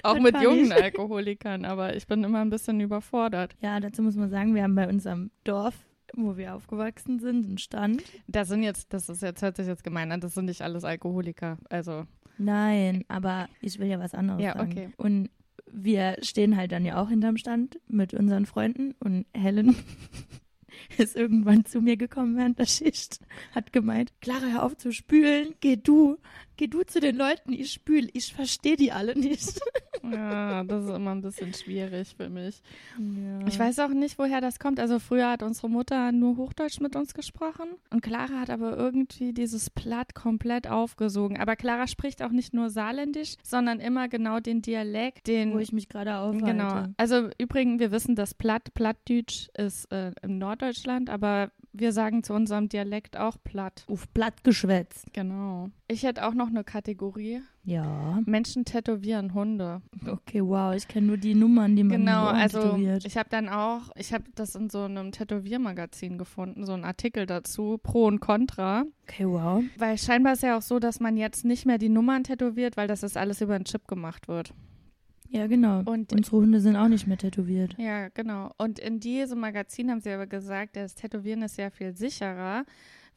Auch 0.04 0.14
Das 0.14 0.24
mit 0.24 0.42
jungen 0.42 0.66
ich. 0.66 0.74
Alkoholikern, 0.74 1.66
aber 1.66 1.96
ich 1.96 2.08
bin 2.08 2.24
immer 2.24 2.40
ein 2.42 2.50
bisschen 2.50 2.80
überfordert. 2.80 3.56
Ja, 3.60 3.80
dazu 3.80 4.02
muss 4.02 4.16
man 4.16 4.30
sagen, 4.30 4.56
wir 4.56 4.64
haben 4.64 4.76
bei 4.76 4.88
uns 4.88 5.06
am 5.06 5.30
Dorf, 5.44 5.76
wo 6.18 6.38
wir 6.38 6.56
aufgewachsen 6.56 7.20
sind, 7.20 7.46
einen 7.46 7.58
Stand. 7.58 8.04
Das 8.28 8.48
sind 8.48 8.64
jetzt, 8.64 8.94
das 8.94 9.10
ist 9.10 9.22
jetzt, 9.22 9.42
hört 9.42 9.58
sich 9.58 9.68
jetzt 9.68 9.84
gemein 9.84 10.12
an, 10.12 10.22
das 10.22 10.34
sind 10.34 10.46
nicht 10.46 10.62
alles 10.62 10.84
Alkoholiker. 10.84 11.58
Also, 11.70 12.06
Nein, 12.38 13.06
aber 13.08 13.48
ich 13.62 13.80
will 13.80 13.88
ja 13.88 14.00
was 14.00 14.14
anderes 14.14 14.42
Ja, 14.44 14.54
sagen. 14.58 14.72
okay. 14.72 14.90
Und 14.98 15.30
wir 15.72 16.18
stehen 16.22 16.58
halt 16.58 16.72
dann 16.72 16.86
ja 16.86 17.02
auch 17.02 17.10
hinterm 17.10 17.38
Stand 17.38 17.80
mit 17.88 18.14
unseren 18.14 18.46
Freunden 18.46 18.94
und 19.00 19.26
Helen 19.34 19.76
ist 20.98 21.16
irgendwann 21.16 21.66
zu 21.66 21.82
mir 21.82 21.98
gekommen 21.98 22.38
während 22.38 22.60
der 22.60 22.66
Schicht, 22.66 23.20
hat 23.54 23.74
gemeint, 23.74 24.14
Clara, 24.22 24.48
hör 24.52 24.64
auf 24.64 24.78
zu 24.78 24.92
spülen, 24.92 25.54
geh 25.62 25.76
du, 25.78 26.18
geh 26.58 26.68
du 26.68 26.84
zu 26.84 27.00
den 27.00 27.16
Leuten, 27.16 27.54
ich 27.54 27.72
spül, 27.72 28.10
ich 28.14 28.34
verstehe 28.34 28.76
die 28.76 28.92
alle 28.92 29.18
nicht. 29.18 29.60
ja, 30.04 30.64
das 30.64 30.86
ist 30.86 30.96
immer 30.96 31.12
ein 31.12 31.22
bisschen 31.22 31.54
schwierig 31.54 32.16
für 32.16 32.30
mich. 32.30 32.62
Ja. 32.98 33.48
Ich 33.48 33.58
weiß 33.58 33.80
auch 33.80 33.90
nicht, 33.90 34.18
woher 34.18 34.42
das 34.42 34.60
kommt. 34.60 34.80
Also 34.80 35.00
früher 35.00 35.30
hat 35.30 35.44
unsere 35.44 35.70
Mutter 35.70 36.12
nur 36.12 36.38
Hochdeutsch 36.38 36.80
mit 36.80 36.96
uns 36.96 37.14
gesprochen 37.14 37.68
und 37.90 38.02
Clara 38.02 38.40
hat 38.40 38.50
aber 38.50 38.78
irgendwie 38.78 39.34
dieses 39.34 39.70
Platt 39.70 40.16
komplett 40.16 40.68
aufgesogen. 40.68 41.38
Aber 41.38 41.56
Clara 41.56 41.88
spricht 41.88 42.22
auch 42.22 42.32
nicht 42.32 42.54
nur 42.54 42.70
Saarländisch, 42.70 43.36
sondern 43.44 43.80
immer 43.80 44.08
genau 44.08 44.40
den 44.40 44.62
Dialekt, 44.62 45.28
den 45.28 45.54
wo 45.54 45.60
ich 45.60 45.72
mich 45.72 45.90
gerade 45.90 46.18
aufhalte. 46.18 46.46
Genau. 46.46 46.86
Also 46.98 47.30
übrigens, 47.38 47.80
wir 47.80 47.92
wissen, 47.92 48.16
dass 48.16 48.34
Platt, 48.34 48.74
Plattdeutsch 48.74 49.50
ist 49.58 49.92
äh, 49.92 50.12
im 50.22 50.38
Norddeutschland, 50.38 51.10
aber 51.10 51.52
wir 51.78 51.92
sagen 51.92 52.24
zu 52.24 52.34
unserem 52.34 52.70
Dialekt 52.70 53.18
auch 53.18 53.38
platt. 53.44 53.86
Auf 53.90 54.08
Blatt 54.10 54.44
geschwätzt. 54.44 55.06
Genau. 55.14 55.70
Ich 55.88 56.04
hätte 56.04 56.26
auch 56.28 56.34
noch 56.34 56.48
eine 56.48 56.64
Kategorie. 56.64 57.42
Ja. 57.64 58.20
Menschen 58.26 58.66
tätowieren 58.66 59.34
Hunde. 59.34 59.82
Okay, 60.08 60.42
wow. 60.44 60.74
Ich 60.76 60.88
kenne 60.88 61.08
nur 61.08 61.18
die 61.18 61.36
Nummern, 61.36 61.76
die 61.76 61.84
man 61.84 61.98
Genau, 62.00 62.26
also 62.28 62.62
tätowiert. 62.62 63.06
ich 63.06 63.18
habe 63.18 63.30
dann 63.30 63.50
auch, 63.50 63.82
ich 63.96 64.14
habe 64.14 64.24
das 64.36 64.56
in 64.56 64.70
so 64.70 64.84
einem 64.84 65.12
Tätowiermagazin 65.12 66.18
gefunden, 66.18 66.66
so 66.66 66.74
einen 66.74 66.84
Artikel 66.86 67.26
dazu, 67.26 67.80
Pro 67.82 68.06
und 68.06 68.20
Contra. 68.20 68.86
Okay, 69.08 69.26
wow. 69.28 69.64
Weil 69.78 69.98
scheinbar 69.98 70.34
ist 70.34 70.44
ja 70.44 70.58
auch 70.58 70.62
so, 70.62 70.80
dass 70.80 71.00
man 71.00 71.18
jetzt 71.18 71.46
nicht 71.46 71.66
mehr 71.66 71.78
die 71.78 71.90
Nummern 71.90 72.24
tätowiert, 72.24 72.78
weil 72.78 72.88
das 72.88 73.04
ist 73.04 73.18
alles 73.18 73.42
über 73.42 73.56
einen 73.56 73.66
Chip 73.66 73.88
gemacht 73.88 74.28
wird. 74.28 74.54
Ja, 75.30 75.48
genau. 75.48 75.80
Und- 75.86 76.14
Unsere 76.14 76.38
Hunde 76.38 76.60
sind 76.62 76.76
auch 76.76 76.88
nicht 76.88 77.08
mehr 77.08 77.18
tätowiert. 77.18 77.76
Ja, 77.78 78.10
genau. 78.10 78.52
Und 78.58 78.80
in 78.80 79.00
diesem 79.00 79.40
Magazin 79.40 79.90
haben 79.92 80.00
sie 80.02 80.12
aber 80.12 80.28
gesagt, 80.28 80.76
das 80.76 80.96
Tätowieren 80.96 81.42
ist 81.42 81.56
sehr 81.56 81.72
viel 81.72 81.96
sicherer, 81.96 82.64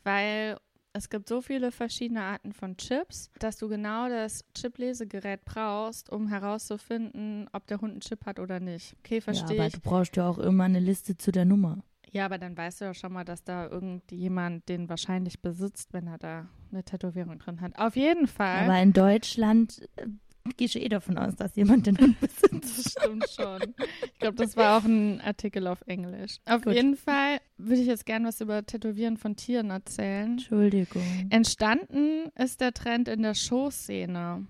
weil 0.04 0.56
es 0.94 1.08
gibt 1.10 1.28
so 1.28 1.40
viele 1.40 1.70
verschiedene 1.70 2.22
Arten 2.22 2.52
von 2.52 2.76
Chips, 2.76 3.30
dass 3.38 3.56
du 3.58 3.68
genau 3.68 4.08
das 4.08 4.44
Chip-Lesegerät 4.54 5.44
brauchst, 5.44 6.10
um 6.10 6.26
herauszufinden, 6.28 7.46
ob 7.52 7.66
der 7.66 7.80
Hund 7.80 7.92
einen 7.92 8.00
Chip 8.00 8.24
hat 8.26 8.40
oder 8.40 8.58
nicht. 8.58 8.96
Okay, 9.04 9.16
Ja, 9.16 9.20
verstehe 9.20 9.58
aber 9.58 9.66
ich. 9.68 9.74
du 9.74 9.80
brauchst 9.80 10.16
ja 10.16 10.26
auch 10.28 10.38
immer 10.38 10.64
eine 10.64 10.80
Liste 10.80 11.16
zu 11.16 11.30
der 11.30 11.44
Nummer. 11.44 11.78
Ja, 12.10 12.24
aber 12.24 12.38
dann 12.38 12.56
weißt 12.56 12.80
du 12.80 12.86
ja 12.86 12.94
schon 12.94 13.12
mal, 13.12 13.24
dass 13.24 13.44
da 13.44 13.68
irgendjemand 13.68 14.66
den 14.68 14.88
wahrscheinlich 14.88 15.40
besitzt, 15.40 15.92
wenn 15.92 16.06
er 16.06 16.16
da 16.18 16.48
eine 16.72 16.82
Tätowierung 16.82 17.38
drin 17.38 17.60
hat. 17.60 17.78
Auf 17.78 17.96
jeden 17.96 18.26
Fall. 18.26 18.64
Aber 18.64 18.80
in 18.80 18.94
Deutschland 18.94 19.86
gehst 20.56 20.74
du 20.74 20.80
eh 20.80 20.88
davon 20.88 21.18
aus, 21.18 21.36
dass 21.36 21.54
jemand 21.56 21.86
den 21.86 21.98
Hund 21.98 22.20
besitzt. 22.20 22.52
Das 22.52 22.92
stimmt 22.92 23.26
schon. 23.28 23.74
Ich 24.04 24.18
glaube, 24.18 24.36
das 24.36 24.56
war 24.56 24.78
auch 24.78 24.84
ein 24.84 25.20
Artikel 25.20 25.66
auf 25.66 25.82
Englisch. 25.86 26.38
Auf 26.46 26.62
Gut. 26.62 26.74
jeden 26.74 26.96
Fall 26.96 27.38
würde 27.56 27.80
ich 27.80 27.86
jetzt 27.86 28.06
gerne 28.06 28.28
was 28.28 28.40
über 28.40 28.64
Tätowieren 28.64 29.16
von 29.16 29.36
Tieren 29.36 29.70
erzählen. 29.70 30.32
Entschuldigung. 30.32 31.02
Entstanden 31.30 32.30
ist 32.36 32.60
der 32.60 32.72
Trend 32.72 33.08
in 33.08 33.22
der 33.22 33.34
Showszene. 33.34 34.46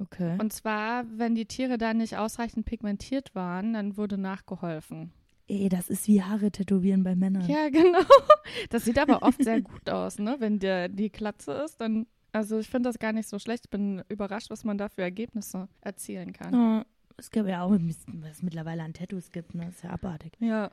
Okay. 0.00 0.36
Und 0.40 0.52
zwar, 0.52 1.04
wenn 1.16 1.34
die 1.34 1.46
Tiere 1.46 1.78
da 1.78 1.94
nicht 1.94 2.16
ausreichend 2.16 2.66
pigmentiert 2.66 3.34
waren, 3.34 3.74
dann 3.74 3.96
wurde 3.96 4.18
nachgeholfen. 4.18 5.12
Ey, 5.46 5.68
das 5.68 5.90
ist 5.90 6.08
wie 6.08 6.22
Haare 6.22 6.50
tätowieren 6.50 7.04
bei 7.04 7.14
Männern. 7.14 7.48
Ja, 7.48 7.68
genau. 7.72 8.00
Das 8.70 8.84
sieht 8.84 8.98
aber 8.98 9.22
oft 9.22 9.42
sehr 9.42 9.60
gut 9.60 9.90
aus, 9.90 10.18
ne? 10.18 10.36
Wenn 10.38 10.58
der, 10.58 10.88
die 10.88 11.10
Klatze 11.10 11.52
ist, 11.64 11.80
dann. 11.80 12.06
Also 12.34 12.58
ich 12.58 12.68
finde 12.68 12.88
das 12.88 12.98
gar 12.98 13.12
nicht 13.12 13.28
so 13.28 13.38
schlecht. 13.38 13.66
Ich 13.66 13.70
bin 13.70 14.02
überrascht, 14.08 14.50
was 14.50 14.64
man 14.64 14.76
da 14.76 14.88
für 14.88 15.02
Ergebnisse 15.02 15.68
erzielen 15.80 16.32
kann. 16.32 16.82
Oh, 16.82 16.84
es 17.16 17.30
gibt 17.30 17.48
ja 17.48 17.62
auch, 17.62 17.70
ein 17.70 17.86
bisschen, 17.86 18.20
was 18.22 18.32
es 18.32 18.42
mittlerweile 18.42 18.82
an 18.82 18.92
Tattoos 18.92 19.30
gibt, 19.30 19.54
ne? 19.54 19.66
Das 19.66 19.76
ist 19.76 19.84
ja 19.84 19.90
abartig. 19.90 20.32
Ja. 20.40 20.72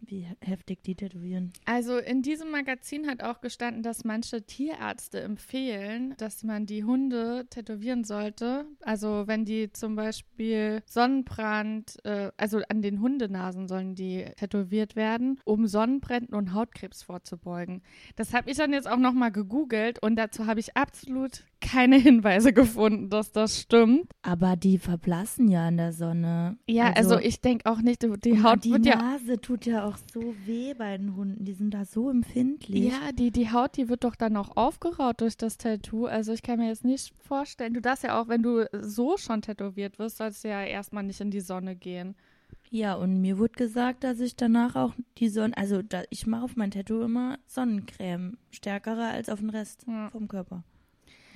Wie 0.00 0.20
he- 0.20 0.36
heftig 0.40 0.82
die 0.84 0.94
tätowieren. 0.94 1.52
Also 1.64 1.98
in 1.98 2.22
diesem 2.22 2.50
Magazin 2.50 3.08
hat 3.08 3.22
auch 3.22 3.40
gestanden, 3.40 3.82
dass 3.82 4.04
manche 4.04 4.42
Tierärzte 4.42 5.20
empfehlen, 5.20 6.14
dass 6.18 6.44
man 6.44 6.66
die 6.66 6.84
Hunde 6.84 7.46
tätowieren 7.50 8.04
sollte. 8.04 8.64
Also 8.80 9.24
wenn 9.26 9.44
die 9.44 9.72
zum 9.72 9.96
Beispiel 9.96 10.82
Sonnenbrand, 10.86 11.96
äh, 12.04 12.30
also 12.36 12.60
an 12.68 12.80
den 12.80 13.00
Hundenasen 13.00 13.66
sollen 13.66 13.94
die 13.96 14.24
tätowiert 14.36 14.94
werden, 14.96 15.40
um 15.44 15.66
Sonnenbränden 15.66 16.34
und 16.34 16.54
Hautkrebs 16.54 17.02
vorzubeugen. 17.02 17.82
Das 18.16 18.32
habe 18.32 18.50
ich 18.50 18.56
dann 18.56 18.72
jetzt 18.72 18.88
auch 18.88 18.98
nochmal 18.98 19.32
gegoogelt 19.32 20.00
und 20.02 20.16
dazu 20.16 20.46
habe 20.46 20.60
ich 20.60 20.76
absolut 20.76 21.44
keine 21.60 21.96
Hinweise 21.96 22.52
gefunden, 22.52 23.10
dass 23.10 23.32
das 23.32 23.60
stimmt. 23.60 24.10
Aber 24.22 24.56
die 24.56 24.78
verblassen 24.78 25.48
ja 25.48 25.68
in 25.68 25.76
der 25.76 25.92
Sonne. 25.92 26.58
Ja, 26.66 26.92
also, 26.92 27.18
ich 27.18 27.40
denke 27.40 27.70
auch 27.70 27.80
nicht, 27.80 28.02
die 28.02 28.42
Haut 28.42 28.64
die 28.64 28.72
wird 28.72 28.86
ja 28.86 28.96
Nase 28.96 29.40
tut 29.40 29.66
ja 29.66 29.84
auch 29.84 29.96
so 30.12 30.34
weh 30.46 30.74
bei 30.74 30.96
den 30.96 31.16
Hunden. 31.16 31.44
Die 31.44 31.52
sind 31.54 31.74
da 31.74 31.84
so 31.84 32.10
empfindlich. 32.10 32.92
Ja, 32.92 33.12
die, 33.12 33.30
die 33.30 33.50
Haut, 33.50 33.76
die 33.76 33.88
wird 33.88 34.04
doch 34.04 34.16
dann 34.16 34.36
auch 34.36 34.56
aufgeraut 34.56 35.20
durch 35.20 35.36
das 35.36 35.58
Tattoo. 35.58 36.06
Also 36.06 36.32
ich 36.32 36.42
kann 36.42 36.58
mir 36.58 36.68
jetzt 36.68 36.84
nicht 36.84 37.12
vorstellen, 37.22 37.74
du 37.74 37.80
darfst 37.80 38.04
ja 38.04 38.20
auch, 38.20 38.28
wenn 38.28 38.42
du 38.42 38.66
so 38.80 39.16
schon 39.16 39.42
tätowiert 39.42 39.98
wirst, 39.98 40.18
sollst 40.18 40.44
du 40.44 40.48
ja 40.48 40.62
erstmal 40.62 41.02
nicht 41.02 41.20
in 41.20 41.30
die 41.30 41.40
Sonne 41.40 41.76
gehen. 41.76 42.14
Ja, 42.70 42.94
und 42.94 43.20
mir 43.20 43.38
wurde 43.38 43.54
gesagt, 43.54 44.04
dass 44.04 44.20
ich 44.20 44.36
danach 44.36 44.76
auch 44.76 44.92
die 45.18 45.28
Sonne, 45.28 45.56
also 45.56 45.80
da, 45.82 46.02
ich 46.10 46.26
mache 46.26 46.44
auf 46.44 46.56
mein 46.56 46.70
Tattoo 46.70 47.02
immer 47.02 47.38
Sonnencreme, 47.46 48.36
stärkere 48.50 49.06
als 49.06 49.28
auf 49.28 49.40
den 49.40 49.50
Rest 49.50 49.84
Ja. 49.86 50.10
vom 50.10 50.28
Körper. 50.28 50.64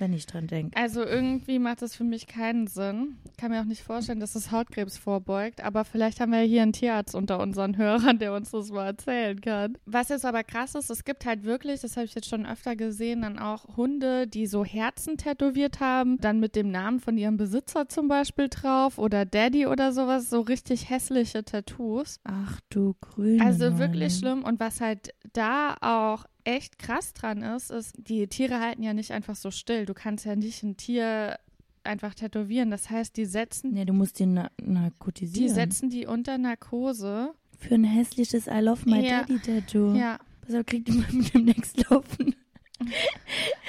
Wenn 0.03 0.11
ich 0.11 0.25
dran 0.25 0.47
denke. 0.47 0.75
Also 0.75 1.01
irgendwie 1.01 1.59
macht 1.59 1.81
das 1.81 1.95
für 1.95 2.03
mich 2.03 2.27
keinen 2.27 2.67
Sinn. 2.67 3.15
Ich 3.31 3.37
kann 3.37 3.51
mir 3.51 3.61
auch 3.61 3.65
nicht 3.65 3.83
vorstellen, 3.83 4.19
dass 4.19 4.35
es 4.35 4.51
Hautkrebs 4.51 4.97
vorbeugt. 4.97 5.63
Aber 5.63 5.85
vielleicht 5.85 6.19
haben 6.19 6.33
wir 6.33 6.39
hier 6.39 6.61
einen 6.61 6.73
Tierarzt 6.73 7.15
unter 7.15 7.39
unseren 7.39 7.77
Hörern, 7.77 8.19
der 8.19 8.33
uns 8.33 8.51
das 8.51 8.69
mal 8.69 8.87
erzählen 8.87 9.39
kann. 9.39 9.77
Was 9.85 10.09
jetzt 10.09 10.25
aber 10.25 10.43
krass 10.43 10.75
ist, 10.75 10.89
es 10.89 11.05
gibt 11.05 11.25
halt 11.25 11.45
wirklich, 11.45 11.79
das 11.79 11.95
habe 11.95 12.05
ich 12.05 12.15
jetzt 12.15 12.27
schon 12.27 12.45
öfter 12.45 12.75
gesehen, 12.75 13.21
dann 13.21 13.39
auch 13.39 13.77
Hunde, 13.77 14.27
die 14.27 14.45
so 14.45 14.65
Herzen 14.65 15.15
tätowiert 15.15 15.79
haben, 15.79 16.17
dann 16.17 16.41
mit 16.41 16.57
dem 16.57 16.69
Namen 16.69 16.99
von 16.99 17.17
ihrem 17.17 17.37
Besitzer 17.37 17.87
zum 17.87 18.09
Beispiel 18.09 18.49
drauf 18.49 18.97
oder 18.97 19.23
Daddy 19.23 19.67
oder 19.67 19.93
sowas, 19.93 20.29
so 20.29 20.41
richtig 20.41 20.89
hässliche 20.89 21.45
Tattoos. 21.45 22.19
Ach 22.25 22.59
du 22.67 22.93
grüne 22.99 23.41
Also 23.41 23.77
wirklich 23.77 24.17
schlimm. 24.17 24.43
Und 24.43 24.59
was 24.59 24.81
halt 24.81 25.13
da 25.31 25.77
auch 25.79 26.25
echt 26.43 26.77
krass 26.79 27.13
dran 27.13 27.41
ist, 27.41 27.71
ist, 27.71 27.93
die 27.97 28.27
Tiere 28.27 28.59
halten 28.59 28.83
ja 28.83 28.93
nicht 28.93 29.11
einfach 29.11 29.35
so 29.35 29.51
still. 29.51 29.85
Du 29.85 29.93
kannst 29.93 30.25
ja 30.25 30.35
nicht 30.35 30.63
ein 30.63 30.77
Tier 30.77 31.39
einfach 31.83 32.13
tätowieren. 32.13 32.71
Das 32.71 32.89
heißt, 32.89 33.15
die 33.17 33.25
setzen, 33.25 33.71
Nee, 33.73 33.85
du 33.85 33.93
musst 33.93 34.19
den 34.19 34.33
na 34.33 34.49
narkotisieren. 34.61 35.47
die 35.47 35.53
setzen 35.53 35.89
die 35.89 36.05
unter 36.05 36.37
Narkose. 36.37 37.33
Für 37.59 37.75
ein 37.75 37.83
hässliches 37.83 38.47
I 38.47 38.59
love 38.61 38.81
my 38.89 39.05
Ja. 39.05 39.21
daddy 39.23 39.39
Tattoo. 39.39 39.95
Ja. 39.95 40.19
Auf, 40.53 40.65
kriegt 40.65 40.89
immer 40.89 41.05
mit 41.11 41.33
dem 41.33 41.45
nächsten 41.45 41.81
Laufen. 41.89 42.35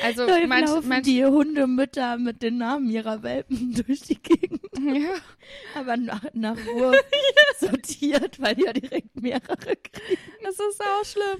Also 0.03 0.25
Läuft 0.27 0.49
manche, 0.49 0.75
laufen 0.75 0.89
manche, 0.89 1.03
die 1.11 1.25
Hundemütter 1.25 2.19
mit 2.19 2.43
den 2.43 2.59
Namen 2.59 2.91
ihrer 2.91 3.23
Welpen 3.23 3.73
durch 3.87 4.01
die 4.01 4.21
Gegend. 4.21 4.61
ja. 4.81 5.15
Aber 5.77 5.97
nach, 5.97 6.25
nach 6.33 6.57
Wurf 6.67 6.97
sortiert, 7.61 8.41
weil 8.41 8.57
die 8.57 8.65
ja 8.65 8.73
direkt 8.73 9.21
mehrere 9.21 9.57
kriegen. 9.57 10.19
Das 10.43 10.55
ist 10.55 10.81
auch 10.81 11.05
schlimm. 11.05 11.39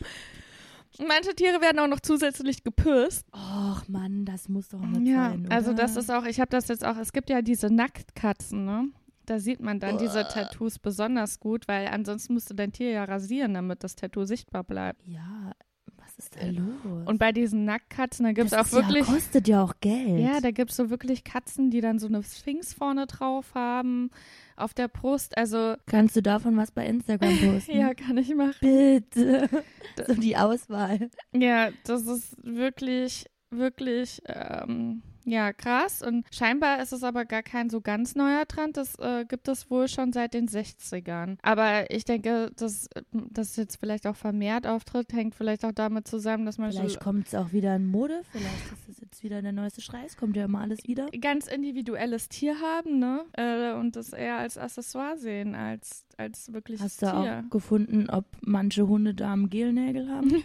Manche 0.98 1.35
Tiere 1.35 1.61
werden 1.61 1.78
auch 1.80 1.88
noch 1.88 2.00
zusätzlich 2.00 2.62
gepisst. 2.62 3.26
Och 3.33 3.88
Mann, 3.88 4.24
das 4.24 4.48
muss 4.48 4.68
doch 4.68 4.80
nicht 4.80 5.07
Ja, 5.09 5.30
sein, 5.30 5.46
also 5.50 5.70
oder? 5.72 5.83
das 5.83 5.96
ist 5.96 6.11
auch, 6.11 6.24
ich 6.24 6.40
habe 6.40 6.50
das 6.50 6.68
jetzt 6.68 6.85
auch, 6.85 6.96
es 6.96 7.12
gibt 7.12 7.30
ja 7.30 7.42
diese 7.42 7.68
Nacktkatzen, 7.72 8.64
ne? 8.64 8.88
Da 9.26 9.38
sieht 9.40 9.61
man 9.61 9.80
dann 9.80 9.96
diese 9.96 10.28
Tattoos 10.28 10.78
besonders 10.78 11.40
gut, 11.40 11.66
weil 11.66 11.88
ansonsten 11.88 12.35
musst 12.35 12.50
du 12.50 12.54
dein 12.54 12.72
Tier 12.72 12.90
ja 12.90 13.04
rasieren, 13.04 13.54
damit 13.54 13.83
das 13.83 13.96
Tattoo 13.96 14.24
sichtbar 14.26 14.64
bleibt. 14.64 15.00
Ja, 15.07 15.52
was 15.96 16.14
ist 16.18 16.37
da 16.37 16.44
los? 16.46 17.07
Und 17.07 17.18
bei 17.18 17.33
diesen 17.33 17.64
Nacktkatzen, 17.64 18.24
da 18.26 18.33
gibt 18.33 18.46
es 18.46 18.50
das 18.50 18.68
auch 18.68 18.72
wirklich. 18.76 19.07
Ja, 19.09 19.14
kostet 19.14 19.48
ja 19.48 19.62
auch 19.64 19.72
Geld. 19.80 20.20
Ja, 20.20 20.40
da 20.42 20.50
gibt 20.50 20.70
es 20.72 20.76
so 20.76 20.90
wirklich 20.90 21.24
Katzen, 21.24 21.70
die 21.70 21.80
dann 21.80 21.98
so 21.98 22.07
eine 22.07 22.22
Sphinx 22.22 22.74
vorne 22.74 23.07
drauf 23.07 23.54
haben, 23.54 24.11
auf 24.56 24.74
der 24.74 24.88
Brust. 24.88 25.36
Also, 25.36 25.74
Kannst 25.86 26.16
du 26.16 26.22
davon 26.22 26.56
was 26.56 26.70
bei 26.70 26.86
Instagram 26.86 27.36
posten? 27.54 27.76
ja, 27.78 27.94
kann 27.94 28.16
ich 28.18 28.34
machen. 28.34 28.56
Bitte. 28.60 29.48
So 30.06 30.14
die 30.14 30.36
Auswahl. 30.36 31.08
Ja, 31.32 31.70
das 31.84 32.02
ist 32.06 32.36
wirklich, 32.42 33.26
wirklich, 33.50 34.20
ähm, 34.26 35.02
ja, 35.24 35.52
krass. 35.52 36.02
Und 36.02 36.26
scheinbar 36.30 36.82
ist 36.82 36.92
es 36.92 37.02
aber 37.02 37.24
gar 37.24 37.42
kein 37.42 37.70
so 37.70 37.80
ganz 37.80 38.14
neuer 38.14 38.46
Trend. 38.46 38.76
Das 38.76 38.98
äh, 38.98 39.24
gibt 39.26 39.48
es 39.48 39.70
wohl 39.70 39.88
schon 39.88 40.12
seit 40.12 40.34
den 40.34 40.48
60ern. 40.48 41.38
Aber 41.42 41.90
ich 41.90 42.04
denke, 42.04 42.50
dass 42.56 42.88
das 43.12 43.56
jetzt 43.56 43.76
vielleicht 43.76 44.06
auch 44.06 44.16
vermehrt 44.16 44.66
auftritt, 44.66 45.12
hängt 45.12 45.34
vielleicht 45.34 45.64
auch 45.64 45.72
damit 45.72 46.06
zusammen, 46.06 46.44
dass 46.44 46.58
man 46.58 46.72
Vielleicht 46.72 47.00
kommt 47.00 47.28
es 47.28 47.34
auch 47.34 47.52
wieder 47.52 47.74
in 47.74 47.87
Mode. 47.87 48.22
Vielleicht 48.30 48.72
ist 48.72 48.88
es 48.88 49.00
jetzt 49.00 49.22
wieder 49.22 49.40
der 49.40 49.52
neueste 49.52 49.80
Schrei. 49.80 50.04
Es 50.04 50.16
kommt 50.16 50.37
ja 50.37 50.44
immer 50.44 50.60
alles 50.60 50.84
wieder. 50.87 51.08
ganz 51.20 51.46
individuelles 51.46 52.28
Tier 52.28 52.56
haben, 52.60 52.98
ne? 52.98 53.24
Äh, 53.32 53.72
und 53.78 53.96
das 53.96 54.12
eher 54.12 54.38
als 54.38 54.58
Accessoire 54.58 55.16
sehen, 55.16 55.54
als, 55.54 56.04
als 56.18 56.52
wirkliches 56.52 56.84
Hast 56.84 57.02
du 57.02 57.06
Tier. 57.06 57.44
auch 57.46 57.50
gefunden, 57.50 58.10
ob 58.10 58.26
manche 58.42 58.87
Hundedamen 58.87 59.48
Gelnägel 59.48 60.10
haben? 60.10 60.30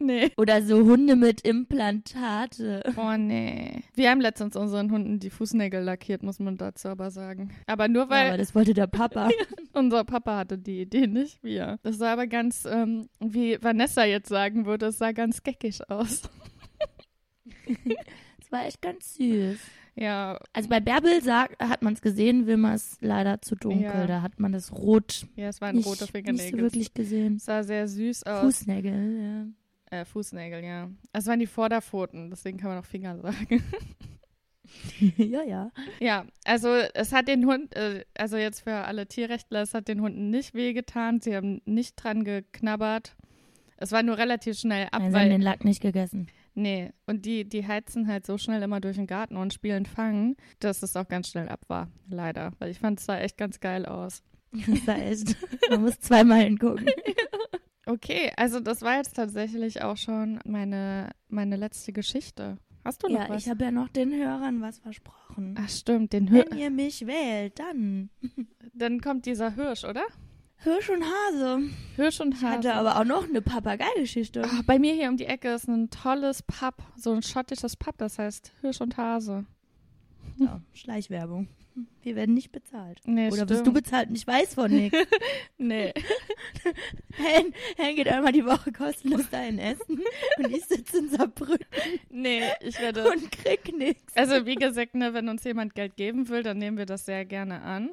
Nee. 0.00 0.30
Oder 0.36 0.62
so 0.62 0.76
Hunde 0.84 1.16
mit 1.16 1.40
Implantate? 1.40 2.82
Oh 2.96 3.16
nee. 3.16 3.82
Wir 3.94 4.10
haben 4.10 4.20
letztens 4.20 4.54
unseren 4.56 4.92
Hunden 4.92 5.18
die 5.18 5.30
Fußnägel 5.30 5.82
lackiert, 5.82 6.22
muss 6.22 6.38
man 6.38 6.56
dazu 6.56 6.88
aber 6.88 7.10
sagen. 7.10 7.50
Aber 7.66 7.88
nur 7.88 8.04
Ja, 8.04 8.10
weil 8.10 8.28
aber 8.28 8.38
das 8.38 8.54
wollte 8.54 8.74
der 8.74 8.86
Papa. 8.86 9.28
unser 9.72 10.04
Papa 10.04 10.36
hatte 10.36 10.56
die 10.56 10.82
Idee, 10.82 11.06
nicht 11.08 11.42
wir. 11.42 11.78
Das 11.82 11.98
sah 11.98 12.12
aber 12.12 12.26
ganz, 12.28 12.64
ähm, 12.70 13.08
wie 13.18 13.60
Vanessa 13.60 14.04
jetzt 14.04 14.28
sagen 14.28 14.66
würde, 14.66 14.86
es 14.86 14.98
sah 14.98 15.12
ganz 15.12 15.42
geckig 15.42 15.88
aus. 15.90 16.22
Das 18.38 18.52
war 18.60 18.66
echt 18.66 18.80
ganz 18.80 19.14
süß. 19.16 19.58
Ja, 19.94 20.38
Also 20.54 20.70
bei 20.70 20.80
Bärbel 20.80 21.22
sag, 21.22 21.58
hat 21.62 21.82
man 21.82 21.92
es 21.92 22.00
gesehen, 22.00 22.46
Wilma 22.46 22.72
ist 22.72 23.02
leider 23.02 23.42
zu 23.42 23.56
dunkel. 23.56 23.82
Ja. 23.82 24.06
Da 24.06 24.22
hat 24.22 24.40
man 24.40 24.52
das 24.52 24.72
Rot 24.72 25.26
ja, 25.36 25.48
es 25.48 25.60
waren 25.60 25.76
nicht, 25.76 25.86
rote 25.86 26.04
nicht 26.04 26.12
Fingernägel. 26.12 26.50
so 26.50 26.64
wirklich 26.64 26.94
gesehen. 26.94 27.36
Es 27.36 27.44
sah 27.44 27.62
sehr 27.62 27.86
süß 27.88 28.22
aus. 28.22 28.40
Fußnägel, 28.40 29.20
ja. 29.20 29.46
Äh, 29.90 30.04
Fußnägel, 30.04 30.64
ja. 30.64 30.90
Es 31.12 31.26
waren 31.26 31.38
die 31.38 31.46
Vorderpfoten, 31.46 32.30
deswegen 32.30 32.58
kann 32.58 32.70
man 32.70 32.78
auch 32.78 32.84
Finger 32.84 33.18
sagen. 33.18 33.62
ja, 35.16 35.42
ja. 35.42 35.70
Ja, 35.98 36.26
also 36.44 36.68
es 36.94 37.12
hat 37.12 37.28
den 37.28 37.46
Hund, 37.46 37.74
äh, 37.74 38.04
also 38.16 38.36
jetzt 38.36 38.60
für 38.60 38.74
alle 38.74 39.06
Tierrechtler, 39.06 39.62
es 39.62 39.74
hat 39.74 39.88
den 39.88 40.00
Hunden 40.02 40.30
nicht 40.30 40.54
wehgetan. 40.54 41.20
Sie 41.20 41.34
haben 41.34 41.62
nicht 41.64 41.96
dran 41.96 42.24
geknabbert. 42.24 43.16
Es 43.78 43.92
war 43.92 44.02
nur 44.02 44.18
relativ 44.18 44.58
schnell 44.58 44.88
ab, 44.90 45.00
Nein, 45.00 45.12
sie 45.12 45.18
haben 45.18 45.30
den 45.30 45.42
Lack 45.42 45.64
nicht 45.64 45.80
gegessen. 45.80 46.26
Nee, 46.54 46.90
und 47.06 47.24
die, 47.24 47.48
die 47.48 47.66
heizen 47.66 48.08
halt 48.08 48.26
so 48.26 48.36
schnell 48.36 48.62
immer 48.62 48.80
durch 48.80 48.96
den 48.96 49.06
Garten 49.06 49.36
und 49.36 49.54
spielen 49.54 49.86
Fangen, 49.86 50.36
dass 50.58 50.82
es 50.82 50.96
auch 50.96 51.06
ganz 51.06 51.28
schnell 51.28 51.48
ab 51.48 51.60
war, 51.68 51.88
leider. 52.10 52.52
Weil 52.58 52.70
ich 52.70 52.80
fand 52.80 52.98
es 52.98 53.06
sah 53.06 53.18
echt 53.18 53.38
ganz 53.38 53.60
geil 53.60 53.86
aus. 53.86 54.22
Das 54.66 54.86
war 54.86 54.98
echt. 54.98 55.36
Man 55.70 55.82
muss 55.82 56.00
zweimal 56.00 56.40
hingucken. 56.40 56.86
Okay, 57.88 58.30
also 58.36 58.60
das 58.60 58.82
war 58.82 58.96
jetzt 58.96 59.16
tatsächlich 59.16 59.82
auch 59.82 59.96
schon 59.96 60.40
meine, 60.44 61.10
meine 61.28 61.56
letzte 61.56 61.92
Geschichte. 61.92 62.58
Hast 62.84 63.02
du 63.02 63.08
noch 63.08 63.18
Ja, 63.20 63.28
was? 63.30 63.42
ich 63.44 63.48
habe 63.50 63.64
ja 63.64 63.70
noch 63.70 63.88
den 63.88 64.12
Hörern 64.12 64.60
was 64.60 64.78
versprochen. 64.78 65.54
Ach 65.58 65.68
stimmt, 65.68 66.12
den 66.12 66.28
Hir 66.28 66.44
Wenn 66.50 66.58
ihr 66.58 66.70
mich 66.70 67.06
wählt, 67.06 67.58
dann 67.58 68.10
dann 68.74 69.00
kommt 69.00 69.24
dieser 69.26 69.54
Hirsch, 69.54 69.84
oder? 69.84 70.02
Hirsch 70.56 70.90
und 70.90 71.02
Hase. 71.04 71.60
Hirsch 71.96 72.20
und 72.20 72.34
Ich 72.34 72.42
Hase. 72.42 72.56
hatte 72.56 72.74
aber 72.74 72.98
auch 73.00 73.04
noch 73.04 73.28
eine 73.28 73.40
Papageigeschichte. 73.40 74.42
Ah, 74.44 74.60
bei 74.66 74.78
mir 74.78 74.92
hier 74.92 75.08
um 75.08 75.16
die 75.16 75.26
Ecke 75.26 75.48
ist 75.54 75.68
ein 75.68 75.88
tolles 75.88 76.42
Pub, 76.42 76.74
so 76.96 77.12
ein 77.12 77.22
schottisches 77.22 77.76
Pub, 77.76 77.96
das 77.96 78.18
heißt 78.18 78.52
Hirsch 78.60 78.80
und 78.80 78.96
Hase. 78.96 79.46
Ja, 80.36 80.60
Schleichwerbung. 80.74 81.48
Wir 82.02 82.16
werden 82.16 82.34
nicht 82.34 82.52
bezahlt. 82.52 83.00
Nee, 83.04 83.30
Oder 83.30 83.46
bist 83.46 83.66
du 83.66 83.72
bezahlt? 83.72 84.08
Ich 84.12 84.26
weiß 84.26 84.54
von 84.54 84.70
nichts. 84.70 84.98
Nee. 85.58 85.92
Hen, 87.12 87.52
Hen 87.76 87.96
geht 87.96 88.08
einmal 88.08 88.32
die 88.32 88.44
Woche 88.44 88.72
kostenlos 88.72 89.28
dahin 89.30 89.58
essen 89.58 90.00
und 90.38 90.50
ich 90.56 90.64
sitze 90.64 90.98
in 90.98 91.08
Saarbrücken 91.08 91.66
Nee, 92.10 92.42
ich 92.60 92.78
werde. 92.80 93.10
und 93.10 93.30
krieg 93.32 93.76
nichts. 93.76 94.16
Also 94.16 94.46
wie 94.46 94.54
gesagt, 94.54 94.94
ne, 94.94 95.12
wenn 95.14 95.28
uns 95.28 95.44
jemand 95.44 95.74
Geld 95.74 95.96
geben 95.96 96.28
will, 96.28 96.42
dann 96.42 96.58
nehmen 96.58 96.76
wir 96.78 96.86
das 96.86 97.04
sehr 97.06 97.24
gerne 97.24 97.60
an. 97.62 97.90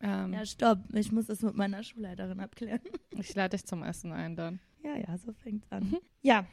Ähm, 0.00 0.32
Ja, 0.34 0.44
stopp. 0.44 0.78
Ich 0.94 1.10
muss 1.10 1.26
das 1.26 1.42
mit 1.42 1.56
meiner 1.56 1.82
Schulleiterin 1.82 2.40
abklären. 2.40 2.80
Ich 3.18 3.34
lade 3.34 3.56
dich 3.56 3.64
zum 3.66 3.82
Essen 3.82 4.12
ein 4.12 4.36
dann. 4.36 4.60
Ja, 4.84 4.96
ja, 4.96 5.16
so 5.16 5.32
fängt's 5.32 5.70
an. 5.72 5.96
Ja, 6.22 6.44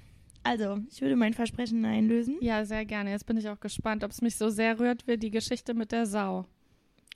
also, 0.49 0.79
ich 0.91 1.01
würde 1.01 1.15
mein 1.15 1.33
Versprechen 1.33 1.83
einlösen. 1.85 2.37
Ja, 2.41 2.65
sehr 2.65 2.85
gerne. 2.85 3.11
Jetzt 3.11 3.25
bin 3.25 3.37
ich 3.37 3.47
auch 3.49 3.59
gespannt, 3.59 4.03
ob 4.03 4.11
es 4.11 4.21
mich 4.21 4.35
so 4.35 4.49
sehr 4.49 4.79
rührt 4.79 5.07
wie 5.07 5.17
die 5.17 5.31
Geschichte 5.31 5.73
mit 5.73 5.91
der 5.91 6.05
Sau. 6.05 6.45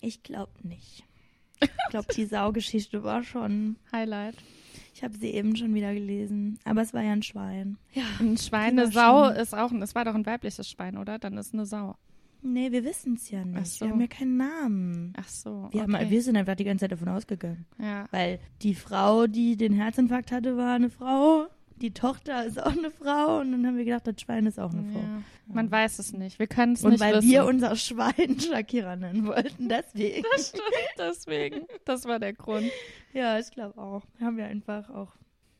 Ich 0.02 0.22
glaube 0.24 0.52
nicht. 0.64 1.04
Ich 1.62 1.70
glaube, 1.90 2.08
die 2.14 2.26
Saugeschichte 2.26 3.04
war 3.04 3.24
schon. 3.24 3.78
Highlight. 3.92 4.36
Ich 4.94 5.04
habe 5.04 5.16
sie 5.18 5.30
eben 5.32 5.56
schon 5.56 5.74
wieder 5.74 5.94
gelesen. 5.94 6.60
Aber 6.66 6.82
es 6.82 6.94
war 6.94 7.02
ja 7.02 7.14
ein 7.14 7.24
Schwein. 7.24 7.78
Ja. 7.94 8.04
Ein 8.20 8.38
Schwein, 8.38 8.78
eine 8.80 8.92
Sau 8.92 9.28
schon- 9.30 9.36
ist 9.38 9.54
auch, 9.56 9.72
ein- 9.72 9.82
es 9.82 9.96
war 9.96 10.06
doch 10.06 10.16
ein 10.16 10.26
weibliches 10.26 10.70
Schwein, 10.70 10.98
oder? 10.98 11.20
Dann 11.20 11.38
ist 11.38 11.54
eine 11.54 11.66
Sau. 11.66 11.96
Nee, 12.46 12.72
wir 12.74 12.84
wissen 12.84 13.14
es 13.14 13.30
ja 13.32 13.46
nicht. 13.46 13.58
Ach 13.62 13.66
so. 13.66 13.86
Wir 13.86 13.92
haben 13.92 14.02
ja 14.02 14.08
keinen 14.08 14.36
Namen. 14.38 15.14
Ach 15.16 15.28
so. 15.30 15.70
Wir, 15.72 15.84
haben, 15.84 15.96
wir 16.10 16.22
sind 16.22 16.36
einfach 16.36 16.56
die 16.56 16.66
ganze 16.66 16.84
Zeit 16.84 16.92
davon 16.92 17.08
ausgegangen. 17.08 17.66
ja. 17.80 18.06
Weil 18.12 18.40
die 18.62 18.76
Frau, 18.76 19.28
die 19.28 19.56
den 19.56 19.72
Herzinfarkt 19.74 20.32
hatte, 20.34 20.58
war 20.58 20.74
eine 20.76 20.90
Frau. 20.90 21.48
Die 21.78 21.92
Tochter 21.92 22.46
ist 22.46 22.62
auch 22.62 22.72
eine 22.78 22.92
Frau. 22.92 23.40
Und 23.40 23.52
dann 23.52 23.66
haben 23.68 23.78
wir 23.78 23.86
gedacht, 23.86 24.08
das 24.08 24.22
Schwein 24.22 24.46
ist 24.46 24.60
auch 24.60 24.72
eine 24.74 24.84
Frau. 24.92 25.00
ja. 25.00 25.22
Man 25.48 25.70
weiß 25.70 26.00
es 26.00 26.14
nicht. 26.14 26.40
Wir 26.40 26.48
können 26.48 26.74
es 26.74 26.84
Und 26.84 26.92
nicht 26.92 27.02
weil 27.02 27.16
wissen. 27.16 27.30
wir 27.30 27.46
unser 27.46 27.76
Schwein 27.76 28.40
Shakira 28.40 28.96
nennen 28.96 29.26
wollten, 29.28 29.68
deswegen. 29.70 30.26
Deswegen. 30.98 31.66
Das 31.86 32.06
war 32.06 32.20
der 32.20 32.34
Grund. 32.34 32.70
Ja, 33.14 33.40
ich 33.40 33.52
glaube 33.52 33.78
auch. 33.82 34.04
Haben 34.20 34.38
wir 34.38 34.46
einfach 34.46 34.90
auch 34.90 35.14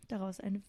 daraus 0.08 0.40
eine, 0.40 0.62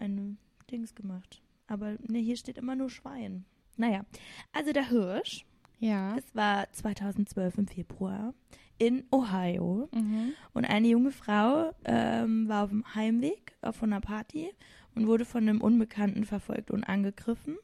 eine 0.00 0.36
Dings 0.70 0.94
gemacht. 0.94 1.42
Aber 1.66 1.96
ne, 2.08 2.18
hier 2.20 2.36
steht 2.36 2.58
immer 2.58 2.74
nur 2.76 2.90
Schwein. 2.90 3.44
Naja, 3.76 4.04
also 4.52 4.72
der 4.72 4.88
Hirsch, 4.88 5.44
Ja. 5.78 6.14
es 6.16 6.34
war 6.34 6.70
2012 6.72 7.58
im 7.58 7.66
Februar 7.66 8.34
in 8.78 9.04
Ohio 9.10 9.88
Mhm. 9.94 10.32
und 10.54 10.64
eine 10.64 10.88
junge 10.88 11.10
Frau 11.12 11.72
ähm, 11.84 12.48
war 12.48 12.64
auf 12.64 12.70
dem 12.70 12.84
Heimweg 12.94 13.54
von 13.72 13.92
einer 13.92 14.00
Party 14.00 14.50
und 14.94 15.06
wurde 15.06 15.24
von 15.24 15.48
einem 15.48 15.60
Unbekannten 15.60 16.24
verfolgt 16.24 16.70
und 16.70 16.84
angegriffen 16.84 17.56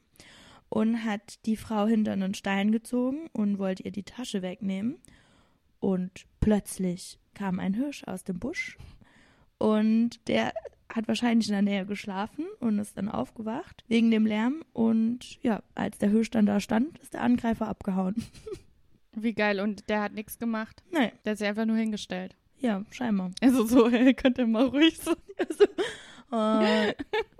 und 0.69 1.03
hat 1.03 1.45
die 1.45 1.57
Frau 1.57 1.87
hinter 1.87 2.11
einen 2.13 2.33
Stein 2.33 2.71
gezogen 2.71 3.29
und 3.33 3.57
wollte 3.59 3.83
ihr 3.83 3.91
die 3.91 4.03
Tasche 4.03 4.41
wegnehmen. 4.41 4.97
Und 5.79 6.25
plötzlich 6.41 7.19
kam 7.33 7.59
ein 7.59 7.73
Hirsch 7.73 8.03
aus 8.05 8.23
dem 8.23 8.37
Busch 8.39 8.77
und 9.57 10.27
der 10.27 10.53
hat 10.93 11.07
wahrscheinlich 11.07 11.47
in 11.47 11.53
der 11.53 11.61
Nähe 11.61 11.85
geschlafen 11.85 12.45
und 12.59 12.79
ist 12.79 12.97
dann 12.97 13.09
aufgewacht 13.09 13.83
wegen 13.87 14.09
dem 14.11 14.25
Lärm. 14.25 14.63
Und 14.73 15.41
ja, 15.43 15.61
als 15.75 15.99
der 15.99 16.09
Hirsch 16.09 16.31
dann 16.31 16.45
da 16.47 16.59
stand, 16.59 16.97
ist 16.99 17.13
der 17.13 17.21
Angreifer 17.21 17.67
abgehauen. 17.67 18.15
Wie 19.13 19.33
geil. 19.33 19.59
Und 19.59 19.87
der 19.89 20.01
hat 20.01 20.13
nichts 20.13 20.39
gemacht. 20.39 20.83
Nein, 20.91 21.11
Der 21.23 21.31
hat 21.31 21.37
sich 21.37 21.47
einfach 21.47 21.65
nur 21.65 21.77
hingestellt. 21.77 22.35
ja, 22.59 22.83
scheinbar. 22.91 23.31
Also 23.41 23.65
so, 23.65 23.89
hey, 23.91 24.13
könnt 24.13 24.37
ihr 24.39 24.47
mal 24.47 24.65
ruhig 24.65 24.97
sein. 24.97 25.15
Oh, 26.31 26.61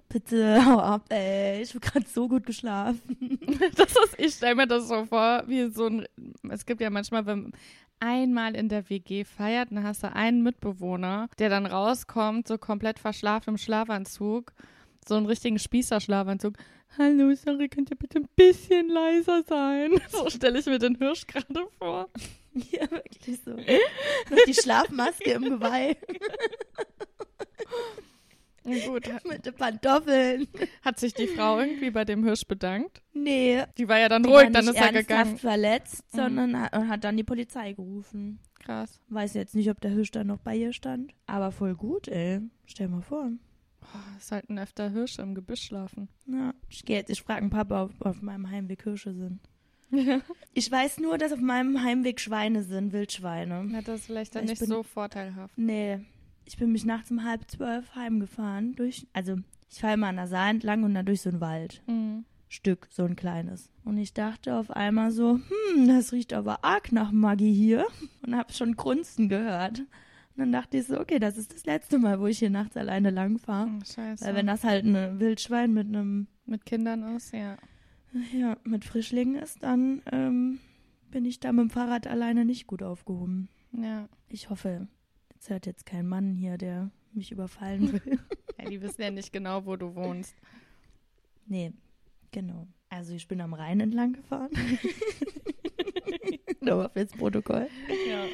bitte, 0.09 0.65
hau 0.65 0.79
ab, 0.79 1.05
ey. 1.09 1.61
Ich 1.61 1.69
habe 1.69 1.79
gerade 1.79 2.07
so 2.07 2.27
gut 2.27 2.45
geschlafen. 2.45 3.39
Das 3.75 3.91
ist, 3.91 4.15
ich 4.17 4.33
stelle 4.33 4.55
mir 4.55 4.67
das 4.67 4.87
so 4.87 5.05
vor, 5.05 5.43
wie 5.47 5.69
so 5.69 5.87
ein, 5.87 6.05
es 6.49 6.65
gibt 6.65 6.81
ja 6.81 6.89
manchmal, 6.89 7.25
wenn 7.25 7.51
einmal 7.99 8.55
in 8.55 8.69
der 8.69 8.89
WG 8.89 9.25
feiert, 9.25 9.71
dann 9.71 9.83
hast 9.83 10.03
du 10.03 10.13
einen 10.13 10.41
Mitbewohner, 10.43 11.29
der 11.39 11.49
dann 11.49 11.65
rauskommt, 11.65 12.47
so 12.47 12.57
komplett 12.57 12.99
verschlafen 12.99 13.51
im 13.51 13.57
Schlafanzug, 13.57 14.53
so 15.07 15.15
einen 15.15 15.25
richtigen 15.25 15.59
Spießerschlafanzug. 15.59 16.55
Hallo, 16.97 17.33
sorry, 17.35 17.69
könnt 17.69 17.91
ihr 17.91 17.97
bitte 17.97 18.19
ein 18.19 18.29
bisschen 18.35 18.89
leiser 18.89 19.43
sein? 19.43 19.91
So 20.09 20.29
stelle 20.29 20.59
ich 20.59 20.65
mir 20.65 20.79
den 20.79 20.95
Hirsch 20.95 21.27
gerade 21.27 21.67
vor. 21.77 22.09
Ja, 22.71 22.89
wirklich 22.89 23.39
so. 23.45 23.51
Noch 23.51 24.45
die 24.47 24.55
Schlafmaske 24.55 25.31
im 25.33 25.43
Geweih 25.43 25.95
Gut, 28.85 29.09
mit 29.29 29.45
den 29.45 29.53
Pantoffeln. 29.55 30.47
hat 30.83 30.99
sich 30.99 31.13
die 31.13 31.27
Frau 31.27 31.59
irgendwie 31.59 31.91
bei 31.91 32.05
dem 32.05 32.23
Hirsch 32.23 32.45
bedankt? 32.47 33.01
Nee, 33.13 33.63
Die 33.77 33.87
war 33.87 33.99
ja 33.99 34.09
dann 34.09 34.23
die 34.23 34.29
ruhig, 34.29 34.49
dann 34.51 34.67
ist 34.67 34.75
er 34.75 34.91
gegangen. 34.93 35.37
verletzt, 35.37 36.03
Mhm. 36.13 36.17
sondern 36.17 36.59
hat, 36.61 36.75
und 36.75 36.87
hat 36.89 37.03
dann 37.03 37.17
die 37.17 37.23
Polizei 37.23 37.73
gerufen. 37.73 38.39
Krass. 38.59 38.99
Weiß 39.09 39.33
jetzt 39.33 39.55
nicht, 39.55 39.69
ob 39.69 39.79
der 39.81 39.91
Hirsch 39.91 40.11
dann 40.11 40.27
noch 40.27 40.39
bei 40.39 40.55
ihr 40.55 40.73
stand. 40.73 41.13
Aber 41.27 41.51
voll 41.51 41.75
gut, 41.75 42.07
ey. 42.07 42.41
Stell 42.65 42.87
mal 42.89 43.01
vor. 43.01 43.31
Oh, 43.81 44.19
sollten 44.19 44.59
öfter 44.59 44.89
Hirsche 44.91 45.21
im 45.21 45.33
Gebüsch 45.33 45.63
schlafen. 45.63 46.09
Ja, 46.27 46.53
ich 46.69 46.85
gehe 46.85 46.97
jetzt, 46.97 47.09
ich 47.09 47.21
frage 47.23 47.41
einen 47.41 47.49
Papa, 47.49 47.83
ob 47.83 48.05
auf 48.05 48.21
meinem 48.21 48.49
Heimweg 48.51 48.83
Hirsche 48.83 49.13
sind. 49.13 49.39
Ja. 49.91 50.19
Ich 50.53 50.69
weiß 50.71 50.99
nur, 50.99 51.17
dass 51.17 51.31
auf 51.31 51.39
meinem 51.39 51.81
Heimweg 51.83 52.19
Schweine 52.19 52.63
sind, 52.63 52.91
Wildschweine. 52.91 53.71
Hat 53.75 53.87
das 53.87 54.05
vielleicht 54.05 54.35
dann 54.35 54.43
Ich 54.43 54.49
nicht 54.51 54.59
bin- 54.59 54.67
so 54.67 54.83
vorteilhaft. 54.83 55.57
Nee, 55.57 55.99
ich 56.49 56.57
bin 56.57 56.71
mich 56.71 56.83
nachts 56.83 57.11
um 57.11 57.23
halb 57.23 57.49
zwölf 57.49 57.93
heimgefahren. 57.93 58.73
Durch, 58.73 59.05
also, 59.13 59.37
ich 59.69 59.79
fahre 59.79 59.93
immer 59.93 60.07
an 60.07 60.15
der 60.15 60.25
Saar 60.25 60.49
entlang 60.49 60.83
und 60.83 60.95
dann 60.95 61.05
durch 61.05 61.21
so 61.21 61.29
einen 61.29 61.41
Wald. 61.41 61.83
Mhm. 61.85 62.25
Stück, 62.47 62.87
so 62.89 63.03
ein 63.03 63.15
kleines. 63.15 63.69
Und 63.85 63.99
ich 63.99 64.15
dachte 64.15 64.55
auf 64.55 64.71
einmal 64.71 65.11
so, 65.11 65.35
hm, 65.75 65.87
das 65.87 66.11
riecht 66.11 66.33
aber 66.33 66.65
arg 66.65 66.91
nach 66.91 67.11
Maggi 67.11 67.53
hier. 67.53 67.85
Und 68.25 68.35
habe 68.35 68.51
schon 68.51 68.75
Grunzen 68.75 69.29
gehört. 69.29 69.81
Und 69.81 69.87
dann 70.37 70.51
dachte 70.51 70.77
ich 70.77 70.87
so, 70.87 70.99
okay, 70.99 71.19
das 71.19 71.37
ist 71.37 71.53
das 71.53 71.67
letzte 71.67 71.99
Mal, 71.99 72.19
wo 72.19 72.25
ich 72.25 72.39
hier 72.39 72.49
nachts 72.49 72.75
alleine 72.75 73.11
lang 73.11 73.37
fahre. 73.37 73.69
Oh, 73.69 73.85
scheiße. 73.85 74.25
Weil 74.25 74.33
wenn 74.33 74.47
das 74.47 74.63
halt 74.63 74.85
ein 74.85 75.19
Wildschwein 75.19 75.71
mit 75.71 75.87
einem, 75.87 76.25
Mit 76.47 76.65
Kindern 76.65 77.15
ist, 77.15 77.31
ja. 77.31 77.57
ja, 78.33 78.57
mit 78.63 78.85
Frischlingen 78.85 79.35
ist, 79.35 79.61
dann 79.61 80.01
ähm, 80.11 80.57
bin 81.11 81.25
ich 81.25 81.39
da 81.39 81.51
mit 81.51 81.65
dem 81.65 81.69
Fahrrad 81.69 82.07
alleine 82.07 82.43
nicht 82.43 82.65
gut 82.65 82.81
aufgehoben. 82.81 83.49
Ja. 83.71 84.09
Ich 84.29 84.49
hoffe, 84.49 84.87
jetzt 85.39 85.49
hört 85.49 85.65
jetzt 85.67 85.85
kein 85.85 86.05
Mann 86.05 86.35
hier, 86.35 86.57
der 86.57 86.91
mich 87.13 87.31
überfallen 87.31 87.93
will. 88.05 88.19
ja. 88.59 88.69
Die 88.69 88.81
wissen 88.81 89.01
ja 89.01 89.09
nicht 89.09 89.31
genau, 89.31 89.65
wo 89.65 89.77
du 89.77 89.95
wohnst. 89.95 90.35
Nee, 91.45 91.71
genau. 92.31 92.67
Also 92.89 93.13
ich 93.13 93.25
bin 93.27 93.39
am 93.39 93.53
Rhein 93.53 93.79
entlang 93.79 94.13
gefahren. 94.13 94.49
Nochmal 96.61 96.89
fürs 96.89 97.11
Protokoll. 97.13 97.69
Ja. 98.09 98.25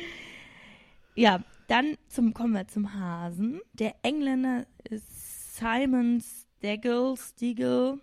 Ja, 1.15 1.43
dann 1.67 1.95
zum, 2.07 2.33
kommen 2.33 2.53
wir 2.53 2.67
zum 2.67 2.93
Hasen. 2.93 3.61
Der 3.73 3.95
Engländer 4.01 4.65
ist 4.89 5.55
Simon 5.57 6.21
Stegel, 6.21 7.15
Stegel, 7.17 7.99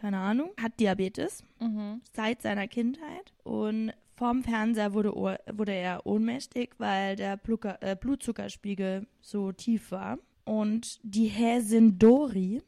keine 0.00 0.18
Ahnung, 0.18 0.50
hat 0.62 0.78
Diabetes 0.78 1.42
Mhm. 1.60 2.02
seit 2.12 2.42
seiner 2.42 2.68
Kindheit 2.68 3.32
und 3.42 3.92
vorm 4.16 4.42
Fernseher 4.42 4.94
wurde, 4.94 5.12
wurde 5.52 5.72
er 5.72 6.06
ohnmächtig, 6.06 6.74
weil 6.78 7.16
der 7.16 7.36
Blucker, 7.36 7.78
äh, 7.82 7.96
Blutzuckerspiegel 7.96 9.06
so 9.20 9.52
tief 9.52 9.90
war. 9.90 10.18
Und 10.44 11.00
die 11.02 11.26
Häsin 11.26 11.98
Dori 11.98 12.62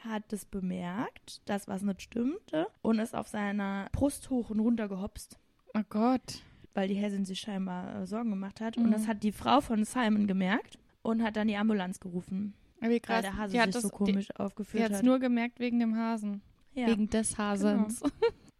hat 0.00 0.22
das 0.28 0.44
bemerkt, 0.44 1.42
dass 1.48 1.66
was 1.66 1.82
nicht 1.82 2.02
stimmte 2.02 2.68
und 2.82 2.98
ist 3.00 3.14
auf 3.16 3.26
seiner 3.28 3.88
Brust 3.92 4.30
hoch 4.30 4.50
und 4.50 4.60
runter 4.60 4.88
gehopst 4.88 5.38
Oh 5.74 5.80
Gott. 5.88 6.42
weil 6.74 6.86
die 6.88 6.94
Häsin 6.94 7.24
sich 7.24 7.40
scheinbar 7.40 8.02
äh, 8.02 8.06
Sorgen 8.06 8.30
gemacht 8.30 8.60
hat. 8.60 8.76
Mhm. 8.76 8.84
Und 8.84 8.90
das 8.92 9.08
hat 9.08 9.22
die 9.24 9.32
Frau 9.32 9.60
von 9.60 9.84
Simon 9.84 10.26
gemerkt 10.28 10.78
und 11.02 11.22
hat 11.22 11.36
dann 11.36 11.48
die 11.48 11.56
Ambulanz 11.56 11.98
gerufen, 11.98 12.54
Wie 12.80 12.86
weil 12.88 13.00
krass. 13.00 13.22
der 13.22 13.36
Hase 13.36 13.52
die 13.52 13.60
hat 13.60 13.72
sich 13.72 13.82
das, 13.82 13.90
so 13.90 14.04
die, 14.04 14.12
komisch 14.12 14.28
die 14.28 14.36
aufgeführt 14.36 14.84
hat 14.84 14.90
es 14.92 14.98
hat. 14.98 15.04
nur 15.04 15.18
gemerkt 15.18 15.58
wegen 15.58 15.80
dem 15.80 15.96
Hasen. 15.96 16.40
ja. 16.74 16.86
Wegen 16.86 17.10
des 17.10 17.36
Hasens. 17.36 18.00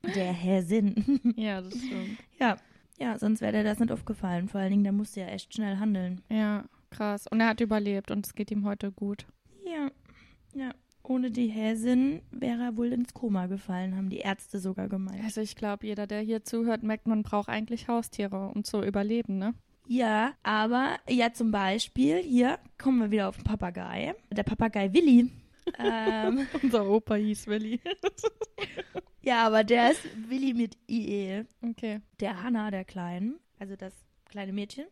Der 0.02 0.32
Häsin. 0.32 1.20
ja, 1.36 1.60
das 1.60 1.74
stimmt. 1.74 2.18
ja. 2.40 2.56
ja, 2.98 3.18
sonst 3.18 3.40
wäre 3.40 3.52
dir 3.52 3.64
das 3.64 3.78
nicht 3.78 3.92
aufgefallen. 3.92 4.48
Vor 4.48 4.60
allen 4.60 4.70
Dingen, 4.70 4.84
der 4.84 4.92
musste 4.92 5.20
ja 5.20 5.26
echt 5.28 5.54
schnell 5.54 5.76
handeln. 5.78 6.22
Ja, 6.30 6.64
krass. 6.90 7.26
Und 7.26 7.40
er 7.40 7.48
hat 7.48 7.60
überlebt 7.60 8.10
und 8.10 8.26
es 8.26 8.34
geht 8.34 8.50
ihm 8.50 8.64
heute 8.64 8.92
gut. 8.92 9.26
Ja, 9.64 9.90
Ja. 10.54 10.72
Ohne 11.04 11.30
die 11.30 11.46
Häsin 11.46 12.20
wäre 12.30 12.64
er 12.64 12.76
wohl 12.76 12.92
ins 12.92 13.14
Koma 13.14 13.46
gefallen, 13.46 13.96
haben 13.96 14.10
die 14.10 14.18
Ärzte 14.18 14.58
sogar 14.58 14.88
gemeint. 14.88 15.24
Also 15.24 15.40
ich 15.40 15.56
glaube, 15.56 15.86
jeder, 15.86 16.06
der 16.06 16.20
hier 16.20 16.44
zuhört, 16.44 16.82
merkt, 16.82 17.06
man 17.06 17.22
braucht 17.22 17.48
eigentlich 17.48 17.88
Haustiere, 17.88 18.50
um 18.54 18.62
zu 18.62 18.82
überleben, 18.82 19.38
ne? 19.38 19.54
Ja, 19.86 20.34
aber 20.42 20.96
ja, 21.08 21.32
zum 21.32 21.50
Beispiel, 21.50 22.18
hier 22.18 22.58
kommen 22.76 22.98
wir 22.98 23.10
wieder 23.10 23.30
auf 23.30 23.36
den 23.36 23.44
Papagei. 23.44 24.14
Der 24.30 24.42
Papagei 24.42 24.92
Willi. 24.92 25.30
Ähm, 25.78 26.46
Unser 26.62 26.88
Opa 26.88 27.14
hieß 27.16 27.46
Willi. 27.46 27.80
ja, 29.22 29.46
aber 29.46 29.64
der 29.64 29.92
ist 29.92 30.02
Willi 30.28 30.54
mit 30.54 30.76
IE. 30.88 31.44
Okay. 31.62 32.00
Der 32.20 32.42
Hanna, 32.42 32.70
der 32.70 32.84
Kleinen, 32.84 33.38
also 33.58 33.76
das 33.76 33.94
kleine 34.26 34.52
Mädchen, 34.52 34.86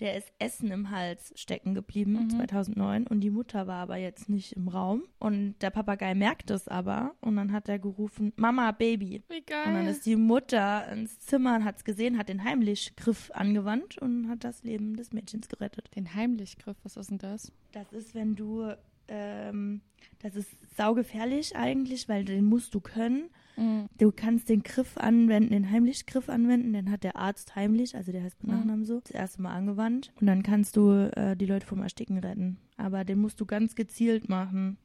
der 0.00 0.16
ist 0.16 0.32
Essen 0.38 0.70
im 0.70 0.90
Hals 0.90 1.32
stecken 1.36 1.74
geblieben 1.74 2.14
Mhm. 2.14 2.30
2009 2.30 3.06
und 3.06 3.20
die 3.20 3.30
Mutter 3.30 3.66
war 3.66 3.82
aber 3.82 3.96
jetzt 3.96 4.28
nicht 4.30 4.54
im 4.54 4.68
Raum 4.68 5.04
und 5.18 5.54
der 5.60 5.70
Papagei 5.70 6.14
merkt 6.14 6.50
es 6.50 6.66
aber 6.66 7.14
und 7.20 7.36
dann 7.36 7.52
hat 7.52 7.68
er 7.68 7.78
gerufen, 7.78 8.32
Mama, 8.36 8.72
Baby. 8.72 9.22
Wie 9.28 9.42
geil. 9.42 9.66
Und 9.66 9.74
dann 9.74 9.86
ist 9.86 10.06
die 10.06 10.16
Mutter 10.16 10.88
ins 10.90 11.20
Zimmer 11.20 11.56
und 11.56 11.64
hat 11.64 11.76
es 11.76 11.84
gesehen, 11.84 12.16
hat 12.18 12.30
den 12.30 12.42
Heimlichgriff 12.42 13.30
angewandt 13.34 13.98
und 13.98 14.28
hat 14.28 14.44
das 14.44 14.62
Leben 14.64 14.96
des 14.96 15.12
Mädchens 15.12 15.48
gerettet. 15.48 15.94
Den 15.94 16.14
Heimlichgriff, 16.14 16.78
was 16.82 16.96
ist 16.96 17.10
denn 17.10 17.18
das? 17.18 17.52
Das 17.72 17.92
ist, 17.92 18.14
wenn 18.14 18.34
du, 18.34 18.72
ähm, 19.12 19.82
das 20.20 20.34
ist 20.36 20.50
saugefährlich 20.76 21.54
eigentlich, 21.56 22.08
weil 22.08 22.24
den 22.24 22.44
musst 22.44 22.74
du 22.74 22.80
können. 22.80 23.28
Mhm. 23.56 23.88
Du 23.98 24.10
kannst 24.12 24.48
den 24.48 24.62
Griff 24.62 24.96
anwenden, 24.96 25.50
den 25.50 25.70
Heimlichgriff 25.70 26.28
anwenden, 26.30 26.72
den 26.72 26.90
hat 26.90 27.04
der 27.04 27.16
Arzt 27.16 27.54
heimlich, 27.54 27.94
also 27.94 28.10
der 28.12 28.22
heißt 28.22 28.42
mit 28.42 28.50
Mhm. 28.50 28.58
Nachnamen 28.58 28.84
so, 28.86 29.00
das 29.00 29.10
erste 29.10 29.42
Mal 29.42 29.52
angewandt. 29.54 30.10
Und 30.20 30.26
dann 30.26 30.42
kannst 30.42 30.76
du 30.76 31.10
äh, 31.14 31.36
die 31.36 31.46
Leute 31.46 31.66
vom 31.66 31.82
Ersticken 31.82 32.18
retten. 32.18 32.56
Aber 32.78 33.04
den 33.04 33.18
musst 33.20 33.40
du 33.40 33.46
ganz 33.46 33.74
gezielt 33.74 34.28
machen. 34.28 34.78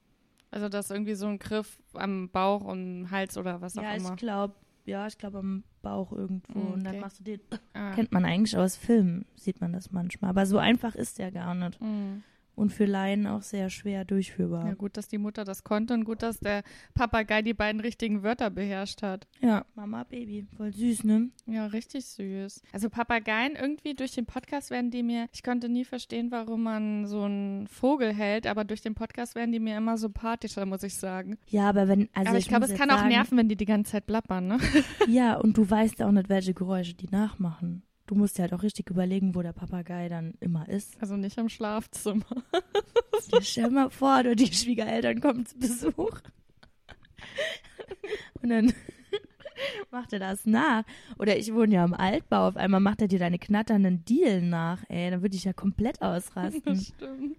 Also 0.51 0.67
das 0.69 0.85
ist 0.85 0.91
irgendwie 0.91 1.15
so 1.15 1.27
ein 1.27 1.39
Griff 1.39 1.77
am 1.93 2.29
Bauch 2.29 2.63
und 2.63 3.09
Hals 3.11 3.37
oder 3.37 3.61
was 3.61 3.77
auch 3.77 3.83
ja, 3.83 3.93
immer. 3.93 4.11
ich 4.11 4.15
glaube, 4.17 4.55
ja, 4.85 5.05
ich 5.07 5.17
glaube 5.17 5.39
am 5.39 5.63
Bauch 5.81 6.11
irgendwo. 6.11 6.59
Mhm, 6.59 6.71
Und 6.73 6.83
dann 6.83 6.93
okay. 6.95 7.01
machst 7.01 7.19
du 7.19 7.23
den. 7.23 7.39
Ah. 7.73 7.91
Kennt 7.93 8.11
man 8.11 8.25
eigentlich 8.25 8.57
aus 8.57 8.75
Filmen, 8.77 9.25
sieht 9.35 9.61
man 9.61 9.71
das 9.73 9.91
manchmal. 9.91 10.29
Aber 10.29 10.45
so 10.45 10.57
einfach 10.57 10.95
ist 10.95 11.19
der 11.19 11.31
gar 11.31 11.53
nicht. 11.55 11.79
Mhm. 11.81 12.23
Und 12.57 12.73
für 12.73 12.85
Laien 12.85 13.27
auch 13.27 13.43
sehr 13.43 13.69
schwer 13.69 14.03
durchführbar. 14.03 14.65
Ja, 14.65 14.73
gut, 14.73 14.97
dass 14.97 15.07
die 15.07 15.19
Mutter 15.19 15.45
das 15.45 15.63
konnte 15.63 15.93
und 15.93 16.05
gut, 16.05 16.23
dass 16.23 16.39
der 16.39 16.63
Papagei 16.95 17.43
die 17.43 17.53
beiden 17.53 17.79
richtigen 17.81 18.23
Wörter 18.23 18.49
beherrscht 18.49 19.03
hat. 19.03 19.27
Ja, 19.41 19.63
Mama, 19.75 20.03
Baby. 20.05 20.47
Voll 20.57 20.73
süß, 20.73 21.03
ne? 21.03 21.29
Ja, 21.45 21.67
richtig 21.67 22.07
süß. 22.07 22.63
Also 22.73 22.89
Papageien, 22.89 23.55
irgendwie 23.55 23.93
durch 23.93 24.13
den 24.13 24.25
Podcast 24.25 24.71
werden 24.71 24.89
die 24.89 25.03
mir, 25.03 25.27
ich 25.33 25.43
konnte 25.43 25.69
nie 25.69 25.85
verstehen, 25.85 26.31
warum 26.31 26.63
man 26.63 27.05
so 27.05 27.21
einen 27.21 27.67
Vogel 27.67 28.11
hält, 28.11 28.47
aber 28.47 28.63
durch 28.63 28.81
den 28.81 28.95
Podcast 28.95 29.35
werden 29.35 29.51
die 29.51 29.59
mir 29.59 29.77
immer 29.77 29.99
sympathischer, 29.99 30.65
muss 30.65 30.81
ich 30.81 30.95
sagen. 30.95 31.37
Ja, 31.49 31.69
aber 31.69 31.87
wenn, 31.87 32.09
also 32.15 32.29
aber 32.29 32.39
ich, 32.39 32.47
glaube, 32.47 32.61
muss 32.61 32.71
es 32.71 32.79
kann 32.79 32.89
auch 32.89 32.97
sagen, 32.97 33.09
nerven, 33.09 33.37
wenn 33.37 33.49
die 33.49 33.55
die 33.55 33.65
ganze 33.65 33.91
Zeit 33.91 34.07
plappern, 34.07 34.47
ne? 34.47 34.57
Ja, 35.07 35.37
und 35.37 35.57
du 35.57 35.69
weißt 35.69 36.01
auch 36.01 36.11
nicht, 36.11 36.27
welche 36.27 36.55
Geräusche 36.55 36.95
die 36.95 37.07
nachmachen. 37.11 37.83
Du 38.07 38.15
musst 38.15 38.37
dir 38.37 38.43
halt 38.43 38.53
auch 38.53 38.63
richtig 38.63 38.89
überlegen, 38.89 39.35
wo 39.35 39.41
der 39.41 39.51
Papagei 39.53 40.07
dann 40.07 40.33
immer 40.39 40.67
ist. 40.69 40.99
Also 41.01 41.17
nicht 41.17 41.37
im 41.37 41.49
Schlafzimmer. 41.49 42.25
Ja, 43.31 43.41
stell 43.41 43.69
mal 43.71 43.89
vor, 43.89 44.23
du, 44.23 44.35
die 44.37 44.53
Schwiegereltern 44.53 45.19
kommen 45.19 45.45
zu 45.45 45.57
Besuch. 45.57 46.21
Und 48.41 48.49
dann 48.49 48.71
macht 49.91 50.13
er 50.13 50.19
das 50.19 50.45
nach. 50.45 50.83
Oder 51.17 51.37
ich 51.37 51.53
wohne 51.53 51.75
ja 51.75 51.83
im 51.83 51.93
Altbau, 51.93 52.47
auf 52.47 52.55
einmal 52.55 52.79
macht 52.79 53.01
er 53.01 53.09
dir 53.09 53.19
deine 53.19 53.39
knatternden 53.39 54.05
Dielen 54.05 54.49
nach. 54.49 54.83
Ey, 54.87 55.11
dann 55.11 55.23
würde 55.23 55.35
ich 55.35 55.43
ja 55.43 55.51
komplett 55.51 56.01
ausrasten. 56.01 56.61
Das 56.63 56.85
stimmt. 56.85 57.37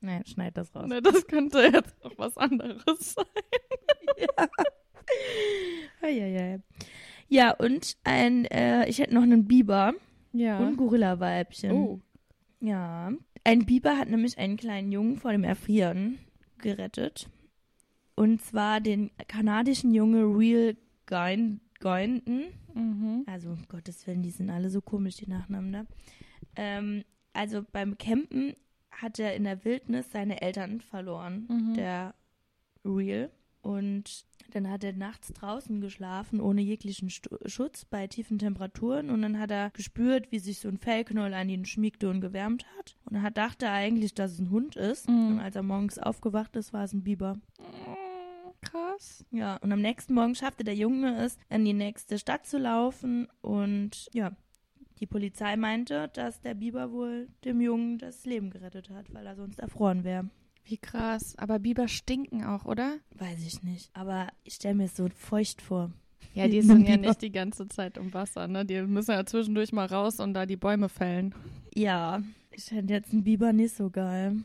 Nein, 0.00 0.26
schneid 0.26 0.56
das 0.56 0.74
raus. 0.74 0.88
Ne, 0.88 1.02
das 1.02 1.26
könnte 1.26 1.60
jetzt 1.60 1.94
auch 2.04 2.12
was 2.16 2.36
anderes 2.36 3.14
sein. 3.14 4.48
Ja, 7.28 7.52
und 7.52 7.96
ein, 8.04 8.44
äh, 8.46 8.88
ich 8.88 8.98
hätte 8.98 9.14
noch 9.14 9.22
einen 9.22 9.46
Biber 9.46 9.94
Ja. 10.32 10.58
und 10.58 10.66
ein 10.66 10.76
Gorilla-Weibchen. 10.76 11.72
Oh. 11.72 12.00
Ja. 12.60 13.12
Ein 13.44 13.66
Biber 13.66 13.96
hat 13.98 14.08
nämlich 14.08 14.38
einen 14.38 14.56
kleinen 14.56 14.92
Jungen 14.92 15.16
vor 15.18 15.32
dem 15.32 15.44
Erfrieren 15.44 16.18
gerettet. 16.58 17.28
Und 18.14 18.40
zwar 18.42 18.80
den 18.80 19.10
kanadischen 19.28 19.92
Junge 19.92 20.22
Real 20.24 20.76
Goin- 21.06 21.60
Gointon. 21.80 22.44
Mhm. 22.74 23.24
Also, 23.26 23.50
um 23.50 23.66
Gottes 23.68 24.06
Willen, 24.06 24.22
die 24.22 24.30
sind 24.30 24.50
alle 24.50 24.70
so 24.70 24.80
komisch, 24.80 25.16
die 25.16 25.28
Nachnamen 25.28 25.72
da. 25.72 25.86
Ähm, 26.56 27.04
also 27.32 27.62
beim 27.72 27.98
Campen 27.98 28.54
hat 28.90 29.18
er 29.18 29.34
in 29.34 29.44
der 29.44 29.64
Wildnis 29.64 30.10
seine 30.12 30.40
Eltern 30.40 30.80
verloren, 30.80 31.46
Mhm. 31.48 31.74
der 31.74 32.14
Real. 32.84 33.30
Und 33.62 34.24
dann 34.54 34.70
hat 34.70 34.84
er 34.84 34.92
nachts 34.92 35.32
draußen 35.32 35.80
geschlafen, 35.80 36.40
ohne 36.40 36.62
jeglichen 36.62 37.10
Stu 37.10 37.36
Schutz, 37.46 37.84
bei 37.84 38.06
tiefen 38.06 38.38
Temperaturen. 38.38 39.10
Und 39.10 39.22
dann 39.22 39.40
hat 39.40 39.50
er 39.50 39.70
gespürt, 39.70 40.30
wie 40.30 40.38
sich 40.38 40.60
so 40.60 40.68
ein 40.68 40.78
Fellknoll 40.78 41.34
an 41.34 41.48
ihn 41.48 41.64
schmiegte 41.64 42.08
und 42.08 42.20
gewärmt 42.20 42.64
hat. 42.78 42.96
Und 43.04 43.16
er 43.16 43.30
dachte 43.32 43.68
eigentlich, 43.68 44.14
dass 44.14 44.32
es 44.32 44.38
ein 44.38 44.50
Hund 44.50 44.76
ist. 44.76 45.08
Mhm. 45.08 45.26
Und 45.26 45.40
als 45.40 45.56
er 45.56 45.64
morgens 45.64 45.98
aufgewacht 45.98 46.54
ist, 46.54 46.72
war 46.72 46.84
es 46.84 46.92
ein 46.92 47.02
Biber. 47.02 47.36
Krass. 48.60 49.24
Ja, 49.32 49.56
und 49.56 49.72
am 49.72 49.80
nächsten 49.80 50.14
Morgen 50.14 50.36
schaffte 50.36 50.62
der 50.62 50.76
Junge 50.76 51.16
es, 51.16 51.36
in 51.50 51.64
die 51.64 51.72
nächste 51.72 52.18
Stadt 52.18 52.46
zu 52.46 52.58
laufen. 52.58 53.26
Und 53.42 54.08
ja, 54.12 54.36
die 55.00 55.06
Polizei 55.06 55.56
meinte, 55.56 56.08
dass 56.14 56.40
der 56.40 56.54
Biber 56.54 56.92
wohl 56.92 57.28
dem 57.44 57.60
Jungen 57.60 57.98
das 57.98 58.24
Leben 58.24 58.50
gerettet 58.50 58.90
hat, 58.90 59.12
weil 59.12 59.26
er 59.26 59.34
sonst 59.34 59.58
erfroren 59.58 60.04
wäre. 60.04 60.30
Wie 60.64 60.78
krass. 60.78 61.34
Aber 61.36 61.58
Biber 61.58 61.88
stinken 61.88 62.44
auch, 62.44 62.64
oder? 62.64 62.96
Weiß 63.14 63.44
ich 63.46 63.62
nicht. 63.62 63.90
Aber 63.92 64.28
ich 64.44 64.54
stelle 64.54 64.74
mir 64.74 64.84
es 64.84 64.96
so 64.96 65.08
feucht 65.08 65.60
vor. 65.60 65.90
Ja, 66.34 66.48
die 66.48 66.62
sind 66.62 66.88
ja 66.88 66.96
nicht 66.96 67.22
die 67.22 67.32
ganze 67.32 67.68
Zeit 67.68 67.96
im 67.98 68.12
Wasser, 68.14 68.48
ne? 68.48 68.64
Die 68.64 68.80
müssen 68.82 69.12
ja 69.12 69.24
zwischendurch 69.26 69.72
mal 69.72 69.86
raus 69.86 70.20
und 70.20 70.34
da 70.34 70.46
die 70.46 70.56
Bäume 70.56 70.88
fällen. 70.88 71.34
Ja, 71.74 72.22
ich 72.50 72.64
fände 72.64 72.94
jetzt 72.94 73.12
einen 73.12 73.24
Biber 73.24 73.52
nicht 73.52 73.76
so 73.76 73.90
geil. 73.90 74.36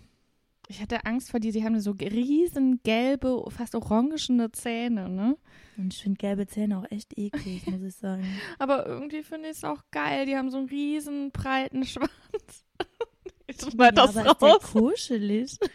Ich 0.67 0.81
hatte 0.81 1.03
Angst 1.05 1.31
vor 1.31 1.39
die, 1.39 1.51
die 1.51 1.63
haben 1.63 1.79
so 1.79 1.91
riesen 1.91 2.79
gelbe, 2.83 3.43
fast 3.49 3.73
orangene 3.73 4.51
Zähne, 4.51 5.09
ne? 5.09 5.35
Und 5.77 5.95
ich 5.95 6.03
finde 6.03 6.17
gelbe 6.17 6.45
Zähne 6.45 6.77
auch 6.77 6.91
echt 6.91 7.17
eklig, 7.17 7.65
muss 7.65 7.81
ich 7.81 7.95
sagen. 7.95 8.23
Aber 8.59 8.85
irgendwie 8.85 9.23
finde 9.23 9.49
ich 9.49 9.57
es 9.57 9.63
auch 9.63 9.81
geil. 9.89 10.27
Die 10.27 10.35
haben 10.35 10.51
so 10.51 10.57
einen 10.57 10.69
riesen 10.69 11.31
breiten 11.31 11.83
Schwanz. 11.87 12.65
Ich 13.49 13.57
schneid 13.71 13.97
das 13.97 14.15
ja, 14.15 14.21
aber 14.21 14.31
ist 14.31 14.41
der 14.41 14.49
raus. 14.49 14.71
kuschelig? 14.71 15.57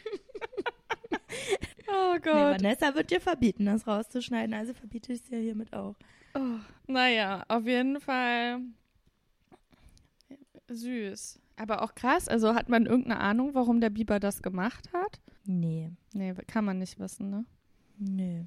Oh 1.89 2.15
Nee, 2.15 2.21
Gott. 2.21 2.35
Vanessa 2.63 2.95
wird 2.95 3.11
dir 3.11 3.21
verbieten, 3.21 3.67
das 3.67 3.87
rauszuschneiden, 3.87 4.55
also 4.55 4.73
verbiete 4.73 5.13
ich 5.13 5.21
es 5.21 5.25
dir 5.27 5.39
hiermit 5.39 5.73
auch. 5.73 5.95
Oh, 6.35 6.59
naja, 6.87 7.45
auf 7.49 7.67
jeden 7.67 8.01
Fall 8.01 8.61
süß. 10.69 11.41
Aber 11.57 11.83
auch 11.83 11.95
krass. 11.95 12.27
Also 12.29 12.55
hat 12.55 12.69
man 12.69 12.87
irgendeine 12.87 13.21
Ahnung, 13.21 13.55
warum 13.55 13.81
der 13.81 13.91
Biber 13.91 14.19
das 14.19 14.43
gemacht 14.43 14.91
hat? 14.93 15.21
Nee, 15.45 15.91
Nee, 16.15 16.35
kann 16.47 16.65
man 16.65 16.79
nicht 16.79 16.99
wissen, 16.99 17.31
ne? 17.31 17.45
nee. 17.99 18.45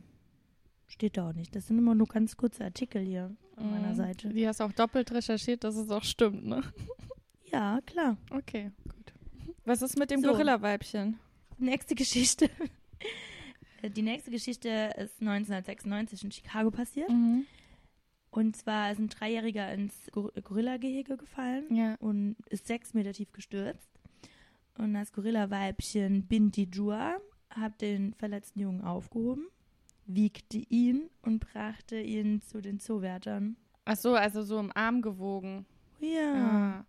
Steht 0.88 1.18
da 1.18 1.30
auch 1.30 1.34
nicht. 1.34 1.54
Das 1.56 1.68
sind 1.68 1.78
immer 1.78 1.96
nur 1.96 2.08
ganz 2.08 2.38
kurze 2.38 2.64
Artikel 2.64 3.02
hier 3.02 3.36
an 3.58 3.72
meiner 3.72 3.90
Mhm. 3.92 3.96
Seite. 3.96 4.30
Die 4.30 4.48
hast 4.48 4.62
auch 4.62 4.72
doppelt 4.72 5.12
recherchiert, 5.12 5.64
dass 5.66 5.76
es 5.76 5.90
auch 5.92 6.04
stimmt, 6.04 6.46
ne? 6.46 6.64
Ja, 7.52 7.80
klar. 7.86 8.18
Okay. 8.30 8.72
Was 9.68 9.82
ist 9.82 9.98
mit 10.00 10.10
dem 10.12 10.22
So. 10.22 10.30
Gorilla-Weibchen? 10.30 11.20
Nächste 11.58 11.94
Geschichte. 11.94 12.50
Die 13.84 14.02
nächste 14.02 14.32
Geschichte 14.32 14.70
ist 14.98 15.20
1996 15.22 16.24
in 16.24 16.32
Chicago 16.32 16.72
passiert. 16.72 17.10
Mhm. 17.10 17.46
Und 18.32 18.56
zwar 18.56 18.92
ist 18.94 19.00
ein 19.00 19.10
Dreijähriger 19.10 19.72
ins 19.74 19.94
Gor 20.14 20.32
Gorilla-Gehege 20.42 21.18
gefallen 21.18 21.66
Ja. 21.70 21.96
und 22.00 22.38
ist 22.50 22.66
sechs 22.68 22.94
Meter 22.94 23.12
tief 23.12 23.34
gestürzt. 23.34 23.90
Und 24.78 24.94
das 24.94 25.12
Gorilla-Weibchen 25.12 26.28
Binti 26.28 26.70
Jua 26.74 27.18
hat 27.50 27.82
den 27.82 28.14
verletzten 28.14 28.62
Jungen 28.62 28.82
aufgehoben, 28.82 29.48
wiegte 30.06 30.60
ihn 30.70 31.10
und 31.24 31.40
brachte 31.40 32.00
ihn 32.00 32.42
zu 32.42 32.62
den 32.62 32.80
Zoowärtern. 32.80 33.58
Ach 33.84 33.98
so, 33.98 34.16
also 34.16 34.44
so 34.44 34.60
im 34.60 34.72
Arm 34.76 35.02
gewogen. 35.02 35.66
Ja. 36.00 36.34
Ah. 36.36 36.86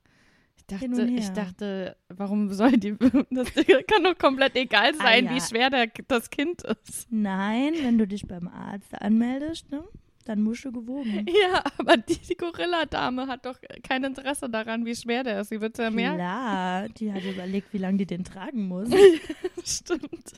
Ich 0.58 0.66
dachte, 0.66 1.02
ich 1.04 1.28
dachte, 1.30 1.96
warum 2.08 2.52
soll 2.52 2.72
die, 2.72 2.94
das 3.30 3.52
kann 3.54 4.04
doch 4.04 4.18
komplett 4.18 4.54
egal 4.56 4.92
Ah, 4.98 5.02
sein, 5.02 5.24
ja. 5.26 5.34
wie 5.34 5.40
schwer 5.40 5.70
der, 5.70 5.86
das 6.08 6.28
Kind 6.30 6.62
ist. 6.62 7.06
Nein, 7.10 7.72
wenn 7.82 7.96
du 7.98 8.06
dich 8.06 8.26
beim 8.26 8.48
Arzt 8.48 9.00
anmeldest, 9.00 9.70
ne, 9.70 9.82
dann 10.26 10.42
musst 10.42 10.64
du 10.66 10.72
gewogen. 10.72 11.24
Ja, 11.50 11.64
aber 11.78 11.96
die, 11.96 12.18
die 12.18 12.36
Gorilla-Dame 12.36 13.26
hat 13.28 13.46
doch 13.46 13.58
kein 13.82 14.04
Interesse 14.04 14.50
daran, 14.50 14.84
wie 14.84 14.94
schwer 14.94 15.24
der 15.24 15.40
ist. 15.40 15.48
Sie 15.48 15.60
wird 15.60 15.78
ja 15.78 15.90
mehr. 15.90 16.14
Klar, 16.14 16.88
die 16.90 17.12
hat 17.12 17.24
überlegt, 17.24 17.72
wie 17.72 17.78
lange 17.78 17.96
die 17.98 18.06
den 18.06 18.24
tragen 18.24 18.68
muss. 18.68 18.90
Stimmt. 19.64 20.32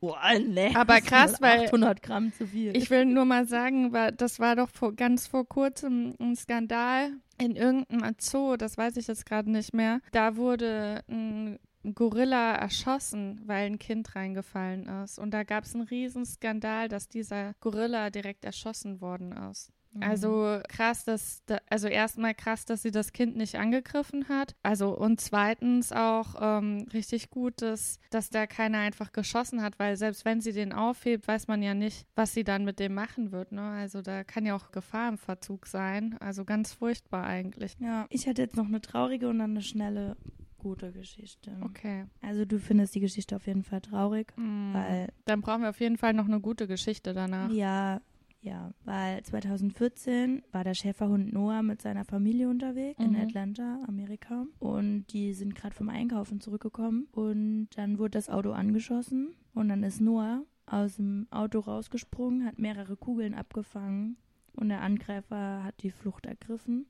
Boah, 0.00 0.18
nee. 0.44 0.74
Aber 0.74 1.00
krass, 1.02 1.40
weil- 1.42 1.66
800 1.66 2.02
Gramm 2.02 2.32
zu 2.32 2.46
viel. 2.46 2.74
Ich 2.76 2.88
will 2.90 3.04
nur 3.04 3.26
mal 3.26 3.46
sagen, 3.46 3.92
war, 3.92 4.10
das 4.12 4.40
war 4.40 4.56
doch 4.56 4.70
vor, 4.70 4.94
ganz 4.94 5.26
vor 5.26 5.46
kurzem 5.46 6.14
ein 6.18 6.34
Skandal 6.36 7.10
in 7.40 7.56
irgendeinem 7.56 8.14
Zoo, 8.18 8.56
das 8.56 8.76
weiß 8.76 8.96
ich 8.96 9.06
jetzt 9.06 9.26
gerade 9.26 9.50
nicht 9.50 9.72
mehr. 9.74 10.00
Da 10.12 10.36
wurde 10.36 11.02
ein 11.08 11.58
Gorilla 11.94 12.54
erschossen, 12.54 13.40
weil 13.46 13.66
ein 13.66 13.78
Kind 13.78 14.14
reingefallen 14.14 14.86
ist. 15.02 15.18
Und 15.18 15.32
da 15.32 15.44
gab 15.44 15.64
es 15.64 15.74
einen 15.74 15.84
riesen 15.84 16.26
Skandal, 16.26 16.88
dass 16.88 17.08
dieser 17.08 17.54
Gorilla 17.60 18.10
direkt 18.10 18.44
erschossen 18.44 19.00
worden 19.00 19.32
ist. 19.50 19.72
Mhm. 19.92 20.02
Also 20.02 20.60
krass, 20.68 21.04
dass, 21.04 21.42
da, 21.46 21.58
also 21.68 21.88
erstmal 21.88 22.34
krass, 22.34 22.64
dass 22.64 22.82
sie 22.82 22.90
das 22.90 23.12
Kind 23.12 23.36
nicht 23.36 23.56
angegriffen 23.56 24.28
hat. 24.28 24.54
Also 24.62 24.96
und 24.96 25.20
zweitens 25.20 25.92
auch 25.92 26.34
ähm, 26.40 26.86
richtig 26.92 27.30
gut, 27.30 27.60
dass, 27.62 27.98
dass 28.10 28.30
da 28.30 28.46
keiner 28.46 28.78
einfach 28.78 29.12
geschossen 29.12 29.62
hat, 29.62 29.78
weil 29.78 29.96
selbst 29.96 30.24
wenn 30.24 30.40
sie 30.40 30.52
den 30.52 30.72
aufhebt, 30.72 31.26
weiß 31.26 31.48
man 31.48 31.62
ja 31.62 31.74
nicht, 31.74 32.06
was 32.14 32.32
sie 32.32 32.44
dann 32.44 32.64
mit 32.64 32.78
dem 32.78 32.94
machen 32.94 33.32
wird. 33.32 33.52
Ne? 33.52 33.62
Also 33.62 34.00
da 34.02 34.22
kann 34.24 34.46
ja 34.46 34.54
auch 34.54 34.70
Gefahr 34.70 35.08
im 35.08 35.18
Verzug 35.18 35.66
sein. 35.66 36.16
Also 36.20 36.44
ganz 36.44 36.72
furchtbar 36.72 37.24
eigentlich. 37.24 37.76
Ja, 37.80 38.06
ich 38.10 38.28
hatte 38.28 38.42
jetzt 38.42 38.56
noch 38.56 38.66
eine 38.66 38.80
traurige 38.80 39.28
und 39.28 39.38
dann 39.40 39.50
eine 39.50 39.62
schnelle, 39.62 40.16
gute 40.58 40.92
Geschichte. 40.92 41.56
Okay. 41.62 42.04
Also 42.20 42.44
du 42.44 42.58
findest 42.58 42.94
die 42.94 43.00
Geschichte 43.00 43.34
auf 43.34 43.46
jeden 43.46 43.64
Fall 43.64 43.80
traurig, 43.80 44.32
Hm. 44.36 44.74
weil 44.74 45.08
Dann 45.24 45.40
brauchen 45.40 45.62
wir 45.62 45.70
auf 45.70 45.80
jeden 45.80 45.96
Fall 45.96 46.12
noch 46.12 46.26
eine 46.26 46.38
gute 46.40 46.66
Geschichte 46.66 47.14
danach. 47.14 47.50
Ja, 47.50 48.00
ja, 48.40 48.72
weil 48.84 49.22
2014 49.22 50.42
war 50.52 50.64
der 50.64 50.74
Schäferhund 50.74 51.32
Noah 51.32 51.62
mit 51.62 51.82
seiner 51.82 52.04
Familie 52.04 52.48
unterwegs 52.48 52.98
in 53.02 53.12
Mhm. 53.12 53.20
Atlanta, 53.20 53.82
Amerika. 53.86 54.46
Und 54.58 55.06
die 55.12 55.32
sind 55.34 55.54
gerade 55.54 55.74
vom 55.74 55.88
Einkaufen 55.88 56.40
zurückgekommen. 56.40 57.06
Und 57.12 57.68
dann 57.76 57.98
wurde 57.98 58.12
das 58.12 58.28
Auto 58.28 58.52
angeschossen. 58.52 59.34
Und 59.54 59.68
dann 59.68 59.82
ist 59.82 60.00
Noah 60.00 60.42
aus 60.66 60.96
dem 60.96 61.26
Auto 61.30 61.58
rausgesprungen, 61.60 62.44
hat 62.46 62.58
mehrere 62.58 62.96
Kugeln 62.96 63.34
abgefangen. 63.34 64.16
Und 64.54 64.68
der 64.68 64.82
Angreifer 64.82 65.62
hat 65.64 65.82
die 65.82 65.90
Flucht 65.90 66.26
ergriffen, 66.26 66.86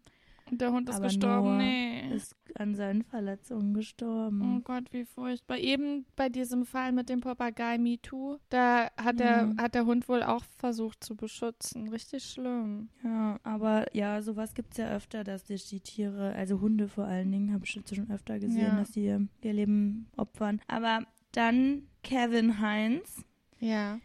Der 0.52 0.72
Hund 0.72 0.88
ist 0.88 0.96
Aber 0.96 1.06
gestorben. 1.06 1.48
Noah 1.48 1.58
Nee. 1.58 2.14
ist 2.14 2.34
an 2.56 2.74
seinen 2.74 3.02
Verletzungen 3.04 3.74
gestorben. 3.74 4.56
Oh 4.56 4.60
Gott, 4.62 4.92
wie 4.92 5.04
furchtbar. 5.04 5.58
Eben 5.58 6.04
bei 6.16 6.28
diesem 6.28 6.64
Fall 6.66 6.92
mit 6.92 7.08
dem 7.08 7.20
Papagei 7.20 7.78
MeToo, 7.78 8.38
da 8.48 8.88
hat, 9.00 9.20
der, 9.20 9.52
Ja. 9.56 9.62
hat 9.62 9.74
der 9.74 9.86
Hund 9.86 10.08
wohl 10.08 10.22
auch 10.22 10.44
versucht 10.58 11.04
zu 11.04 11.14
beschützen. 11.16 11.88
Richtig 11.88 12.24
schlimm. 12.24 12.88
Ja, 13.04 13.38
aber 13.42 13.94
ja, 13.94 14.20
sowas 14.22 14.54
gibt 14.54 14.72
es 14.72 14.78
ja 14.78 14.90
öfter, 14.94 15.22
dass 15.24 15.46
sich 15.46 15.68
die 15.68 15.80
Tiere, 15.80 16.34
also 16.34 16.60
Hunde 16.60 16.88
vor 16.88 17.04
allen 17.04 17.30
Dingen, 17.30 17.52
habe 17.52 17.64
ich 17.64 17.74
jetzt 17.74 17.94
schon 17.94 18.10
öfter 18.10 18.38
gesehen, 18.38 18.60
Ja. 18.66 18.76
dass 18.76 18.90
die 18.92 19.04
ihr, 19.04 19.26
ihr 19.42 19.52
Leben 19.52 20.08
opfern. 20.16 20.60
Aber 20.66 21.00
dann 21.32 21.82
Kevin 22.02 22.60
Heinz, 22.60 23.24
Ja. 23.60 24.00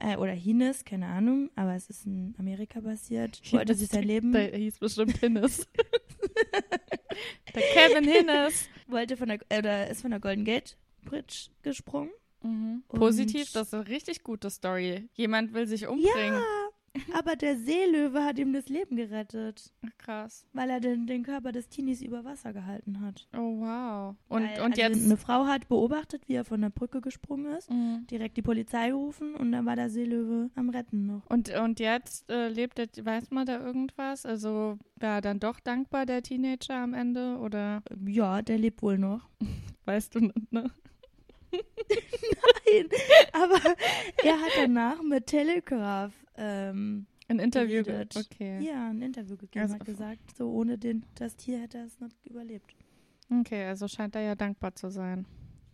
Äh, 0.00 0.16
oder 0.16 0.32
Hines, 0.32 0.84
keine 0.84 1.06
Ahnung, 1.06 1.50
aber 1.56 1.74
es 1.74 1.88
ist 1.90 2.06
in 2.06 2.34
Amerika 2.38 2.80
passiert, 2.80 3.40
wollte 3.52 3.74
sich 3.74 3.88
sein 3.88 4.04
Leben, 4.04 4.32
Der 4.32 4.56
hieß 4.56 4.78
bestimmt 4.78 5.16
Hinnes. 5.18 5.66
der 7.54 7.62
Kevin 7.72 8.04
Hinnes. 8.04 8.68
wollte 8.88 9.16
von 9.16 9.28
der, 9.28 9.38
oder 9.56 9.88
ist 9.88 10.02
von 10.02 10.10
der 10.10 10.20
Golden 10.20 10.44
Gate 10.44 10.76
Bridge 11.04 11.48
gesprungen. 11.62 12.10
Mhm. 12.42 12.82
Positiv, 12.88 13.52
das 13.52 13.68
ist 13.68 13.74
eine 13.74 13.88
richtig 13.88 14.22
gute 14.22 14.50
Story. 14.50 15.08
Jemand 15.14 15.54
will 15.54 15.66
sich 15.66 15.86
umbringen. 15.86 16.34
Ja, 16.34 16.63
aber 17.12 17.36
der 17.36 17.56
Seelöwe 17.56 18.24
hat 18.24 18.38
ihm 18.38 18.52
das 18.52 18.68
Leben 18.68 18.96
gerettet, 18.96 19.72
Ach, 19.84 19.90
Krass. 19.98 20.46
weil 20.52 20.70
er 20.70 20.80
den, 20.80 21.06
den 21.06 21.22
Körper 21.22 21.52
des 21.52 21.68
Teenies 21.68 22.02
über 22.02 22.24
Wasser 22.24 22.52
gehalten 22.52 23.00
hat. 23.00 23.26
Oh, 23.36 23.60
wow. 23.60 24.14
Und, 24.28 24.42
weil, 24.44 24.60
und 24.60 24.72
also 24.72 24.80
jetzt. 24.80 25.04
Eine 25.04 25.16
Frau 25.16 25.46
hat 25.46 25.68
beobachtet, 25.68 26.28
wie 26.28 26.34
er 26.34 26.44
von 26.44 26.60
der 26.60 26.70
Brücke 26.70 27.00
gesprungen 27.00 27.54
ist. 27.56 27.70
Mhm. 27.70 28.06
direkt 28.10 28.36
die 28.36 28.42
Polizei 28.42 28.88
gerufen 28.90 29.34
und 29.34 29.52
dann 29.52 29.66
war 29.66 29.76
der 29.76 29.90
Seelöwe 29.90 30.50
am 30.54 30.70
Retten 30.70 31.06
noch. 31.06 31.22
Und, 31.28 31.50
und 31.50 31.80
jetzt 31.80 32.30
äh, 32.30 32.48
lebt 32.48 32.78
er, 32.78 32.86
weiß 33.04 33.30
man 33.30 33.46
da 33.46 33.58
irgendwas? 33.60 34.24
Also 34.26 34.78
war 34.96 35.16
er 35.16 35.20
dann 35.20 35.40
doch 35.40 35.60
dankbar, 35.60 36.06
der 36.06 36.22
Teenager 36.22 36.76
am 36.76 36.94
Ende? 36.94 37.38
Oder 37.38 37.82
Ja, 38.06 38.42
der 38.42 38.58
lebt 38.58 38.82
wohl 38.82 38.98
noch. 38.98 39.28
weißt 39.84 40.14
du 40.14 40.20
nicht, 40.20 40.52
ne? 40.52 40.70
Nein, 41.54 42.88
aber 43.32 43.60
er 44.24 44.40
hat 44.40 44.52
danach 44.56 45.02
mit 45.02 45.26
Telegraph 45.26 46.12
ähm, 46.36 47.06
Ein 47.28 47.38
Interview. 47.38 47.82
ge- 47.82 47.92
geredet. 47.92 48.16
Okay. 48.16 48.60
ja, 48.60 48.88
ein 48.90 49.00
Interview 49.02 49.36
gegeben, 49.36 49.62
Also- 49.62 49.74
hat 49.74 49.84
gesagt, 49.84 50.36
so 50.36 50.50
ohne 50.50 50.76
den, 50.78 51.04
das 51.14 51.36
Tier 51.36 51.60
hätte 51.60 51.78
er 51.78 51.84
es 51.86 51.98
nicht 52.00 52.16
überlebt. 52.26 52.74
Okay, 53.30 53.64
also 53.64 53.88
scheint 53.88 54.14
er 54.14 54.22
ja 54.22 54.34
dankbar 54.34 54.74
zu 54.74 54.90
sein. 54.90 55.26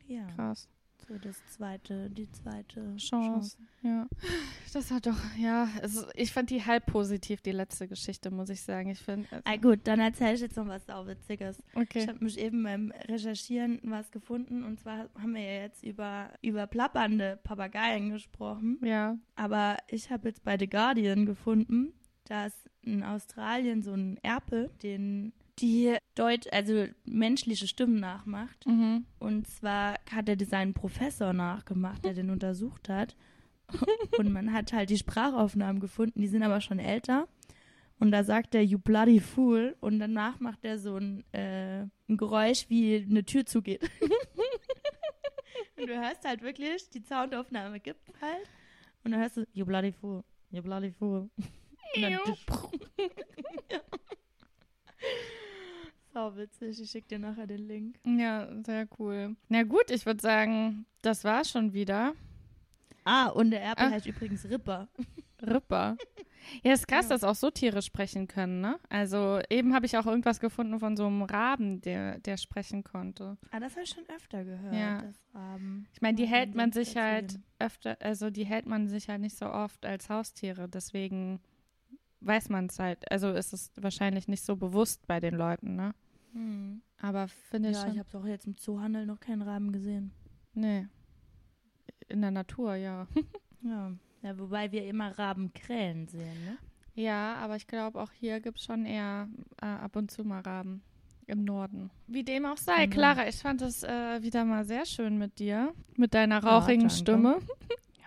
Ja, 0.07 0.27
Krass. 0.37 0.69
So 1.11 1.19
das 1.19 1.45
zweite, 1.47 2.09
die 2.11 2.31
zweite 2.31 2.95
Chance. 2.97 3.57
Chance. 3.57 3.57
Ja. 3.83 4.07
Das 4.73 4.91
hat 4.93 5.07
doch, 5.07 5.19
ja, 5.37 5.69
also 5.83 6.05
ich 6.15 6.33
fand 6.33 6.51
die 6.51 6.65
halb 6.65 6.87
positiv, 6.87 7.41
die 7.41 7.51
letzte 7.51 7.89
Geschichte, 7.89 8.31
muss 8.31 8.49
ich 8.49 8.63
sagen. 8.63 8.91
Ich 8.91 9.01
finde. 9.01 9.27
Also, 9.33 9.43
Ah, 9.45 9.57
gut, 9.57 9.81
dann 9.85 9.99
erzähle 9.99 10.35
ich 10.35 10.41
jetzt 10.41 10.57
noch 10.57 10.69
was 10.69 10.87
Sauwitziges. 10.87 11.61
okay. 11.75 12.01
Ich 12.03 12.09
habe 12.09 12.23
mich 12.23 12.39
eben 12.39 12.63
beim 12.63 12.93
Recherchieren 13.09 13.81
was 13.83 14.11
gefunden 14.13 14.63
und 14.63 14.79
zwar 14.79 15.09
haben 15.21 15.35
wir 15.35 15.43
ja 15.43 15.63
jetzt 15.63 15.83
über, 15.83 16.31
über 16.43 16.67
plappernde 16.69 17.39
Papageien 17.43 18.11
gesprochen. 18.11 18.79
Ja. 18.85 19.19
Aber 19.35 19.79
ich 19.89 20.11
habe 20.13 20.29
jetzt 20.29 20.45
bei 20.45 20.57
The 20.59 20.69
Guardian 20.69 21.27
gefunden, 21.27 21.93
dass 22.27 22.53
in 22.83 23.03
Australien 23.03 23.83
so 23.83 23.93
ein 23.95 24.19
Erpel, 24.23 24.71
den 24.83 25.33
die 25.61 25.97
Deutsch, 26.15 26.49
also 26.51 26.87
menschliche 27.05 27.67
Stimmen 27.67 28.01
nachmacht. 28.01 28.67
Mhm. 28.67 29.07
Und 29.19 29.47
zwar 29.47 29.99
hat 30.11 30.29
er 30.29 30.37
seinen 30.45 30.75
Professor 30.75 31.33
nachgemacht, 31.33 32.05
der 32.05 32.15
den 32.15 32.31
untersucht 32.31 32.89
hat. 32.89 33.17
Und 34.19 34.33
man 34.33 34.53
hat 34.53 34.73
halt 34.73 34.91
die 34.91 34.99
Sprachaufnahmen 34.99 35.81
gefunden, 35.81 36.21
die 36.21 36.29
sind 36.29 36.43
aber 36.43 36.61
schon 36.61 36.79
älter. 36.79 37.29
Und 37.99 38.11
da 38.13 38.25
sagt 38.25 38.55
er, 38.55 38.65
you 38.65 38.79
bloody 38.79 39.21
fool. 39.21 39.77
Und 39.81 39.99
danach 40.01 40.41
macht 40.41 40.65
er 40.65 40.79
so 40.79 40.97
ein, 40.97 41.23
äh, 41.33 41.83
ein 41.83 42.17
Geräusch, 42.17 42.67
wie 42.69 43.07
eine 43.09 43.25
Tür 43.25 43.45
zugeht. 43.45 43.83
und 45.77 45.87
du 45.87 45.95
hörst 45.95 46.25
halt 46.25 46.43
wirklich, 46.43 46.89
die 46.91 47.03
Soundaufnahme 47.03 47.79
gibt 47.79 48.09
halt. 48.21 48.49
Und 49.05 49.13
dann 49.13 49.21
hörst 49.21 49.37
du, 49.37 49.47
you 49.53 49.67
bloody 49.67 49.93
fool, 49.93 50.25
you 50.51 50.63
bloody 50.63 50.91
fool. 50.91 51.31
Und 51.95 52.03
dann, 52.03 52.19
Sau 56.13 56.35
witzig, 56.37 56.81
ich 56.81 56.91
schick 56.91 57.07
dir 57.09 57.19
nachher 57.19 57.47
den 57.47 57.67
Link. 57.69 57.97
Ja, 58.05 58.49
sehr 58.65 58.89
cool. 58.99 59.37
Na 59.49 59.63
gut, 59.63 59.91
ich 59.91 60.07
würde 60.07 60.21
sagen, 60.21 60.87
das 61.03 61.23
war 61.25 61.45
schon 61.45 61.73
wieder. 61.73 62.15
Ah, 63.05 63.29
und 63.29 63.51
der 63.53 63.63
Erpel 63.63 63.87
Ah. 63.87 63.91
heißt 63.91 64.07
übrigens 64.07 64.45
Ripper. 64.45 64.89
Ripper. 65.41 65.97
Ja, 66.63 66.73
ist 66.73 66.89
krass, 66.89 67.05
Ja. 67.05 67.11
dass 67.11 67.23
auch 67.25 67.35
so 67.35 67.51
Tiere 67.51 67.81
sprechen 67.83 68.27
können, 68.27 68.61
ne? 68.61 68.79
Also 68.89 69.41
eben 69.51 69.73
habe 69.75 69.87
ich 69.87 69.97
auch 69.97 70.07
irgendwas 70.07 70.41
gefunden 70.41 70.81
von 70.81 70.97
so 70.97 71.07
einem 71.07 71.23
Raben, 71.23 71.81
der, 71.83 72.19
der 72.19 72.37
sprechen 72.39 72.83
konnte. 72.83 73.37
Ah, 73.51 73.61
das 73.61 73.73
habe 73.73 73.85
ich 73.85 73.91
schon 73.91 74.05
öfter 74.15 74.45
gehört. 74.45 74.75
Ja. 74.75 75.03
Das 75.03 75.17
Raben. 75.35 75.87
Ich 75.93 76.01
meine, 76.03 76.17
die 76.17 76.27
hält 76.27 76.55
man 76.55 76.73
sich 76.73 76.97
halt 76.97 77.39
öfter, 77.59 77.97
also 78.01 78.31
die 78.31 78.45
hält 78.47 78.67
man 78.67 78.89
sich 78.89 79.09
halt 79.09 79.21
nicht 79.21 79.37
so 79.37 79.47
oft 79.47 79.85
als 79.87 80.09
Haustiere. 80.09 80.69
Deswegen 80.69 81.41
weiß 82.21 82.49
man 82.51 82.67
es 82.67 82.79
halt. 82.79 83.11
Also 83.11 83.31
ist 83.31 83.53
es 83.53 83.71
wahrscheinlich 83.77 84.29
nicht 84.29 84.45
so 84.45 84.57
bewusst 84.57 85.07
bei 85.07 85.21
den 85.21 85.35
Leuten, 85.35 85.77
ne? 85.77 85.95
Hm. 86.33 86.83
Aber 87.01 87.29
finde 87.29 87.71
ich 87.71 87.77
Ja, 87.77 87.83
schon. 87.85 87.93
ich 87.93 87.99
habe 87.99 88.19
auch 88.19 88.27
jetzt 88.27 88.47
im 88.47 88.57
Zoohandel 88.57 89.07
noch 89.07 89.21
keinen 89.21 89.43
Raben 89.43 89.73
gesehen. 89.73 90.13
nee. 90.55 90.87
In 92.09 92.23
der 92.23 92.31
Natur, 92.33 92.75
ja. 92.75 93.07
Ja. 93.63 93.93
ja 94.23 94.39
wobei 94.39 94.73
wir 94.73 94.85
immer 94.87 95.17
Rabenkrähen 95.19 96.09
sehen, 96.09 96.45
ne? 96.45 96.57
Ja, 96.95 97.37
aber 97.37 97.55
ich 97.57 97.67
glaube, 97.69 98.01
auch 98.01 98.11
hier 98.11 98.41
gibt 98.41 98.59
es 98.59 98.65
schon 98.65 98.85
eher 98.85 99.29
äh, 99.63 99.67
ab 99.67 99.95
und 99.97 100.11
zu 100.11 100.25
mal 100.25 100.41
Raben 100.41 100.83
im 101.27 101.45
Norden. 101.45 101.91
Wie 102.09 102.25
dem 102.25 102.47
auch 102.47 102.57
sei, 102.57 102.87
Mhm. 102.87 102.91
Clara, 102.91 103.29
ich 103.29 103.37
fand 103.37 103.63
es 103.63 103.85
äh, 103.85 104.21
wieder 104.23 104.45
mal 104.45 104.65
sehr 104.65 104.85
schön 104.87 105.19
mit 105.19 105.39
dir, 105.39 105.73
mit 105.97 106.13
deiner 106.15 106.43
Ja, 106.43 106.59
rauchigen 106.59 106.89
danke. 106.89 106.95
Stimme. 106.97 107.39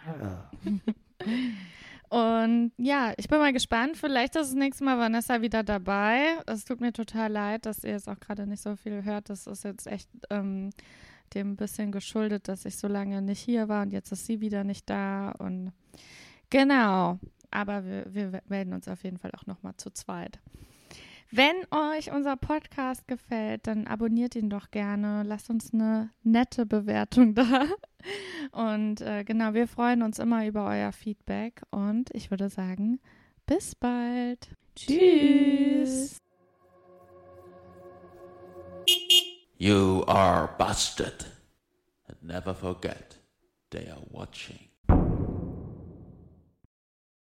Und 2.14 2.74
ja, 2.78 3.12
ich 3.18 3.28
bin 3.28 3.40
mal 3.40 3.54
gespannt. 3.54 3.98
Vielleicht 3.98 4.36
ist 4.36 4.50
das 4.50 4.54
nächste 4.54 4.84
Mal 4.84 5.00
Vanessa 5.00 5.42
wieder 5.42 5.64
dabei. 5.64 6.38
Es 6.46 6.64
tut 6.64 6.80
mir 6.80 6.94
total 6.94 7.32
leid, 7.32 7.66
dass 7.66 7.84
ihr 7.84 7.94
jetzt 7.94 8.08
auch 8.08 8.20
gerade 8.20 8.46
nicht 8.46 8.62
so 8.62 8.76
viel 8.76 9.04
hört. 9.04 9.32
Das 9.32 9.48
ist 9.48 9.64
jetzt 9.64 9.88
echt 9.88 10.08
ähm, 10.30 10.70
dem 11.34 11.54
ein 11.54 11.56
bisschen 11.56 11.92
geschuldet, 11.92 12.48
dass 12.48 12.66
ich 12.66 12.78
so 12.78 12.88
lange 12.88 13.24
nicht 13.24 13.40
hier 13.40 13.68
war 13.68 13.82
und 13.82 13.94
jetzt 13.94 14.12
ist 14.12 14.28
sie 14.28 14.42
wieder 14.42 14.64
nicht 14.64 14.88
da. 14.92 15.32
Und 15.32 15.72
genau. 16.52 17.18
Aber 17.50 17.84
wir, 17.84 18.06
wir 18.14 18.44
melden 18.48 18.74
uns 18.74 18.88
auf 18.88 19.04
jeden 19.04 19.18
Fall 19.18 19.32
auch 19.36 19.48
nochmal 19.48 19.74
zu 19.78 19.90
zweit. 19.90 20.40
Wenn 21.36 21.66
euch 21.72 22.12
unser 22.12 22.36
Podcast 22.38 23.08
gefällt, 23.08 23.66
dann 23.66 23.88
abonniert 23.88 24.36
ihn 24.36 24.52
doch 24.52 24.70
gerne. 24.70 25.24
Lasst 25.24 25.50
uns 25.50 25.74
eine 25.74 26.12
nette 26.22 26.68
Bewertung 26.68 27.34
da. 27.34 27.66
Und 28.52 29.02
äh, 29.02 29.24
genau, 29.24 29.56
wir 29.56 29.68
freuen 29.68 30.04
uns 30.04 30.20
immer 30.20 30.46
über 30.46 30.68
euer 30.68 30.92
Feedback. 30.92 31.64
Und 31.72 32.12
ich 32.14 32.30
würde 32.30 32.50
sagen, 32.50 33.00
bis 33.48 33.74
bald. 33.74 34.48
Tschüss. 34.76 36.20
You 39.58 40.04
are 40.06 40.50
busted. 40.60 41.26
And 42.10 42.22
never 42.22 42.54
forget, 42.54 43.18
they 43.72 43.90
are 43.90 44.06
watching. 44.12 44.73